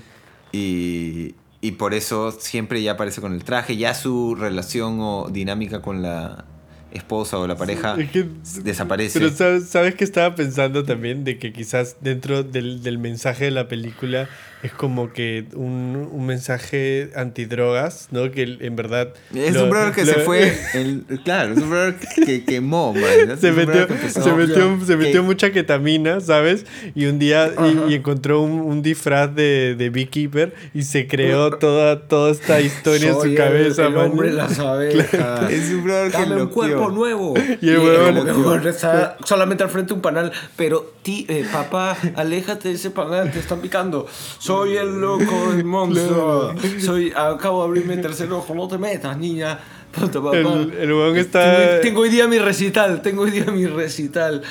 Y, 0.52 1.34
y 1.60 1.72
por 1.72 1.94
eso 1.94 2.32
siempre 2.32 2.82
ya 2.82 2.92
aparece 2.92 3.20
con 3.20 3.32
el 3.34 3.44
traje. 3.44 3.76
Ya 3.76 3.94
su 3.94 4.34
relación 4.34 4.98
o 5.00 5.28
dinámica 5.30 5.80
con 5.82 6.02
la 6.02 6.44
esposa 6.92 7.38
o 7.38 7.46
la 7.46 7.56
pareja 7.56 7.96
Es 7.98 8.10
que- 8.10 8.28
desaparece. 8.62 9.18
Pero 9.18 9.32
sabes, 9.34 9.68
sabes 9.68 9.94
que 9.94 10.04
estaba 10.04 10.34
pensando 10.34 10.84
también 10.84 11.24
de 11.24 11.38
que 11.38 11.52
quizás 11.52 11.96
dentro 12.00 12.42
del, 12.42 12.82
del 12.82 12.98
mensaje 12.98 13.46
de 13.46 13.50
la 13.50 13.66
película 13.68 14.28
es 14.62 14.72
como 14.72 15.12
que 15.12 15.46
un, 15.54 16.08
un 16.12 16.26
mensaje 16.26 17.10
antidrogas, 17.16 18.08
¿no? 18.12 18.30
Que 18.30 18.58
en 18.60 18.76
verdad... 18.76 19.08
es 19.34 19.54
lo- 19.54 19.64
un 19.64 19.70
brother 19.70 19.92
que 19.92 20.04
lo- 20.04 20.12
se 20.12 20.20
fue. 20.20 20.56
el- 20.74 21.04
claro, 21.24 21.52
es 21.54 21.58
un 21.60 21.70
brother 21.70 21.96
que 22.24 22.44
quemó, 22.44 22.92
man. 22.94 23.38
Se 23.40 23.50
metió, 23.52 23.66
brother 23.72 23.86
que 23.88 23.94
empezó- 23.94 24.22
se 24.22 24.32
metió, 24.32 24.78
se 24.86 24.96
metió 24.96 25.20
que- 25.22 25.26
mucha 25.26 25.50
ketamina, 25.52 26.20
¿sabes? 26.20 26.64
Y 26.94 27.06
un 27.06 27.18
día 27.18 27.50
y, 27.88 27.92
y 27.92 27.94
encontró 27.94 28.40
un, 28.42 28.60
un 28.60 28.82
disfraz 28.82 29.34
de, 29.34 29.74
de 29.76 29.90
Beekeeper 29.90 30.54
y 30.74 30.82
se 30.82 31.06
creó 31.08 31.50
toda, 31.58 32.06
toda 32.06 32.30
esta 32.30 32.60
historia 32.60 33.08
en 33.08 33.14
Soy 33.14 33.22
su 33.22 33.28
el- 33.30 33.36
cabeza, 33.36 33.86
el, 33.86 33.92
man. 33.94 34.10
hombre 34.10 34.28
de 34.28 34.34
las 34.34 34.58
abejas. 34.58 35.50
Es 35.50 35.70
un 35.70 35.84
brother 35.84 36.10
que 36.12 36.18
Dame 36.18 36.42
un 36.42 36.48
cuerpo 36.48 36.90
nuevo. 36.90 37.34
Y 37.60 37.68
el 37.68 37.74
el 37.76 37.80
huevón 37.82 38.66
está 38.68 39.16
solamente 39.24 39.64
al 39.64 39.70
frente 39.70 39.88
de 39.88 39.94
un 39.94 40.02
panal. 40.02 40.32
Pero, 40.56 40.92
ti, 41.02 41.26
eh, 41.28 41.44
papá, 41.50 41.96
aléjate 42.14 42.68
de 42.68 42.74
ese 42.74 42.90
panal, 42.90 43.30
te 43.32 43.38
están 43.40 43.60
picando. 43.60 44.06
Soy 44.52 44.76
el 44.76 45.00
loco 45.00 45.52
del 45.52 45.64
monstruo. 45.76 46.54
Soy, 46.80 47.12
acabo 47.16 47.62
de 47.62 47.68
abrirme 47.68 47.94
el 47.94 48.02
tercer 48.02 48.32
ojo. 48.32 48.54
No 48.54 48.68
te 48.68 48.78
metas, 48.78 49.16
niña. 49.16 49.58
Puta, 49.92 50.22
papá. 50.22 50.36
El, 50.36 50.72
el 50.72 51.16
está... 51.16 51.80
tengo 51.80 52.00
hoy 52.00 52.08
día 52.10 52.26
mi 52.28 52.38
recital. 52.38 53.02
Tengo 53.02 53.22
hoy 53.22 53.30
día 53.30 53.44
mi 53.46 53.66
recital. 53.66 54.42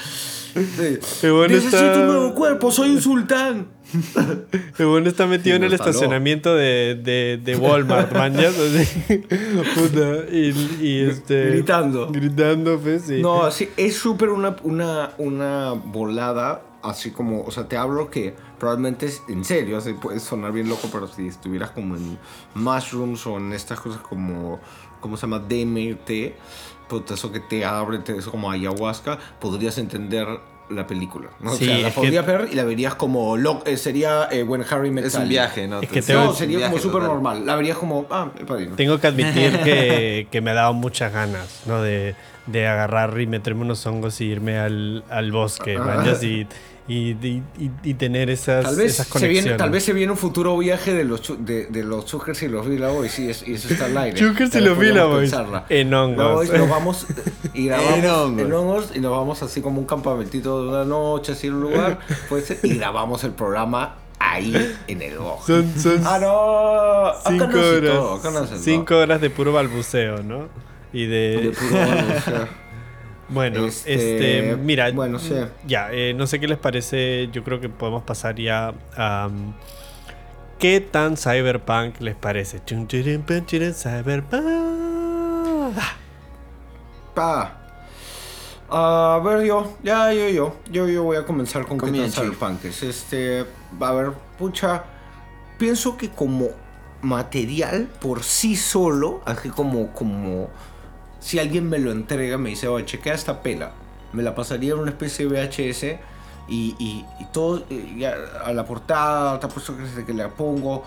Sí. 0.54 1.00
El 1.28 1.48
Necesito 1.52 1.78
está- 1.78 2.00
un 2.02 2.08
nuevo 2.08 2.36
cuerpo. 2.36 2.72
Soy 2.72 2.90
un 2.90 3.02
sultán. 3.02 3.68
El 4.78 4.86
bueno 4.86 5.10
está 5.10 5.28
metido 5.28 5.58
en 5.58 5.66
el 5.66 5.74
estacionamiento 5.74 6.56
de, 6.56 6.98
de, 7.04 7.40
de 7.44 7.58
Walmart, 7.58 8.14
man, 8.14 8.34
ya, 8.38 8.48
así, 8.48 9.18
puta, 9.76 10.32
y, 10.32 10.54
y 10.82 11.00
este... 11.10 11.48
Gritando. 11.50 12.08
Gritando, 12.10 12.80
pues, 12.80 13.04
sí. 13.08 13.22
No, 13.22 13.52
sí, 13.52 13.68
es 13.76 13.98
súper 13.98 14.30
una, 14.30 14.56
una, 14.64 15.12
una 15.18 15.72
volada, 15.74 16.62
así 16.84 17.12
como, 17.12 17.42
o 17.44 17.52
sea, 17.52 17.68
te 17.68 17.78
hablo 17.78 18.10
que 18.10 18.34
probablemente 18.60 19.06
es 19.08 19.22
en 19.30 19.44
serio, 19.46 19.78
así 19.78 19.94
puede 19.94 20.20
sonar 20.20 20.52
bien 20.52 20.70
loco, 20.70 20.90
pero 20.92 21.08
si 21.08 21.28
estuvieras 21.28 21.72
como 21.72 21.96
en 21.96 22.18
mushrooms 22.56 23.26
o 23.28 23.38
en 23.38 23.54
estas 23.54 23.80
cosas 23.80 24.02
como, 24.02 24.60
¿cómo 25.00 25.18
se 25.18 25.22
llama? 25.22 25.40
DMT, 25.40 26.34
puta, 26.88 27.14
eso 27.14 27.32
que 27.32 27.40
te 27.40 27.66
abre, 27.66 28.00
te, 28.00 28.18
eso 28.18 28.32
como 28.32 28.52
ayahuasca, 28.52 29.18
podrías 29.40 29.78
entender 29.78 30.28
la 30.70 30.88
película, 30.88 31.30
¿no? 31.42 31.52
Sí, 31.54 31.66
o 31.66 31.68
sea, 31.68 31.78
la 31.80 31.88
es 31.90 31.94
que- 31.96 32.00
podrías 32.02 32.26
ver 32.26 32.48
y 32.52 32.56
la 32.56 32.64
verías 32.64 32.96
como, 32.96 33.36
lo, 33.36 33.62
eh, 33.66 33.76
sería 33.76 34.30
eh, 34.32 34.44
When 34.44 34.64
Harry 34.70 34.90
Met 34.90 35.04
Es 35.06 35.16
un 35.16 35.28
viaje, 35.28 35.68
¿no? 35.68 35.82
Es 35.82 35.90
que 35.90 36.02
te- 36.02 36.14
No, 36.14 36.34
sería 36.34 36.68
como 36.70 36.80
súper 36.82 37.04
normal. 37.04 37.46
La 37.46 37.56
verías 37.58 37.78
como, 37.78 38.06
ah, 38.10 38.32
el 38.40 38.46
padrino. 38.46 38.76
Tengo 38.78 38.98
que 39.00 39.08
admitir 39.08 39.60
que, 39.64 40.28
que 40.32 40.40
me 40.42 40.52
ha 40.52 40.54
dado 40.54 40.74
muchas 40.74 41.12
ganas, 41.12 41.64
¿no? 41.66 41.82
De, 41.82 42.16
de 42.48 42.68
agarrar 42.68 43.20
y 43.20 43.28
meterme 43.28 43.64
unos 43.64 43.86
hongos 43.86 44.22
y 44.22 44.26
irme 44.26 44.60
al, 44.60 45.04
al 45.10 45.32
bosque, 45.34 45.78
man, 45.78 46.06
ya, 46.06 46.14
y, 46.26 46.48
y, 46.92 47.44
y, 47.58 47.72
y- 47.84 47.94
tener 47.94 48.30
esas, 48.30 48.64
Tal 48.66 48.76
vez, 48.76 48.94
esas 48.94 49.08
se 49.08 49.12
conexiones. 49.14 49.44
viene, 49.46 49.58
tal 49.58 49.70
vez 49.70 49.84
se 49.84 49.94
viene 49.94 50.12
un 50.12 50.18
futuro 50.18 50.58
viaje 50.58 50.94
de 50.94 51.04
los, 51.04 51.22
de, 51.46 51.66
de 51.68 51.84
los 51.84 52.06
Chukers 52.06 52.42
y 52.44 52.48
los 52.48 52.68
Villa 52.68 52.90
Boys 52.90 53.18
y, 53.20 53.30
es- 53.30 53.48
y 53.48 53.54
eso 53.54 53.70
está 53.72 53.86
al 53.86 53.98
aire. 53.98 54.18
Chukers 54.20 54.54
y 54.56 54.62
los 54.62 54.78
Villa 54.78 55.06
Boys 55.06 55.34
en 55.70 55.94
hongos. 55.94 56.50
Nos 56.52 56.70
vamos 56.70 57.06
y 57.54 57.66
grabamos 57.68 57.98
En 58.00 58.06
hongos. 58.10 58.42
en 58.46 58.54
hongos 58.54 58.86
y 58.96 59.00
nos 59.00 59.12
vamos 59.12 59.44
así 59.44 59.62
como 59.62 59.80
un 59.80 59.86
campamentito 59.86 60.64
de 60.64 60.70
una 60.70 60.86
noche 60.86 61.32
así 61.34 61.48
en 61.48 61.54
un 61.56 61.62
lugar 61.62 62.00
puede 62.30 62.44
ser, 62.44 62.60
y 62.64 62.76
grabamos 62.76 63.24
el 63.24 63.32
programa 63.32 63.96
ahí 64.20 64.54
en 64.88 65.02
el 65.02 65.18
bosque. 65.18 65.52
Son, 65.54 65.80
son 65.80 66.02
Ah, 66.06 66.20
no, 66.20 67.08
acá 67.08 67.30
cinco 67.30 67.48
no 67.48 67.60
horas. 67.68 67.92
todo, 67.96 68.14
acá 68.16 68.32
no 68.32 68.40
hace 68.40 68.54
todo. 68.56 68.64
cinco 68.64 68.98
horas 68.98 69.20
de 69.22 69.30
puro 69.30 69.52
balbuceo, 69.54 70.22
¿no? 70.24 70.48
Y 70.94 71.06
De 71.06 71.38
de... 71.42 71.50
puro 71.52 71.72
balbuceo. 71.80 72.48
Bueno, 73.32 73.66
Este, 73.66 73.94
este, 73.94 74.56
mira, 74.58 74.92
bueno, 74.92 75.18
sí. 75.20 75.34
ya, 75.66 75.90
eh, 75.92 76.14
no 76.14 76.28
sé 76.28 76.40
qué 76.40 76.48
les 76.48 76.58
parece, 76.58 77.30
yo 77.32 77.44
creo 77.44 77.60
que 77.62 77.70
podemos 77.70 78.04
pasar 78.04 78.36
ya 78.36 78.74
a... 78.96 79.28
um, 79.32 79.54
¿Qué 80.60 80.80
tan 80.80 81.18
cyberpunk 81.18 82.00
les 82.02 82.16
parece? 82.16 82.60
Cyberpunk. 83.74 84.44
Ah, 85.78 85.96
Pa. 87.16 87.58
A 88.70 89.20
ver, 89.24 89.44
yo, 89.46 89.76
ya, 89.84 90.14
yo, 90.14 90.30
yo, 90.30 90.56
yo, 90.72 90.88
yo 90.88 91.04
voy 91.04 91.18
a 91.18 91.26
comenzar 91.26 91.66
con 91.66 91.78
qué 91.80 91.92
tan 91.92 92.12
cyberpunk 92.12 92.66
es. 92.66 92.84
Este, 92.84 93.46
a 93.80 93.92
ver, 93.92 94.12
pucha, 94.38 94.84
pienso 95.58 95.98
que 95.98 96.10
como 96.10 96.50
material 97.02 97.90
por 98.00 98.24
sí 98.24 98.56
solo, 98.56 99.22
así 99.26 99.50
como, 99.50 99.92
como, 99.94 100.50
si 101.22 101.40
alguien 101.40 101.70
me 101.70 101.80
lo 101.80 101.92
entrega, 101.92 102.38
me 102.38 102.50
dice, 102.50 102.68
oye, 102.68 102.86
chequea 102.86 103.14
esta 103.14 103.42
pela, 103.42 103.72
me 104.12 104.24
la 104.24 104.36
pasaría 104.36 104.74
en 104.74 104.80
una 104.80 104.92
especie 104.92 105.28
de 105.28 105.48
VHS 105.48 105.84
y, 106.50 106.76
y, 106.80 107.06
todo, 107.32 107.64
eh, 107.70 108.12
a 108.44 108.52
la 108.52 108.66
portada, 108.66 109.40
te 109.40 109.46
apuesto 109.46 109.76
que 109.78 110.04
que 110.04 110.14
la 110.14 110.30
pongo, 110.30 110.84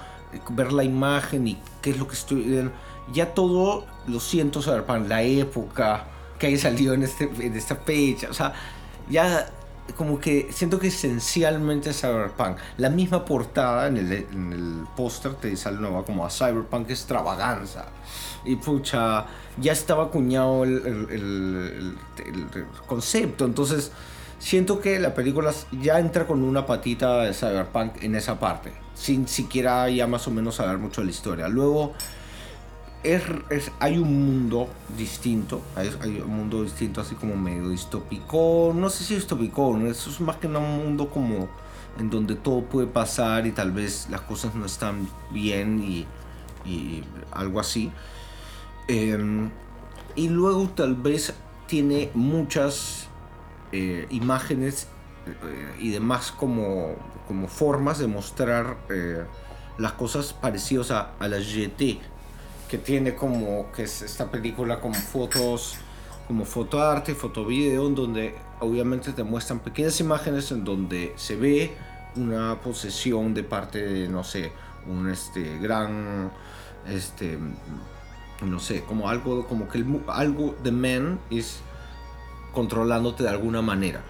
ver 0.51 0.73
la 0.73 0.85
imagen 0.85 1.49
y 1.49 1.59
qué 1.81 1.91
es 1.91 1.99
lo 1.99 2.07
que 2.07 2.15
estoy 2.15 2.43
viendo, 2.43 2.73
ya 3.13 3.33
todo 3.33 3.87
lo 4.07 4.21
siento 4.21 4.61
cyberpunk, 4.61 5.09
la 5.09 5.23
época 5.23 6.05
que 6.39 6.49
haya 6.49 6.59
salido 6.59 6.93
en, 6.95 7.05
este, 7.05 7.31
en 7.39 7.57
esta 7.57 7.77
fecha, 7.77 8.29
o 8.29 8.35
sea, 8.35 8.53
ya 9.09 9.49
como 9.97 10.19
que 10.19 10.49
siento 10.53 10.79
que 10.79 10.89
esencialmente 10.89 11.91
es 11.91 12.01
cyberpunk. 12.01 12.57
La 12.79 12.89
misma 12.91 13.25
portada 13.25 13.87
en 13.89 13.97
el, 13.99 14.13
en 14.13 14.53
el 14.53 14.85
póster 14.97 15.35
te 15.35 15.55
sale 15.57 15.79
nueva 15.79 16.05
como 16.05 16.25
a 16.25 16.31
cyberpunk 16.31 16.91
extravaganza. 16.91 17.87
Y 18.45 18.57
pucha, 18.57 19.27
ya 19.59 19.73
estaba 19.73 20.05
acuñado 20.05 20.65
el- 20.65 20.87
el- 21.11 21.99
el 22.25 22.67
concepto. 22.87 23.45
Entonces, 23.45 23.93
siento 24.39 24.81
que 24.81 24.99
la 24.99 25.15
película 25.15 25.53
ya 25.81 25.99
entra 25.99 26.27
con 26.27 26.43
una 26.43 26.67
patita 26.67 27.23
de 27.23 27.35
cyberpunk 27.35 28.03
en 28.03 28.15
esa 28.15 28.39
parte. 28.41 28.73
Sin 28.95 29.27
siquiera 29.29 29.89
ya 29.91 30.07
más 30.07 30.27
o 30.29 30.31
menos 30.31 30.57
saber 30.57 30.79
mucho 30.79 31.01
de 31.01 31.07
la 31.07 31.11
historia. 31.11 31.49
Luego, 31.49 31.93
es, 33.05 33.71
hay 33.81 33.99
un 33.99 34.27
mundo 34.27 34.69
distinto, 34.97 35.61
hay, 35.77 35.89
un 36.25 36.37
mundo 36.37 36.63
distinto 36.63 37.03
así 37.03 37.15
como 37.15 37.37
medio 37.37 37.69
distópico, 37.69 38.73
no 38.75 38.89
sé 38.89 39.05
si 39.05 39.15
distópico, 39.15 39.77
¿no? 39.77 39.91
eso 39.91 40.11
es 40.11 40.21
más 40.21 40.37
que 40.37 40.47
un 40.47 40.55
mundo 40.55 41.11
como 41.11 41.49
en 41.99 42.11
donde 42.11 42.35
todo 42.35 42.63
puede 42.63 42.87
pasar 42.87 43.47
y 43.47 43.53
tal 43.53 43.73
vez 43.73 44.09
las 44.11 44.23
cosas 44.23 44.55
no 44.55 44.65
están 44.65 45.09
bien 45.31 45.83
y, 45.83 46.07
y 46.69 47.05
algo 47.31 47.61
así. 47.61 47.93
Em, 48.89 49.51
y 50.17 50.29
luego 50.29 50.69
tal 50.71 50.95
vez 50.95 51.35
tiene 51.67 52.11
muchas 52.15 53.09
eh, 53.73 54.07
imágenes 54.11 54.89
eh, 55.27 55.77
y 55.79 55.91
demás 55.91 56.33
como, 56.33 56.97
como 57.29 57.49
formas 57.49 57.99
de 57.99 58.07
mostrar 58.07 58.79
eh, 58.89 59.25
las 59.79 59.93
cosas 59.93 60.33
parecidas 60.33 60.91
a, 60.91 61.13
a 61.19 61.29
la 61.29 61.39
GT 61.39 62.14
que 62.69 62.79
tiene 62.79 63.15
como 63.15 63.71
que 63.73 63.85
es 63.85 64.03
esta 64.03 64.31
película 64.31 64.81
como 64.81 64.95
fotos 64.95 65.77
como 66.27 66.45
fotoarte, 66.45 67.15
fotovideo 67.15 67.87
en 67.87 67.95
donde 67.95 68.35
obviamente 68.61 69.13
te 69.13 69.23
muestran 69.23 69.61
pequeñas 69.61 70.01
imágenes 70.01 70.51
en 70.53 70.65
donde 70.65 71.13
se 71.17 71.37
ve 71.37 71.77
una 72.17 72.61
posesión 72.61 73.35
de 73.35 73.43
parte 73.43 73.83
de 73.83 74.09
no 74.09 74.25
sé, 74.25 74.53
un 74.87 75.11
este 75.11 75.59
gran 75.59 76.31
este 76.89 77.39
no 78.43 78.59
sé, 78.59 78.83
como 78.83 79.09
algo 79.09 79.47
como 79.47 79.69
que 79.69 79.79
el 79.79 80.01
algo 80.09 80.57
de 80.63 80.73
man 80.73 81.21
es 81.31 81.61
controlándote 82.53 83.25
de 83.25 83.29
alguna 83.29 83.63
manera. 83.63 84.03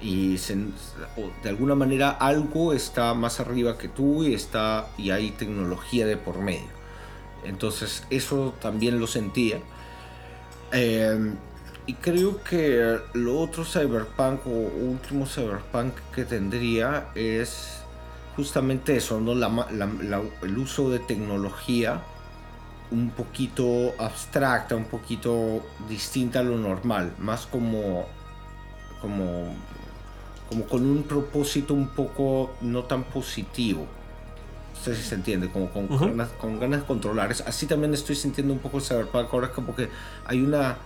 Y 0.00 0.38
de 0.38 1.48
alguna 1.50 1.74
manera 1.74 2.10
algo 2.10 2.72
está 2.72 3.12
más 3.12 3.38
arriba 3.38 3.76
que 3.76 3.88
tú 3.88 4.24
y, 4.24 4.32
está, 4.32 4.88
y 4.96 5.10
hay 5.10 5.30
tecnología 5.32 6.06
de 6.06 6.16
por 6.16 6.38
medio. 6.38 6.79
Entonces 7.44 8.04
eso 8.10 8.54
también 8.60 9.00
lo 9.00 9.06
sentía. 9.06 9.60
Eh, 10.72 11.34
y 11.86 11.94
creo 11.94 12.42
que 12.44 12.98
lo 13.14 13.40
otro 13.40 13.64
cyberpunk 13.64 14.46
o 14.46 14.50
último 14.50 15.26
cyberpunk 15.26 15.94
que 16.14 16.24
tendría 16.24 17.08
es 17.14 17.82
justamente 18.36 18.96
eso, 18.96 19.20
¿no? 19.20 19.32
El 19.32 20.58
uso 20.58 20.90
de 20.90 21.00
tecnología 21.00 22.02
un 22.90 23.10
poquito 23.10 23.94
abstracta, 23.98 24.76
un 24.76 24.84
poquito 24.84 25.62
distinta 25.88 26.40
a 26.40 26.42
lo 26.42 26.56
normal, 26.58 27.12
más 27.18 27.46
como, 27.46 28.06
como, 29.00 29.54
como 30.48 30.64
con 30.66 30.84
un 30.86 31.02
propósito 31.04 31.74
un 31.74 31.88
poco 31.88 32.52
no 32.60 32.84
tan 32.84 33.04
positivo. 33.04 33.86
No 34.80 34.84
sé 34.84 34.96
si 34.96 35.02
se 35.02 35.14
entiende, 35.14 35.50
como 35.50 35.68
con, 35.70 35.84
Ujú. 35.92 36.06
ganas, 36.06 36.28
con 36.30 36.58
ganas 36.58 36.80
de 36.80 36.86
controlar. 36.86 37.30
Así 37.46 37.66
también 37.66 37.92
estoy 37.92 38.16
sintiendo 38.16 38.52
un 38.54 38.60
poco 38.60 38.78
el 38.78 38.82
Cyberpunk 38.82 39.28
ahora, 39.32 39.50
como 39.52 39.76
que 39.76 39.90
hay 40.24 40.40
una, 40.40 40.76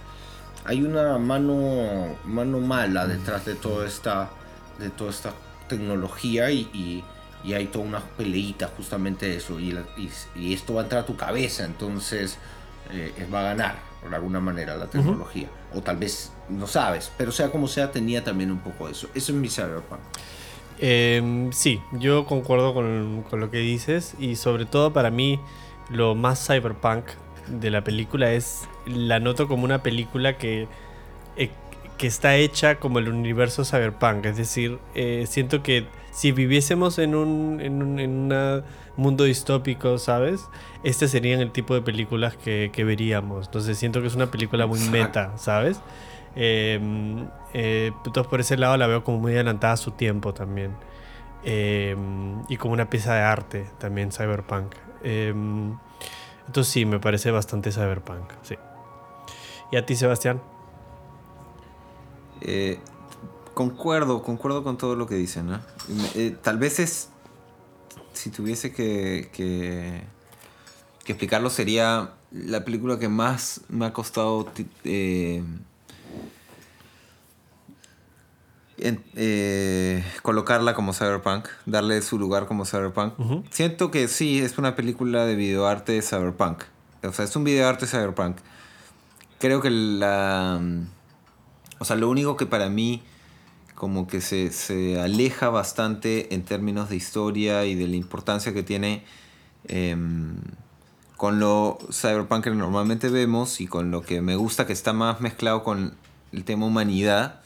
hay 0.65 0.83
una 0.83 1.17
mano, 1.19 2.17
mano 2.25 2.59
mala 2.59 3.07
detrás 3.07 3.45
de 3.45 3.55
toda 3.55 3.87
esta, 3.87 4.31
de 4.81 4.91
toda 4.91 5.11
esta 5.11 5.33
tecnología 5.69 6.51
y, 6.51 6.69
y- 6.73 7.05
y 7.45 7.53
hay 7.53 7.67
toda 7.67 7.85
una 7.85 8.01
peleita 8.01 8.69
justamente 8.77 9.27
de 9.27 9.37
eso 9.37 9.61
y, 9.61 9.71
la- 9.73 9.85
y- 10.37 10.53
esto 10.55 10.75
va 10.75 10.81
a 10.81 10.85
entrar 10.85 11.03
a 11.03 11.07
tu 11.07 11.15
cabeza, 11.17 11.65
entonces 11.65 12.39
eh, 12.91 13.13
va 13.33 13.41
a 13.41 13.43
ganar 13.45 13.77
de 14.09 14.15
alguna 14.17 14.41
manera 14.41 14.77
la 14.77 14.87
tecnología. 14.87 15.49
O 15.73 15.83
tal 15.83 15.99
vez 15.99 16.33
no 16.49 16.67
sabes, 16.67 17.13
pero 17.17 17.31
sea 17.33 17.51
como 17.53 17.69
sea, 17.69 17.93
tenía 17.93 18.25
también 18.25 18.51
un 18.51 18.59
poco 18.59 18.87
de 18.87 18.93
eso. 18.93 19.09
Eso 19.15 19.33
es 19.33 19.39
mi 19.39 19.49
Cyberpunk. 19.49 20.01
Em, 20.79 21.53
sí, 21.53 21.81
yo 21.93 22.27
concuerdo 22.27 22.75
con, 22.75 23.25
con 23.31 23.41
lo 23.41 23.51
que 23.51 23.59
dices 23.59 24.15
y 24.19 24.37
sobre 24.37 24.67
todo 24.67 24.93
para 24.93 25.11
mí 25.11 25.39
lo 25.89 26.15
más 26.15 26.47
cyberpunk 26.47 27.05
de 27.49 27.71
la 27.71 27.85
película 27.85 28.33
es 28.33 28.69
la 28.87 29.21
noto 29.21 29.49
como 29.49 29.65
una 29.65 29.83
película 29.83 30.37
que, 30.37 30.67
eh, 31.37 31.51
que 31.99 32.07
está 32.07 32.37
hecha 32.37 32.77
como 32.77 32.99
el 32.99 33.09
universo 33.09 33.65
cyberpunk, 33.65 34.27
es 34.27 34.37
decir, 34.37 34.79
eh, 34.95 35.27
siento 35.29 35.63
que 35.63 35.87
si 36.11 36.33
viviésemos 36.33 36.99
en 36.99 37.15
un, 37.15 37.61
en 37.61 37.83
un 37.83 37.99
en 37.99 38.11
una 38.11 38.65
mundo 38.97 39.25
distópico, 39.25 39.99
¿sabes? 39.99 40.49
Este 40.85 41.09
serían 41.09 41.41
el 41.41 41.51
tipo 41.51 41.75
de 41.75 41.83
películas 41.83 42.37
que, 42.37 42.71
que 42.73 42.85
veríamos, 42.85 43.47
entonces 43.47 43.79
siento 43.79 44.01
que 44.01 44.07
es 44.07 44.15
una 44.15 44.31
película 44.31 44.67
muy 44.67 44.81
meta, 44.81 45.37
¿sabes? 45.37 45.81
Eh, 46.37 46.81
eh, 47.55 47.93
entonces 48.05 48.27
por 48.29 48.41
ese 48.41 48.57
lado 48.57 48.77
la 48.77 48.87
veo 48.87 49.03
como 49.05 49.19
muy 49.19 49.33
adelantada 49.33 49.73
a 49.73 49.77
su 49.79 49.93
tiempo 49.93 50.35
también. 50.35 50.73
Eh, 51.45 51.95
y 52.49 52.57
como 52.57 52.75
una 52.75 52.89
pieza 52.91 53.15
de 53.15 53.21
arte 53.21 53.67
también 53.79 54.13
cyberpunk. 54.13 54.75
Eh, 55.03 55.33
entonces 56.47 56.73
sí, 56.73 56.85
me 56.85 56.99
parece 57.01 57.31
bastante 57.31 57.73
cyberpunk, 57.73 58.31
sí. 58.43 58.57
¿Y 59.71 59.77
a 59.77 59.87
ti, 59.87 59.97
Sebastián? 59.97 60.41
Concuerdo, 63.55 64.23
concuerdo 64.23 64.65
con 64.65 64.77
todo 64.77 64.97
lo 64.97 65.07
que 65.07 65.15
dicen. 65.15 65.49
tal 66.43 66.59
vez 66.59 66.81
es, 66.81 67.09
si 68.13 68.31
tuviese 68.31 68.73
que, 68.73 69.31
que 69.33 70.03
explicarlo, 71.07 71.51
sería 71.51 72.15
la 72.33 72.65
película 72.65 72.99
que 72.99 73.09
más 73.09 73.61
me 73.69 73.87
ha 73.87 73.93
costado 73.93 74.45
ti- 74.47 74.67
eh, 74.85 75.43
en- 78.85 79.03
eh, 79.17 80.05
colocarla 80.23 80.75
como 80.75 80.93
cyberpunk, 80.93 81.47
darle 81.67 82.01
su 82.03 82.19
lugar 82.19 82.47
como 82.47 82.65
cyberpunk. 82.65 83.19
Ujú. 83.19 83.45
Siento 83.51 83.91
que 83.91 84.07
sí, 84.09 84.39
es 84.41 84.59
una 84.59 84.77
película 84.77 85.25
de 85.27 85.35
videoarte 85.37 86.01
cyberpunk. 86.03 86.63
O 87.03 87.13
sea, 87.13 87.25
es 87.25 87.35
un 87.37 87.45
videoarte 87.45 87.87
cyberpunk. 87.87 88.37
Creo 89.39 89.61
que 89.61 89.71
la... 89.71 90.61
O 91.79 91.85
sea, 91.85 91.97
lo 91.97 92.09
único 92.09 92.37
que 92.37 92.47
para 92.47 92.69
mí 92.69 93.03
como 93.75 94.07
que 94.07 94.21
se, 94.21 94.53
se 94.53 95.01
aleja 95.01 95.49
bastante 95.49 96.33
en 96.35 96.45
términos 96.45 96.89
de 96.91 96.97
historia 96.97 97.65
y 97.67 97.75
de 97.75 97.89
la 97.89 97.97
importancia 97.97 98.55
que 98.55 98.63
tiene 98.63 99.05
em, 99.67 100.37
con 101.17 101.41
lo 101.41 101.79
cyberpunk 101.91 102.45
que 102.45 102.51
normalmente 102.51 103.09
vemos 103.09 103.61
y 103.61 103.67
con 103.67 103.91
lo 103.91 104.03
que 104.03 104.21
me 104.21 104.37
gusta 104.37 104.67
que 104.67 104.73
está 104.73 104.93
más 104.93 105.21
mezclado 105.21 105.65
con 105.65 105.95
el 106.33 106.45
tema 106.45 106.67
humanidad, 106.67 107.41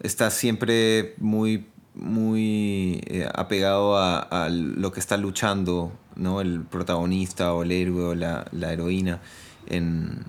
está 0.00 0.30
siempre 0.30 1.14
muy, 1.18 1.66
muy 1.94 3.00
eh, 3.06 3.28
apegado 3.34 3.96
a, 3.96 4.18
a 4.18 4.48
lo 4.50 4.92
que 4.92 5.00
está 5.00 5.16
luchando 5.16 5.92
¿no? 6.14 6.40
el 6.40 6.62
protagonista 6.62 7.52
o 7.54 7.62
el 7.62 7.72
héroe 7.72 8.04
o 8.04 8.14
la, 8.14 8.46
la 8.52 8.72
heroína 8.72 9.20
en, 9.66 10.24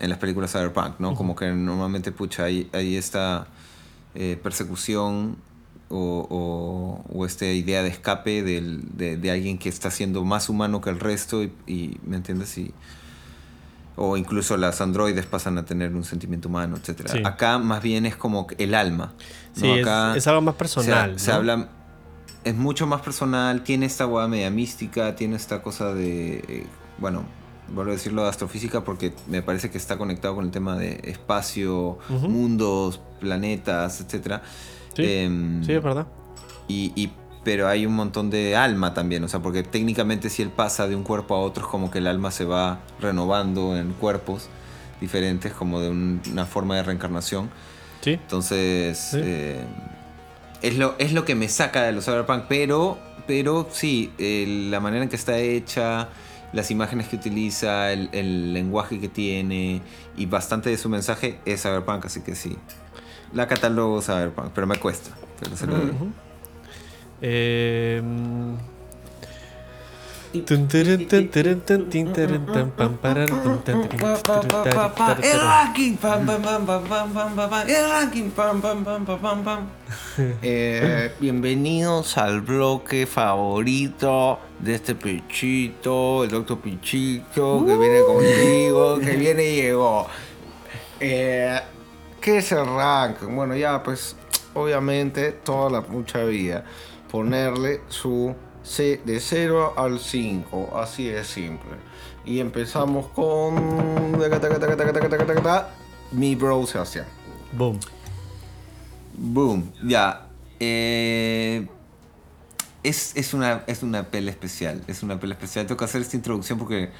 en 0.00 0.10
las 0.10 0.18
películas 0.18 0.52
cyberpunk, 0.52 0.98
¿no? 0.98 1.14
Como 1.14 1.34
que 1.36 1.50
normalmente, 1.52 2.12
pucha, 2.12 2.44
hay, 2.44 2.68
hay 2.72 2.96
esta 2.96 3.46
eh, 4.14 4.38
persecución 4.42 5.36
o, 5.88 6.26
o, 6.30 7.04
o 7.18 7.26
esta 7.26 7.46
idea 7.46 7.82
de 7.82 7.88
escape 7.90 8.42
del- 8.42 8.96
de, 8.96 9.16
de 9.16 9.30
alguien 9.30 9.58
que 9.58 9.68
está 9.68 9.90
siendo 9.90 10.24
más 10.24 10.48
humano 10.48 10.80
que 10.80 10.90
el 10.90 10.98
resto 11.00 11.42
y, 11.42 11.52
y, 11.66 11.98
¿me 12.04 12.16
entiendes? 12.16 12.56
Y, 12.58 12.72
o 13.96 14.16
incluso 14.16 14.56
las 14.56 14.80
androides 14.80 15.26
pasan 15.26 15.56
a 15.58 15.64
tener 15.64 15.94
un 15.94 16.04
sentimiento 16.04 16.48
humano, 16.48 16.76
etc. 16.76 17.08
Sí. 17.10 17.18
Acá 17.24 17.58
más 17.58 17.82
bien 17.82 18.06
es 18.06 18.16
como 18.16 18.46
el 18.58 18.74
alma. 18.74 19.12
¿no? 19.56 19.60
Sí, 19.60 19.70
es- 19.70 19.82
Acá 19.86 20.16
es, 20.16 20.26
algo 20.26 20.40
más 20.42 20.54
personal. 20.56 21.18
se 21.18 21.30
¿no? 21.30 21.36
habla 21.36 21.68
es 22.44 22.54
mucho 22.54 22.86
más 22.86 23.00
personal, 23.00 23.62
tiene 23.62 23.86
esta 23.86 24.06
hueá 24.06 24.28
media 24.28 24.50
mística, 24.50 25.16
tiene 25.16 25.36
esta 25.36 25.62
cosa 25.62 25.94
de, 25.94 26.38
eh, 26.46 26.66
bueno, 26.98 27.24
vuelvo 27.72 27.92
a 27.92 27.94
decirlo 27.94 28.22
de 28.24 28.28
astrofísica 28.28 28.84
porque 28.84 29.14
me 29.28 29.40
parece 29.40 29.70
que 29.70 29.78
está 29.78 29.96
conectado 29.96 30.34
con 30.34 30.44
el 30.44 30.50
tema 30.50 30.76
de 30.76 31.00
espacio, 31.04 31.98
mundos, 32.10 33.00
planetas, 33.20 34.00
etc. 34.02 34.42
Sí, 34.94 35.28
sí, 35.64 35.72
es 35.72 35.82
verdad. 35.82 36.06
y, 36.68 36.92
y- 36.96 37.12
pero 37.44 37.68
hay 37.68 37.84
un 37.86 37.94
montón 37.94 38.30
de 38.30 38.56
alma 38.56 38.94
también, 38.94 39.22
o 39.24 39.28
sea, 39.28 39.40
porque 39.40 39.62
técnicamente 39.62 40.30
si 40.30 40.42
él 40.42 40.48
pasa 40.50 40.88
de 40.88 40.96
un 40.96 41.02
cuerpo 41.04 41.34
a 41.34 41.40
otro 41.40 41.64
es 41.64 41.68
como 41.70 41.90
que 41.90 41.98
el 41.98 42.06
alma 42.06 42.30
se 42.30 42.44
va 42.44 42.80
renovando 43.00 43.76
en 43.76 43.92
cuerpos 43.92 44.48
diferentes, 45.00 45.52
como 45.52 45.80
de 45.80 45.90
un- 45.90 46.20
una 46.32 46.46
forma 46.46 46.76
de 46.76 46.82
reencarnación. 46.84 47.50
Sí. 48.00 48.12
Entonces, 48.12 48.98
Sí. 48.98 49.18
eh, 49.22 49.60
es, 50.62 50.76
lo, 50.78 50.94
es 50.98 51.12
lo 51.12 51.24
que 51.24 51.34
me 51.34 51.48
saca 51.48 51.82
de 51.82 51.92
los 51.92 52.04
Cyberpunk, 52.06 52.44
pero, 52.48 52.98
pero 53.26 53.68
sí, 53.70 54.12
eh, 54.18 54.66
la 54.70 54.80
manera 54.80 55.02
en 55.02 55.10
que 55.10 55.16
está 55.16 55.36
hecha, 55.38 56.08
las 56.52 56.70
imágenes 56.70 57.08
que 57.08 57.16
utiliza, 57.16 57.92
el, 57.92 58.08
el 58.12 58.52
lenguaje 58.54 59.00
que 59.00 59.08
tiene 59.08 59.82
y 60.16 60.26
bastante 60.26 60.70
de 60.70 60.78
su 60.78 60.88
mensaje 60.88 61.38
es 61.44 61.62
Cyberpunk, 61.62 62.06
así 62.06 62.20
que 62.20 62.34
sí. 62.34 62.56
La 63.32 63.48
catalogo 63.48 64.00
Cyberpunk, 64.00 64.52
pero 64.54 64.66
me 64.66 64.76
cuesta. 64.76 65.10
Pero 65.40 65.56
se 65.56 65.66
lo 65.66 65.74
doy. 65.76 65.90
Ujú. 65.90 66.12
Eh, 67.20 68.02
El 70.34 70.42
ranking, 75.40 75.96
pam, 75.96 76.26
pam, 76.26 76.42
pam, 76.42 76.66
pam, 76.66 76.88
pam, 76.88 77.12
pam, 77.14 77.34
pam, 77.36 77.50
pam, 77.50 77.68
el 77.68 77.88
ranking, 77.88 78.30
pam, 78.30 78.60
pam, 78.60 78.84
pam, 78.84 79.04
pam, 79.06 79.20
pam, 79.20 79.44
pam. 79.44 79.66
Eh, 80.42 81.12
bienvenidos 81.20 82.18
al 82.18 82.40
bloque 82.40 83.06
favorito 83.06 84.40
de 84.58 84.74
este 84.74 84.96
Pichito, 84.96 86.24
el 86.24 86.30
doctor 86.30 86.58
Pichito, 86.58 87.64
que 87.64 87.76
viene 87.76 88.00
contigo, 88.00 88.98
que 88.98 89.16
viene 89.16 89.44
y 89.50 89.62
llegó. 89.62 90.08
Eh, 90.98 91.60
¿Qué 92.20 92.38
es 92.38 92.50
el 92.50 92.66
ranking? 92.66 93.36
Bueno, 93.36 93.54
ya 93.54 93.80
pues, 93.84 94.16
obviamente, 94.54 95.30
toda 95.30 95.70
la 95.70 95.80
mucha 95.82 96.24
vida 96.24 96.64
ponerle 97.14 97.80
su 97.90 98.34
C 98.64 99.00
de 99.04 99.20
0 99.20 99.74
al 99.76 100.00
5, 100.00 100.76
así 100.76 101.04
de 101.04 101.22
simple. 101.22 101.76
Y 102.24 102.40
empezamos 102.40 103.06
con 103.10 103.54
mi 106.10 106.34
bro 106.34 106.66
Sebastián. 106.66 107.06
Boom. 107.52 107.78
Boom, 109.16 109.72
ya. 109.84 110.26
Eh, 110.58 111.68
es, 112.82 113.14
es, 113.14 113.32
una, 113.32 113.62
es 113.68 113.84
una 113.84 114.10
pela 114.10 114.32
especial, 114.32 114.82
es 114.88 115.04
una 115.04 115.20
pela 115.20 115.34
especial. 115.34 115.66
Tengo 115.66 115.78
que 115.78 115.84
hacer 115.84 116.00
esta 116.00 116.16
introducción 116.16 116.58
porque 116.58 116.90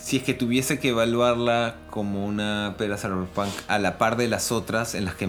si 0.00 0.16
es 0.16 0.22
que 0.22 0.32
tuviese 0.32 0.78
que 0.78 0.88
evaluarla 0.88 1.76
como 1.90 2.24
una 2.24 2.76
pela 2.78 2.96
cyberpunk 2.96 3.52
a 3.68 3.78
la 3.78 3.98
par 3.98 4.16
de 4.16 4.26
las 4.28 4.52
otras 4.52 4.94
en 4.94 5.04
las 5.04 5.16
que 5.16 5.28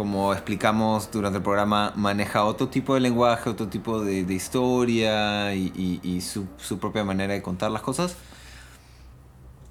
como 0.00 0.32
explicamos 0.32 1.10
durante 1.12 1.36
el 1.36 1.42
programa, 1.42 1.92
maneja 1.94 2.44
otro 2.44 2.68
tipo 2.68 2.94
de 2.94 3.00
lenguaje, 3.00 3.50
otro 3.50 3.68
tipo 3.68 4.00
de, 4.00 4.24
de 4.24 4.32
historia 4.32 5.54
y, 5.54 5.70
y- 5.76 6.00
y 6.02 6.22
su, 6.22 6.46
su 6.56 6.78
propia 6.78 7.04
manera 7.04 7.34
de 7.34 7.42
contar 7.42 7.70
las 7.70 7.82
cosas. 7.82 8.16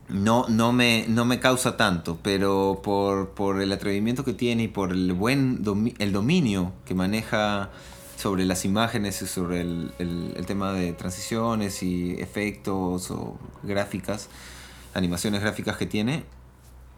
No, 0.07 0.45
no, 0.47 0.71
me, 0.71 1.05
no 1.07 1.25
me 1.25 1.39
causa 1.39 1.77
tanto, 1.77 2.19
pero 2.21 2.80
por, 2.84 3.30
por 3.30 3.59
el 3.59 3.71
atrevimiento 3.71 4.23
que 4.23 4.34
tiene 4.34 4.63
y 4.63 4.67
por 4.67 4.91
el 4.91 5.13
buen 5.13 5.63
domi- 5.63 5.95
el 5.97 6.11
dominio 6.13 6.73
que 6.86 6.93
maneja 6.93 7.71
sobre 8.15 8.45
las 8.45 8.65
imágenes 8.65 9.23
y 9.23 9.25
sobre 9.25 9.61
el, 9.61 9.91
el- 9.97 10.34
el 10.38 10.45
tema 10.45 10.73
de 10.73 10.93
transiciones 10.93 11.82
y 11.82 12.11
efectos 12.19 13.09
o 13.09 13.36
gráficas, 13.63 14.30
animaciones 14.93 15.41
gráficas 15.41 15.75
que 15.77 15.88
tiene, 15.88 16.23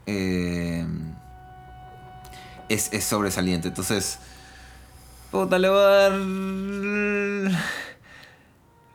eh, 0.06 0.86
es, 2.74 2.92
es 2.94 3.04
sobresaliente. 3.04 3.68
Entonces, 3.70 4.20
puta, 5.32 5.58
le 5.60 5.70
voy 5.70 5.80
a 5.80 5.82
dar 5.82 6.12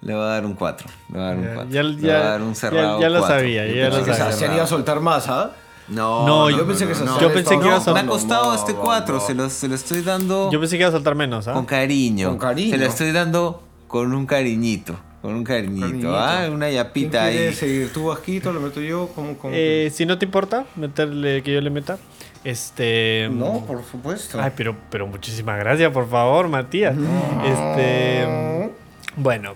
Le 0.03 0.14
voy 0.14 0.22
a 0.22 0.27
dar 0.27 0.45
un 0.47 0.55
4. 0.55 0.89
Le 1.12 1.14
voy 1.18 1.22
a 1.22 1.27
dar 1.29 1.37
un 1.39 1.45
4. 1.55 1.70
Ya, 1.70 1.83
le 1.83 1.93
voy 1.95 2.03
ya- 2.03 2.16
a 2.16 2.31
dar 2.31 2.43
un 2.43 2.55
ya- 2.55 2.61
cerrado 2.61 3.01
ya 3.01 3.09
lo 3.09 3.18
cuatro. 3.20 3.37
sabía, 3.39 3.66
ya 3.66 3.89
lo 3.89 4.05
sabía. 4.05 4.33
Se 4.33 4.45
iba 4.47 4.62
a 4.62 4.66
soltar 4.66 5.01
más, 5.01 5.29
¿ah? 5.29 5.53
No, 5.89 6.27
No, 6.27 6.51
yo 6.51 6.66
pensé 6.66 6.87
que 6.87 6.95
se 6.97 7.05
no. 7.05 7.20
Yo 7.20 7.33
pensé 7.33 7.59
que 7.59 7.64
iba 7.66 7.77
a 7.77 7.93
Me 7.93 8.01
ha 8.01 8.07
costado 8.07 8.47
no, 8.47 8.55
este 8.55 8.72
no, 8.72 8.81
4. 8.83 9.14
no. 9.14 9.20
Se, 9.20 9.35
lo, 9.35 9.49
se 9.51 9.68
lo 9.68 9.74
estoy 9.77 10.03
dando 10.03 10.51
Yo 10.51 10.59
pensé 10.61 10.77
que 10.77 10.81
iba 10.83 10.89
a 10.89 10.93
soltar 10.93 11.14
menos, 11.14 11.47
¿ah? 11.49 11.53
con 11.53 11.64
cariño. 11.64 12.29
Con 12.31 12.39
cariño. 12.39 12.70
Se 12.72 12.77
lo 12.79 12.87
estoy 12.87 13.12
dando 13.12 13.62
con 13.87 14.12
un 14.12 14.27
cariñito. 14.27 14.97
Con 15.22 15.35
un 15.35 15.45
cariñito. 15.45 15.87
Cariñito. 15.87 16.16
¿ah? 16.16 16.49
Una 16.51 16.66
¿Quién 16.66 16.77
yapita 16.77 17.29
quiere 17.31 17.49
ahí. 17.49 17.55
seguir? 17.55 17.93
¿Tú, 17.93 18.07
Vasquito? 18.07 18.53
¿Lo 18.53 18.61
meto 18.61 18.81
yo? 18.81 19.09
¿Cómo, 19.14 19.37
cómo? 19.39 19.53
Eh, 19.57 19.91
si 19.95 20.07
no 20.07 20.18
te 20.18 20.24
importa 20.24 20.66
meterle 20.77 21.43
que 21.45 21.53
yo 21.55 21.61
le 21.61 21.70
meta. 21.70 21.99
Este. 22.47 23.28
no, 23.32 23.64
por 23.66 23.82
supuesto. 23.84 24.40
Ay, 24.40 24.53
pero, 24.57 24.76
pero 24.88 25.07
muchísimas 25.07 25.59
gracias, 25.59 25.90
por 25.90 26.09
favor, 26.09 26.47
Matías. 26.49 26.97
Este. 27.44 28.70
Bueno, 29.16 29.55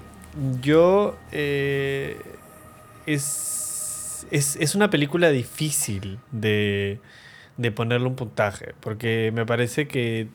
yo. 0.61 1.17
eh, 1.31 2.17
es, 3.07 4.27
es, 4.31 4.57
es 4.57 4.75
una 4.75 4.91
película 4.91 5.31
difícil 5.31 6.19
de, 6.31 6.99
de 7.57 7.73
ponerle 7.73 8.07
un 8.07 8.17
puntaje, 8.17 8.75
porque 8.81 9.31
me 9.35 9.47
parece 9.47 9.89
que 9.89 10.29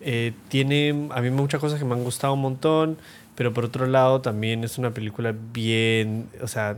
eh, 0.00 0.32
tiene 0.48 1.08
a 1.10 1.20
mí 1.20 1.30
muchas 1.30 1.60
cosas 1.60 1.78
que 1.78 1.84
me 1.84 1.94
han 1.94 2.04
gustado 2.04 2.34
un 2.34 2.40
montón, 2.40 2.98
pero 3.34 3.52
por 3.52 3.64
otro 3.64 3.86
lado 3.86 4.20
también 4.20 4.64
es 4.64 4.78
una 4.78 4.90
película 4.92 5.34
bien, 5.52 6.28
o 6.42 6.48
sea, 6.48 6.76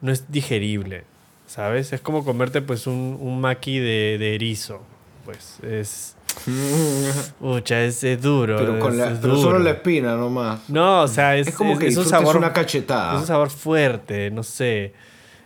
no 0.00 0.12
es 0.12 0.30
digerible, 0.30 1.04
¿sabes? 1.50 1.92
Es 1.92 2.00
como 2.00 2.24
comerte 2.24 2.62
pues 2.62 2.86
un, 2.86 3.18
un 3.20 3.40
maqui 3.40 3.78
de, 3.80 4.16
de 4.18 4.34
erizo, 4.36 4.82
pues 5.24 5.58
es... 5.62 6.16
Pucha, 7.40 7.82
es, 7.82 8.04
es 8.04 8.22
duro. 8.22 8.56
pero 8.56 8.78
con 8.78 8.92
es- 8.92 8.98
la, 8.98 9.10
es 9.12 9.18
pero 9.18 9.34
duro. 9.34 9.50
solo 9.50 9.58
la 9.58 9.70
espina 9.70 10.14
nomás. 10.14 10.68
No, 10.68 11.02
o 11.02 11.08
sea, 11.08 11.36
es, 11.36 11.48
Es 11.48 11.54
como 11.56 11.76
que 11.76 11.88
es 11.88 11.96
un 11.96 12.04
sabor. 12.04 12.36
una 12.36 12.52
cachetada. 12.52 13.14
Es 13.14 13.20
un 13.22 13.26
sabor 13.26 13.50
fuerte, 13.50 14.30
no 14.30 14.42
sé. 14.44 14.92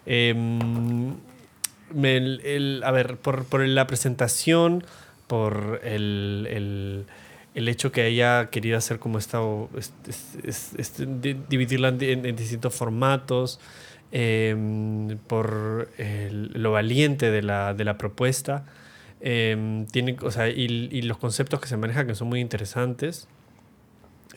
Em, 0.05 1.15
me- 1.95 2.17
el- 2.19 2.41
el- 2.45 2.83
a 2.85 2.91
ver, 2.91 3.17
por, 3.17 3.45
por 3.45 3.67
la 3.67 3.87
presentación, 3.87 4.85
por 5.27 5.81
el, 5.85 6.47
el- 6.51 7.07
el 7.55 7.69
hecho 7.69 7.91
que 7.93 8.03
haya 8.03 8.51
querido 8.51 8.77
hacer 8.77 8.99
como 8.99 9.17
esta. 9.19 9.39
es- 9.79 9.93
es- 10.07 10.35
es- 10.45 10.73
es- 10.77 11.21
di- 11.23 11.37
dividirla 11.49 11.89
en- 11.89 12.27
en 12.27 12.37
distintos 12.37 12.75
formatos, 12.75 13.59
em, 14.17 15.19
por 15.27 15.91
el- 15.99 16.51
lo 16.55 16.71
valiente 16.73 17.31
de 17.33 17.43
la, 17.43 17.75
de 17.75 17.85
la 17.85 17.99
propuesta. 17.99 18.65
em, 19.27 19.87
tiene, 19.87 20.17
o 20.23 20.31
sea, 20.31 20.49
y, 20.51 20.89
y 20.93 21.03
los 21.03 21.17
conceptos 21.19 21.59
que 21.61 21.67
se 21.67 21.77
manejan 21.79 22.07
que 22.07 22.15
son 22.15 22.29
muy 22.29 22.41
interesantes. 22.41 23.27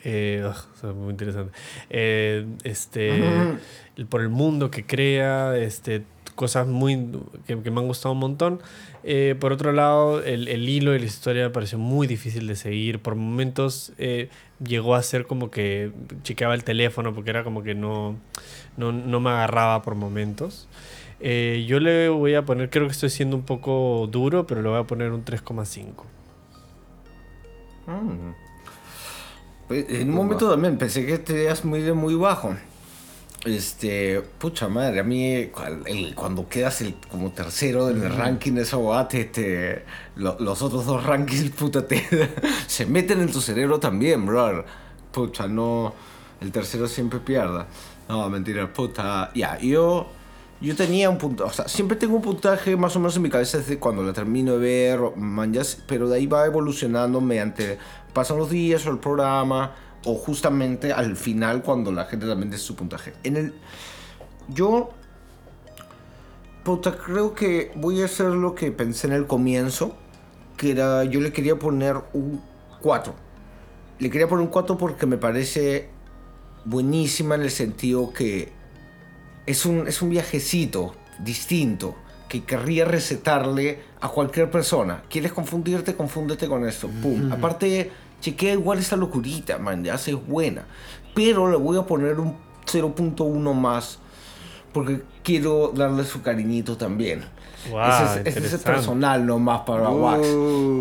Eh, 0.04 0.42
ugh, 0.46 0.56
son 0.80 0.98
muy 0.98 1.12
interesante. 1.12 1.52
Eh, 1.90 2.46
este, 2.64 3.58
por 4.10 4.22
el 4.22 4.30
mundo 4.30 4.72
que 4.72 4.86
crea, 4.86 5.58
este, 5.58 6.04
cosas 6.38 6.68
muy 6.68 7.12
que, 7.46 7.62
que 7.62 7.72
me 7.72 7.82
han 7.82 7.88
gustado 7.88 8.14
un 8.14 8.20
montón. 8.20 8.62
Eh, 9.04 9.36
por 9.38 9.52
otro 9.52 9.74
lado, 9.74 10.24
el, 10.24 10.48
el 10.48 10.70
hilo 10.70 10.92
de 10.92 11.00
la 11.00 11.06
historia 11.06 11.44
me 11.44 11.50
pareció 11.50 11.78
muy 11.78 12.08
difícil 12.08 12.48
de 12.48 12.56
seguir. 12.56 13.00
Por 13.00 13.16
momentos 13.16 13.92
eh, 13.98 14.30
llegó 14.66 14.96
a 14.96 15.04
ser 15.04 15.28
como 15.28 15.52
que 15.52 15.92
chequeaba 16.24 16.54
el 16.54 16.64
teléfono 16.64 17.14
porque 17.14 17.32
era 17.32 17.44
como 17.44 17.64
que 17.64 17.76
no, 17.76 18.16
no, 18.78 18.94
no 18.94 19.20
me 19.20 19.32
agarraba 19.32 19.82
por 19.82 19.96
momentos. 19.96 20.70
Eh, 21.20 21.66
yo 21.68 21.80
le 21.80 22.10
voy 22.10 22.36
a 22.36 22.46
poner, 22.46 22.70
creo 22.70 22.86
que 22.86 22.92
estoy 22.92 23.10
siendo 23.10 23.36
un 23.36 23.44
poco 23.44 24.08
duro, 24.10 24.46
pero 24.46 24.62
le 24.62 24.70
voy 24.70 24.80
a 24.80 24.84
poner 24.84 25.12
un 25.12 25.26
3,5. 25.26 26.04
Mm. 27.88 28.34
Pues, 29.68 29.86
En 29.90 30.10
un 30.10 30.16
momento 30.16 30.50
también 30.50 30.78
pensé 30.78 31.06
que 31.06 31.18
te 31.18 31.44
ibas 31.44 31.66
muy, 31.66 31.82
muy 31.94 32.16
bajo. 32.16 32.56
Este, 33.46 34.20
pucha 34.40 34.68
madre, 34.68 35.00
a 35.00 35.04
mí 35.04 35.50
el- 35.86 36.14
cuando 36.16 36.50
quedas 36.50 36.82
el, 36.82 36.96
como 37.10 37.32
tercero 37.32 37.86
del 37.86 38.14
ranking 38.14 38.54
de 38.54 38.64
esa 38.64 38.78
boda, 38.78 39.08
te- 39.08 39.26
te- 39.26 39.86
lo- 40.16 40.38
los 40.40 40.62
otros 40.62 40.86
dos 40.86 41.04
rankings, 41.04 41.50
puta, 41.58 41.88
te, 41.88 42.04
se 42.68 42.86
meten 42.88 43.22
en 43.22 43.32
tu 43.32 43.40
cerebro 43.40 43.80
también, 43.80 44.26
bro. 44.26 44.66
Pucha, 45.12 45.48
no, 45.48 45.94
el 46.42 46.52
tercero 46.52 46.88
siempre 46.88 47.20
pierda. 47.20 47.68
No, 48.10 48.28
mentira, 48.30 48.72
puta. 48.74 49.32
Ya, 49.36 49.58
yo, 49.60 50.08
yo 50.60 50.76
tenía 50.76 51.10
un 51.10 51.18
punto, 51.20 51.46
o 51.46 51.52
sea, 51.54 51.68
siempre 51.68 51.96
tengo 51.96 52.16
un 52.16 52.22
puntaje 52.24 52.76
más 52.76 52.96
o 52.96 53.00
menos 53.00 53.16
en 53.18 53.22
mi 53.22 53.30
cabeza 53.30 53.60
desde 53.60 53.78
cuando 53.78 54.02
la 54.04 54.14
termino 54.14 54.54
de 54.54 54.58
ver, 54.60 55.00
manjas, 55.16 55.78
pero 55.88 56.10
de 56.10 56.18
ahí 56.18 56.26
va 56.26 56.46
evolucionando 56.46 57.22
mediante 57.22 57.78
pasan 58.14 58.38
los 58.38 58.50
días 58.50 58.86
o 58.88 58.90
el 58.92 58.98
programa, 58.98 59.76
o 60.08 60.16
justamente 60.16 60.94
al 60.94 61.18
final 61.18 61.62
cuando 61.62 61.92
la 61.92 62.06
gente 62.06 62.26
también 62.26 62.50
dice 62.50 62.64
su 62.64 62.76
puntaje. 62.76 63.14
En 63.24 63.36
el, 63.36 63.54
yo, 64.48 64.90
puta, 66.64 66.98
creo 66.98 67.34
que 67.34 67.74
voy 67.76 68.02
a 68.02 68.06
hacer 68.06 68.28
lo 68.28 68.56
que 68.56 68.72
pensé 68.72 69.08
en 69.08 69.14
el 69.14 69.28
comienzo, 69.28 69.98
que 70.56 70.72
era, 70.72 71.04
yo 71.04 71.20
le 71.20 71.34
quería 71.34 71.60
poner 71.60 71.98
un 72.14 72.42
4. 72.82 73.14
Le 74.00 74.10
quería 74.10 74.30
poner 74.30 74.46
un 74.46 74.52
4 74.52 74.78
porque 74.78 75.06
me 75.06 75.18
parece 75.18 75.90
buenísima 76.64 77.36
en 77.36 77.42
el 77.42 77.52
sentido 77.52 78.14
que 78.14 78.54
es 79.46 79.66
un, 79.66 79.88
es 79.88 80.02
un 80.02 80.10
viajecito 80.10 80.96
distinto 81.20 81.96
que 82.30 82.44
querría 82.44 82.86
recetarle 82.86 83.80
a 84.00 84.08
cualquier 84.08 84.50
persona. 84.50 85.04
¿Quieres 85.10 85.34
confundirte? 85.34 85.96
Confúndete 85.96 86.48
con 86.48 86.66
esto. 86.66 86.90
Pum. 87.02 87.32
Aparte, 87.32 87.92
chequea 88.32 88.54
igual 88.54 88.80
esa 88.80 88.96
locurita, 88.96 89.58
man. 89.58 89.84
Ya 89.84 89.96
es 89.96 90.28
buena. 90.28 90.66
Pero 91.14 91.50
le 91.50 91.58
voy 91.58 91.78
a 91.78 91.84
poner 91.84 92.20
un 92.20 92.36
0.1 92.66 93.54
más 93.54 94.00
porque 94.74 95.02
quiero 95.24 95.72
darle 95.76 96.04
su 96.04 96.22
cariñito 96.22 96.78
también. 96.78 97.24
Guau, 97.72 98.06
ese, 98.20 98.30
es, 98.30 98.38
ese 98.38 98.56
es 98.58 98.62
personal 98.64 99.26
nomás 99.26 99.62
para 99.62 99.90
Uh, 99.90 100.04
Wax. 100.04 100.28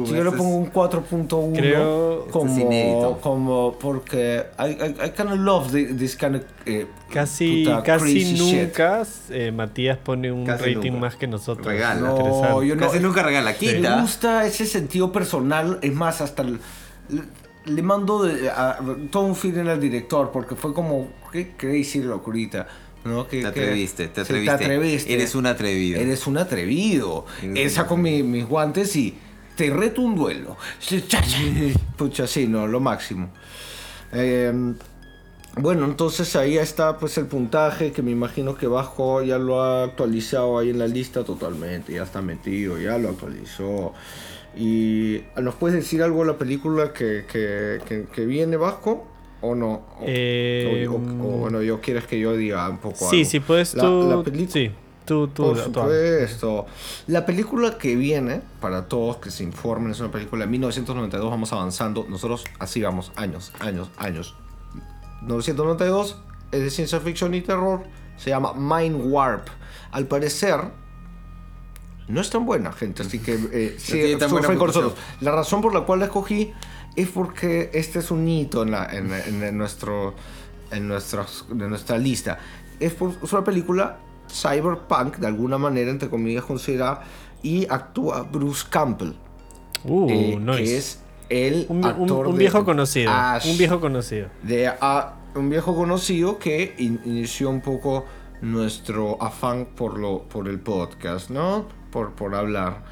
Si 0.09 0.15
yo 0.15 0.25
le 0.25 0.31
pongo 0.33 0.57
un 0.57 0.71
4.1 0.71 1.57
Creo- 1.57 2.27
como, 2.31 2.47
este 2.51 2.61
es 2.61 2.67
inédito. 2.67 3.19
como 3.23 3.77
porque 3.79 4.45
I, 4.59 4.63
I, 4.73 5.07
I 5.07 5.11
kind 5.17 5.31
of 5.33 5.39
love 5.39 5.73
this 5.73 6.17
kind 6.17 6.37
of 6.37 6.43
eh, 6.67 6.87
Casi, 7.11 7.67
casi 7.85 8.35
nunca 8.35 9.03
eh, 9.31 9.53
Matías 9.53 9.97
pone 9.99 10.31
un 10.31 10.45
Casi 10.45 10.75
rating 10.75 10.91
nunca. 10.93 11.01
más 11.07 11.17
que 11.17 11.27
nosotros. 11.27 11.67
Regala. 11.67 12.01
No, 12.01 12.17
Interesante. 12.17 12.67
yo 12.69 12.77
no. 12.77 12.87
Casi 12.87 13.01
nunca 13.01 13.23
regala 13.23 13.51
Me 13.53 13.57
quita. 13.57 14.01
gusta 14.03 14.45
ese 14.47 14.67
sentido 14.67 15.11
personal. 15.13 15.79
Es 15.83 15.95
más, 15.95 16.21
hasta 16.21 16.43
el- 16.43 16.61
le, 17.67 17.83
mando 17.83 18.23
de- 18.25 18.49
a- 18.51 18.79
todo 19.11 19.25
un 19.25 19.37
feeling 19.37 19.67
al 19.69 19.81
director 19.81 20.31
porque 20.33 20.55
fue 20.57 20.73
como, 20.75 21.09
qué 21.33 21.53
crazy 21.57 22.03
locurita. 22.03 22.67
¿no? 23.05 23.29
Que, 23.29 23.41
Te 23.43 23.47
atreviste, 23.47 24.09
te 24.09 24.23
atreviste. 24.23 24.51
atreviste. 24.51 25.15
Eres 25.15 25.35
un 25.37 25.47
atrevido. 25.47 26.01
Eres 26.01 26.27
un 26.27 26.39
atrevido. 26.39 27.25
Eres 27.41 27.73
un 27.73 27.77
saco 27.77 27.97
mi- 27.97 28.25
mis 28.25 28.47
guantes 28.49 28.97
y 28.97 29.17
te 29.57 29.71
reto 29.71 30.03
un 30.03 30.17
duelo. 30.17 30.57
Cha, 30.81 31.01
cha. 31.07 31.23
Pucha, 31.97 32.27
sí, 32.27 32.49
no, 32.49 32.67
lo 32.67 32.81
máximo. 32.81 33.31
Eh, 34.13 34.53
bueno, 35.59 35.85
entonces 35.87 36.35
ahí 36.37 36.59
está 36.59 36.99
pues 36.99 37.17
el 37.17 37.27
puntaje 37.27 37.93
que 37.93 38.03
me 38.03 38.11
imagino 38.11 38.57
que 38.57 38.67
Bajo 38.67 39.23
ya 39.23 39.39
lo 39.39 39.63
ha 39.63 39.85
actualizado 39.85 40.59
ahí 40.59 40.71
en 40.71 40.79
la 40.81 40.87
lista 40.87 41.25
totalmente, 41.25 41.95
ya 41.95 42.03
está 42.03 42.21
metido, 42.23 42.79
ya 42.79 42.99
lo 42.99 43.11
actualizó. 43.11 43.95
¿Y 44.57 45.23
nos 45.41 45.55
puedes 45.55 45.77
decir 45.77 46.03
algo 46.03 46.21
de 46.21 46.33
la 46.33 46.39
película 46.39 46.93
que, 46.93 47.25
que, 47.31 47.81
que- 47.87 48.07
que 48.13 48.25
viene 48.27 48.57
Vasco 48.57 49.07
o 49.43 49.55
no? 49.55 49.73
O- 49.73 50.05
Eh, 50.07 50.87
o, 50.89 50.95
o- 50.95 50.97
o, 50.97 51.39
bueno, 51.39 51.61
yo 51.63 51.81
quieres 51.81 52.07
que 52.07 52.19
yo 52.19 52.33
diga 52.37 52.69
un 52.71 52.79
poco 52.79 53.09
Sí, 53.11 53.19
algo. 53.19 53.31
sí, 53.31 53.41
puedes 53.41 53.75
La- 53.75 53.83
tú. 53.83 54.09
la 54.09 54.17
pelicu- 54.33 54.49
sí, 54.49 54.71
tú, 55.05 55.29
tú. 55.29 55.43
por 55.45 55.57
tú 55.59 55.63
supuesto. 55.65 56.67
La 57.07 57.27
película 57.27 57.77
que 57.77 57.97
viene, 57.97 58.41
para 58.61 58.89
todos 58.89 59.19
que 59.19 59.31
se 59.31 59.45
informen, 59.45 59.93
es 59.93 60.01
una 60.01 60.11
película 60.11 60.47
de 60.47 60.51
1992. 60.51 61.31
Vamos 61.31 61.53
avanzando. 61.53 62.07
Nosotros 62.09 62.45
así 62.59 62.81
vamos, 62.83 63.13
años, 63.17 63.53
años, 63.61 63.91
años. 63.99 64.35
992 65.23 66.17
es 66.53 66.61
de 66.61 66.71
ciencia 66.71 67.01
ficción 67.01 67.35
y 67.35 67.41
terror. 67.43 67.83
Se 68.17 68.31
llama 68.31 68.53
Mind 68.55 69.01
Warp. 69.05 69.49
Al 69.91 70.07
parecer, 70.07 70.57
no 72.09 72.21
es 72.21 72.31
tan 72.31 72.47
buena, 72.47 72.73
gente. 72.73 73.03
Así 73.03 73.19
que 73.19 73.35
eh, 73.53 73.77
sí, 73.79 74.17
tan 74.19 74.31
fue- 74.31 74.43
con 74.57 74.67
nosotros. 74.69 74.95
La 75.21 75.33
razón 75.33 75.61
por 75.61 75.75
la 75.75 75.81
cual 75.83 76.01
la 76.01 76.05
escogí 76.07 76.53
es 76.95 77.09
porque 77.09 77.71
este 77.75 77.99
es 77.99 78.11
un 78.11 78.27
hito 78.29 78.63
en, 78.63 78.71
la, 78.71 78.87
en, 78.87 79.13
en- 79.13 79.43
en 79.43 79.59
nuestro, 79.59 80.15
en, 80.71 80.89
nuestros- 80.89 81.47
en 81.51 81.69
nuestra 81.69 81.99
lista. 81.99 82.39
Es, 82.81 82.93
por- 82.95 83.15
es 83.23 83.33
una 83.33 83.45
película 83.45 83.99
cyberpunk, 84.31 85.17
de 85.17 85.27
alguna 85.27 85.59
manera, 85.59 85.91
entre 85.91 86.09
comillas, 86.09 86.45
considerada, 86.45 87.03
y 87.43 87.67
actúa 87.71 88.23
Bruce 88.23 88.65
Campbell, 88.69 89.13
Uh, 89.85 90.11
eh, 90.11 90.37
nice. 90.41 90.57
que 90.65 90.77
es 90.79 91.01
el 91.29 91.67
un, 91.69 91.79
un- 91.79 91.85
actor 91.85 92.27
un 92.27 92.33
de 92.35 92.39
viejo 92.39 92.65
conocido. 92.65 93.11
Ash 93.13 93.47
Un 93.49 93.59
viejo 93.59 93.81
conocido. 93.81 94.29
de 94.43 94.67
a- 94.69 95.15
un 95.35 95.51
viejo 95.51 95.77
conocido 95.77 96.39
que 96.39 96.75
in- 96.79 97.01
inició 97.05 97.51
un 97.51 97.61
poco 97.61 98.05
nuestro 98.41 99.23
afán 99.23 99.67
por 99.77 99.99
lo 99.99 100.23
por 100.25 100.49
el 100.49 100.59
podcast, 100.61 101.31
¿no? 101.31 101.67
Por, 101.91 102.13
por 102.13 102.35
hablar. 102.35 102.83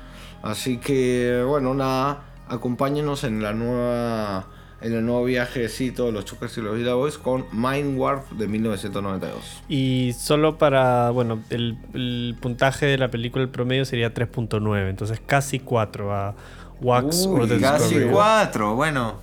Así 0.42 0.78
que, 0.78 1.42
bueno, 1.46 1.74
nada, 1.74 2.22
acompáñenos 2.48 3.24
en 3.24 3.42
la 3.42 3.52
nueva 3.52 4.46
en 4.80 4.92
el 4.92 5.06
nuevo 5.06 5.24
viajecito 5.24 6.04
de 6.06 6.12
los 6.12 6.26
Chukers 6.26 6.58
y 6.58 6.60
los 6.60 6.76
Villa 6.76 6.92
Boys 6.92 7.16
con 7.16 7.46
Mind 7.52 7.98
Warp 7.98 8.30
de 8.32 8.46
1992. 8.46 9.62
Y 9.66 10.12
solo 10.18 10.58
para, 10.58 11.08
bueno, 11.08 11.40
el, 11.48 11.78
el 11.94 12.36
puntaje 12.38 12.84
de 12.84 12.98
la 12.98 13.10
película, 13.10 13.42
el 13.42 13.48
promedio 13.48 13.86
sería 13.86 14.12
3.9, 14.12 14.90
entonces 14.90 15.22
casi 15.24 15.58
4 15.58 16.12
a 16.14 16.34
Wax 16.82 17.24
Uy, 17.26 17.40
or 17.40 17.48
the 17.48 17.58
casi 17.60 17.84
Discovery. 17.84 18.12
cuatro. 18.12 18.74
Bueno, 18.74 19.14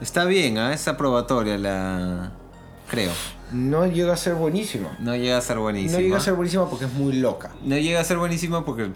está 0.00 0.24
bien, 0.24 0.56
¿ah? 0.56 0.72
es 0.72 0.88
aprobatoria 0.88 1.58
la. 1.58 2.32
Creo. 2.88 3.10
No 3.54 3.86
llega 3.86 4.12
a 4.12 4.16
ser 4.16 4.34
buenísima. 4.34 4.96
No 5.00 5.14
llega 5.16 5.38
a 5.38 5.40
ser 5.40 5.58
buenísima. 5.58 5.98
No 5.98 6.02
llega 6.04 6.16
a 6.16 6.20
ser 6.20 6.34
buenísima 6.34 6.68
porque 6.68 6.84
es 6.86 6.92
muy 6.92 7.12
loca. 7.14 7.52
No 7.64 7.76
llega 7.78 8.00
a 8.00 8.04
ser 8.04 8.18
buenísima 8.18 8.64
porque, 8.64 8.90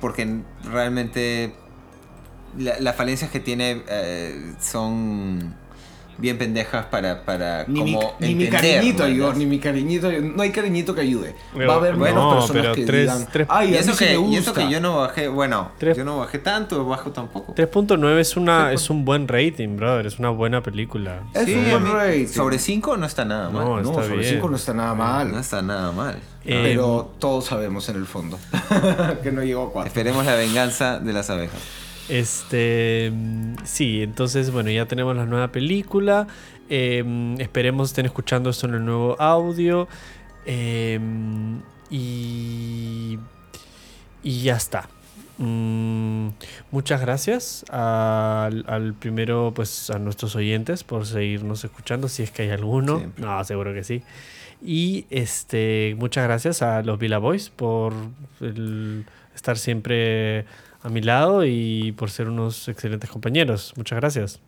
porque 0.00 0.40
realmente 0.64 1.54
la- 2.58 2.78
las 2.80 2.94
falencias 2.94 3.30
que 3.30 3.40
tiene 3.40 3.82
eh, 3.88 4.54
son 4.60 5.54
bien 6.18 6.38
pendejas 6.38 6.86
para, 6.86 7.22
para 7.24 7.64
Ni, 7.68 7.82
mi, 7.82 7.94
como 7.94 8.14
ni 8.20 8.34
mi 8.34 8.48
cariñito 8.48 9.08
¿no? 9.08 9.32
ni 9.34 9.46
mi 9.46 9.58
cariñito. 9.58 10.10
No 10.12 10.42
hay 10.42 10.50
cariñito 10.50 10.94
que 10.94 11.00
ayude. 11.02 11.34
Va 11.68 11.74
a 11.74 11.76
haber 11.76 11.96
menos 11.96 12.14
no, 12.22 12.30
personas 12.38 12.62
pero 12.62 12.74
que 12.74 12.84
tres- 12.86 13.00
digan. 13.12 13.28
tres- 13.32 13.46
Ay, 13.50 13.70
Y 13.72 13.74
eso, 13.76 13.92
sí 13.92 14.04
que, 14.04 14.12
y 14.14 14.36
eso 14.36 14.50
gusta". 14.52 14.66
que 14.66 14.70
yo 14.72 14.80
no 14.80 14.98
bajé, 14.98 15.28
bueno, 15.28 15.70
Tres- 15.78 15.96
yo 15.96 16.04
no 16.04 16.18
bajé 16.18 16.38
tanto, 16.38 16.84
bajo 16.86 17.10
tampoco. 17.12 17.54
3.9 17.54 18.18
es, 18.20 18.36
una, 18.36 18.72
es 18.72 18.88
un 18.90 19.04
buen 19.04 19.28
rating, 19.28 19.76
brother, 19.76 20.06
es 20.06 20.18
una 20.18 20.30
buena 20.30 20.62
película. 20.62 21.22
Es 21.34 21.44
Sí, 21.46 21.54
un 21.54 21.70
buen 21.70 21.92
rating. 21.92 22.26
Sobre 22.28 22.58
5 22.58 22.96
no 22.96 23.06
está 23.06 23.24
nada 23.24 23.50
mal. 23.50 23.64
No, 23.64 23.80
No, 23.82 23.90
está 23.90 24.02
sobre 24.04 24.18
bien. 24.18 24.34
5 24.34 24.48
no 24.48 24.56
está 24.56 24.74
nada 24.74 24.94
mal. 24.94 25.30
No 25.32 25.38
está 25.38 25.62
nada 25.62 25.92
mal. 25.92 26.16
Eh, 26.44 26.60
pero 26.62 27.12
todos 27.18 27.46
sabemos 27.46 27.88
en 27.88 27.96
el 27.96 28.06
fondo 28.06 28.38
que 29.22 29.32
no 29.32 29.42
llegó 29.42 29.64
a 29.64 29.72
4. 29.72 29.88
Esperemos 29.88 30.24
la 30.24 30.34
venganza 30.36 31.00
de 31.00 31.12
las 31.12 31.28
abejas. 31.28 31.60
Este. 32.08 33.12
Sí, 33.64 34.02
entonces, 34.02 34.50
bueno, 34.50 34.70
ya 34.70 34.86
tenemos 34.86 35.16
la 35.16 35.26
nueva 35.26 35.48
película. 35.48 36.26
Eh, 36.68 37.36
esperemos 37.38 37.90
estén 37.90 38.06
escuchando 38.06 38.50
esto 38.50 38.66
en 38.66 38.74
el 38.74 38.84
nuevo 38.84 39.20
audio. 39.20 39.88
Eh, 40.44 41.00
y. 41.90 43.18
Y 44.22 44.42
ya 44.42 44.56
está. 44.56 44.88
Mm, 45.38 46.28
muchas 46.70 47.00
gracias 47.00 47.64
al, 47.70 48.64
al 48.66 48.94
primero, 48.94 49.52
pues 49.54 49.90
a 49.90 49.98
nuestros 49.98 50.34
oyentes 50.34 50.82
por 50.82 51.06
seguirnos 51.06 51.62
escuchando, 51.64 52.08
si 52.08 52.22
es 52.22 52.30
que 52.30 52.42
hay 52.42 52.50
alguno. 52.50 52.98
Siempre. 52.98 53.24
No, 53.24 53.44
seguro 53.44 53.72
que 53.74 53.84
sí. 53.84 54.02
Y 54.62 55.06
este, 55.10 55.94
muchas 55.98 56.24
gracias 56.24 56.62
a 56.62 56.82
los 56.82 56.98
Villa 56.98 57.18
Boys 57.18 57.50
por 57.50 57.92
el 58.40 59.04
estar 59.36 59.56
siempre 59.58 60.46
a 60.82 60.88
mi 60.88 61.00
lado 61.02 61.44
y 61.44 61.92
por 61.92 62.10
ser 62.10 62.28
unos 62.28 62.68
excelentes 62.68 63.08
compañeros. 63.10 63.72
Muchas 63.76 63.98
gracias. 64.00 64.40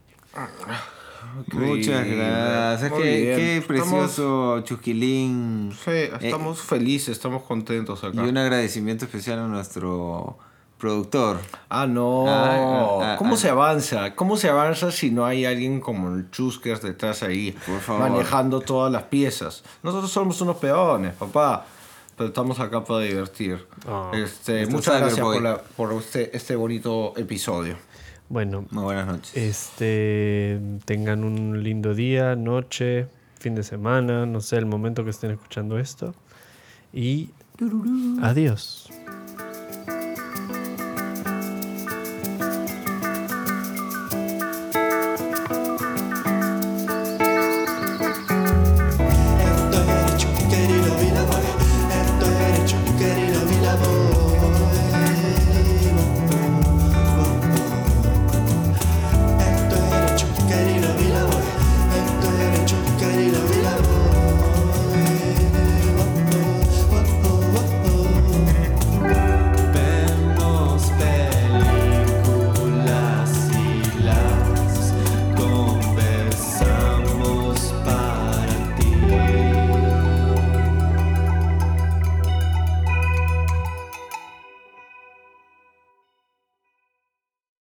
Muchas 1.53 2.07
gracias. 2.07 2.91
Muy 2.91 3.03
Qué, 3.03 3.34
qué 3.36 3.57
Estamos- 3.59 3.66
precioso 3.66 4.61
Chusquilín. 4.62 5.72
Sí, 5.84 5.91
estamos 6.20 6.61
felices, 6.61 7.11
estamos 7.11 7.43
contentos 7.43 8.03
acá. 8.05 8.24
Y 8.24 8.28
un 8.28 8.36
agradecimiento 8.39 9.05
especial 9.05 9.39
a 9.41 9.47
nuestro 9.47 10.39
productor. 10.78 11.39
Ah, 11.68 11.86
no. 11.86 12.24
Ah, 12.28 12.55
ah, 12.57 12.99
ah, 13.14 13.16
¿Cómo 13.18 13.34
ah. 13.34 13.36
se 13.36 13.49
avanza? 13.51 14.14
¿Cómo 14.14 14.36
se 14.36 14.49
avanza 14.49 14.91
si 14.91 15.11
no 15.11 15.26
hay 15.26 15.45
alguien 15.45 15.80
como 15.80 16.14
el 16.14 16.30
Chuskers 16.30 16.82
detrás 16.82 17.22
ahí 17.22 17.53
Por 17.66 17.80
favor. 17.80 18.09
manejando 18.11 18.61
todas 18.61 18.91
las 18.93 19.05
piezas? 19.05 19.64
Nosotros 19.82 20.11
somos 20.11 20.41
unos 20.41 20.57
peones, 20.57 21.14
papá. 21.14 21.66
Pero 22.19 22.29
estamos 22.29 22.59
acá 22.61 22.85
para 22.85 23.01
divertir. 23.05 23.64
Ah. 23.87 24.11
este, 24.14 24.66
muchas 24.66 24.99
gracias 24.99 25.14
Cyberboy. 25.14 25.35
por, 25.37 25.43
la- 25.43 25.62
por 25.62 25.93
este, 25.95 26.37
este 26.37 26.57
bonito 26.57 27.14
episodio. 27.16 27.77
Bueno, 28.29 28.66
Muy 28.71 28.83
buenas 28.85 29.07
noches. 29.07 29.35
este 29.37 30.61
tengan 30.85 31.25
un 31.25 31.62
lindo 31.62 31.95
día, 31.95 32.37
noche, 32.37 33.07
fin 33.39 33.55
de 33.55 33.62
semana, 33.62 34.27
no 34.27 34.41
sé 34.43 34.57
el 34.59 34.66
momento 34.66 35.03
que 35.05 35.11
estén 35.11 35.31
escuchando 35.31 35.79
esto. 35.79 36.14
Y 36.93 37.31
adiós. 38.21 38.91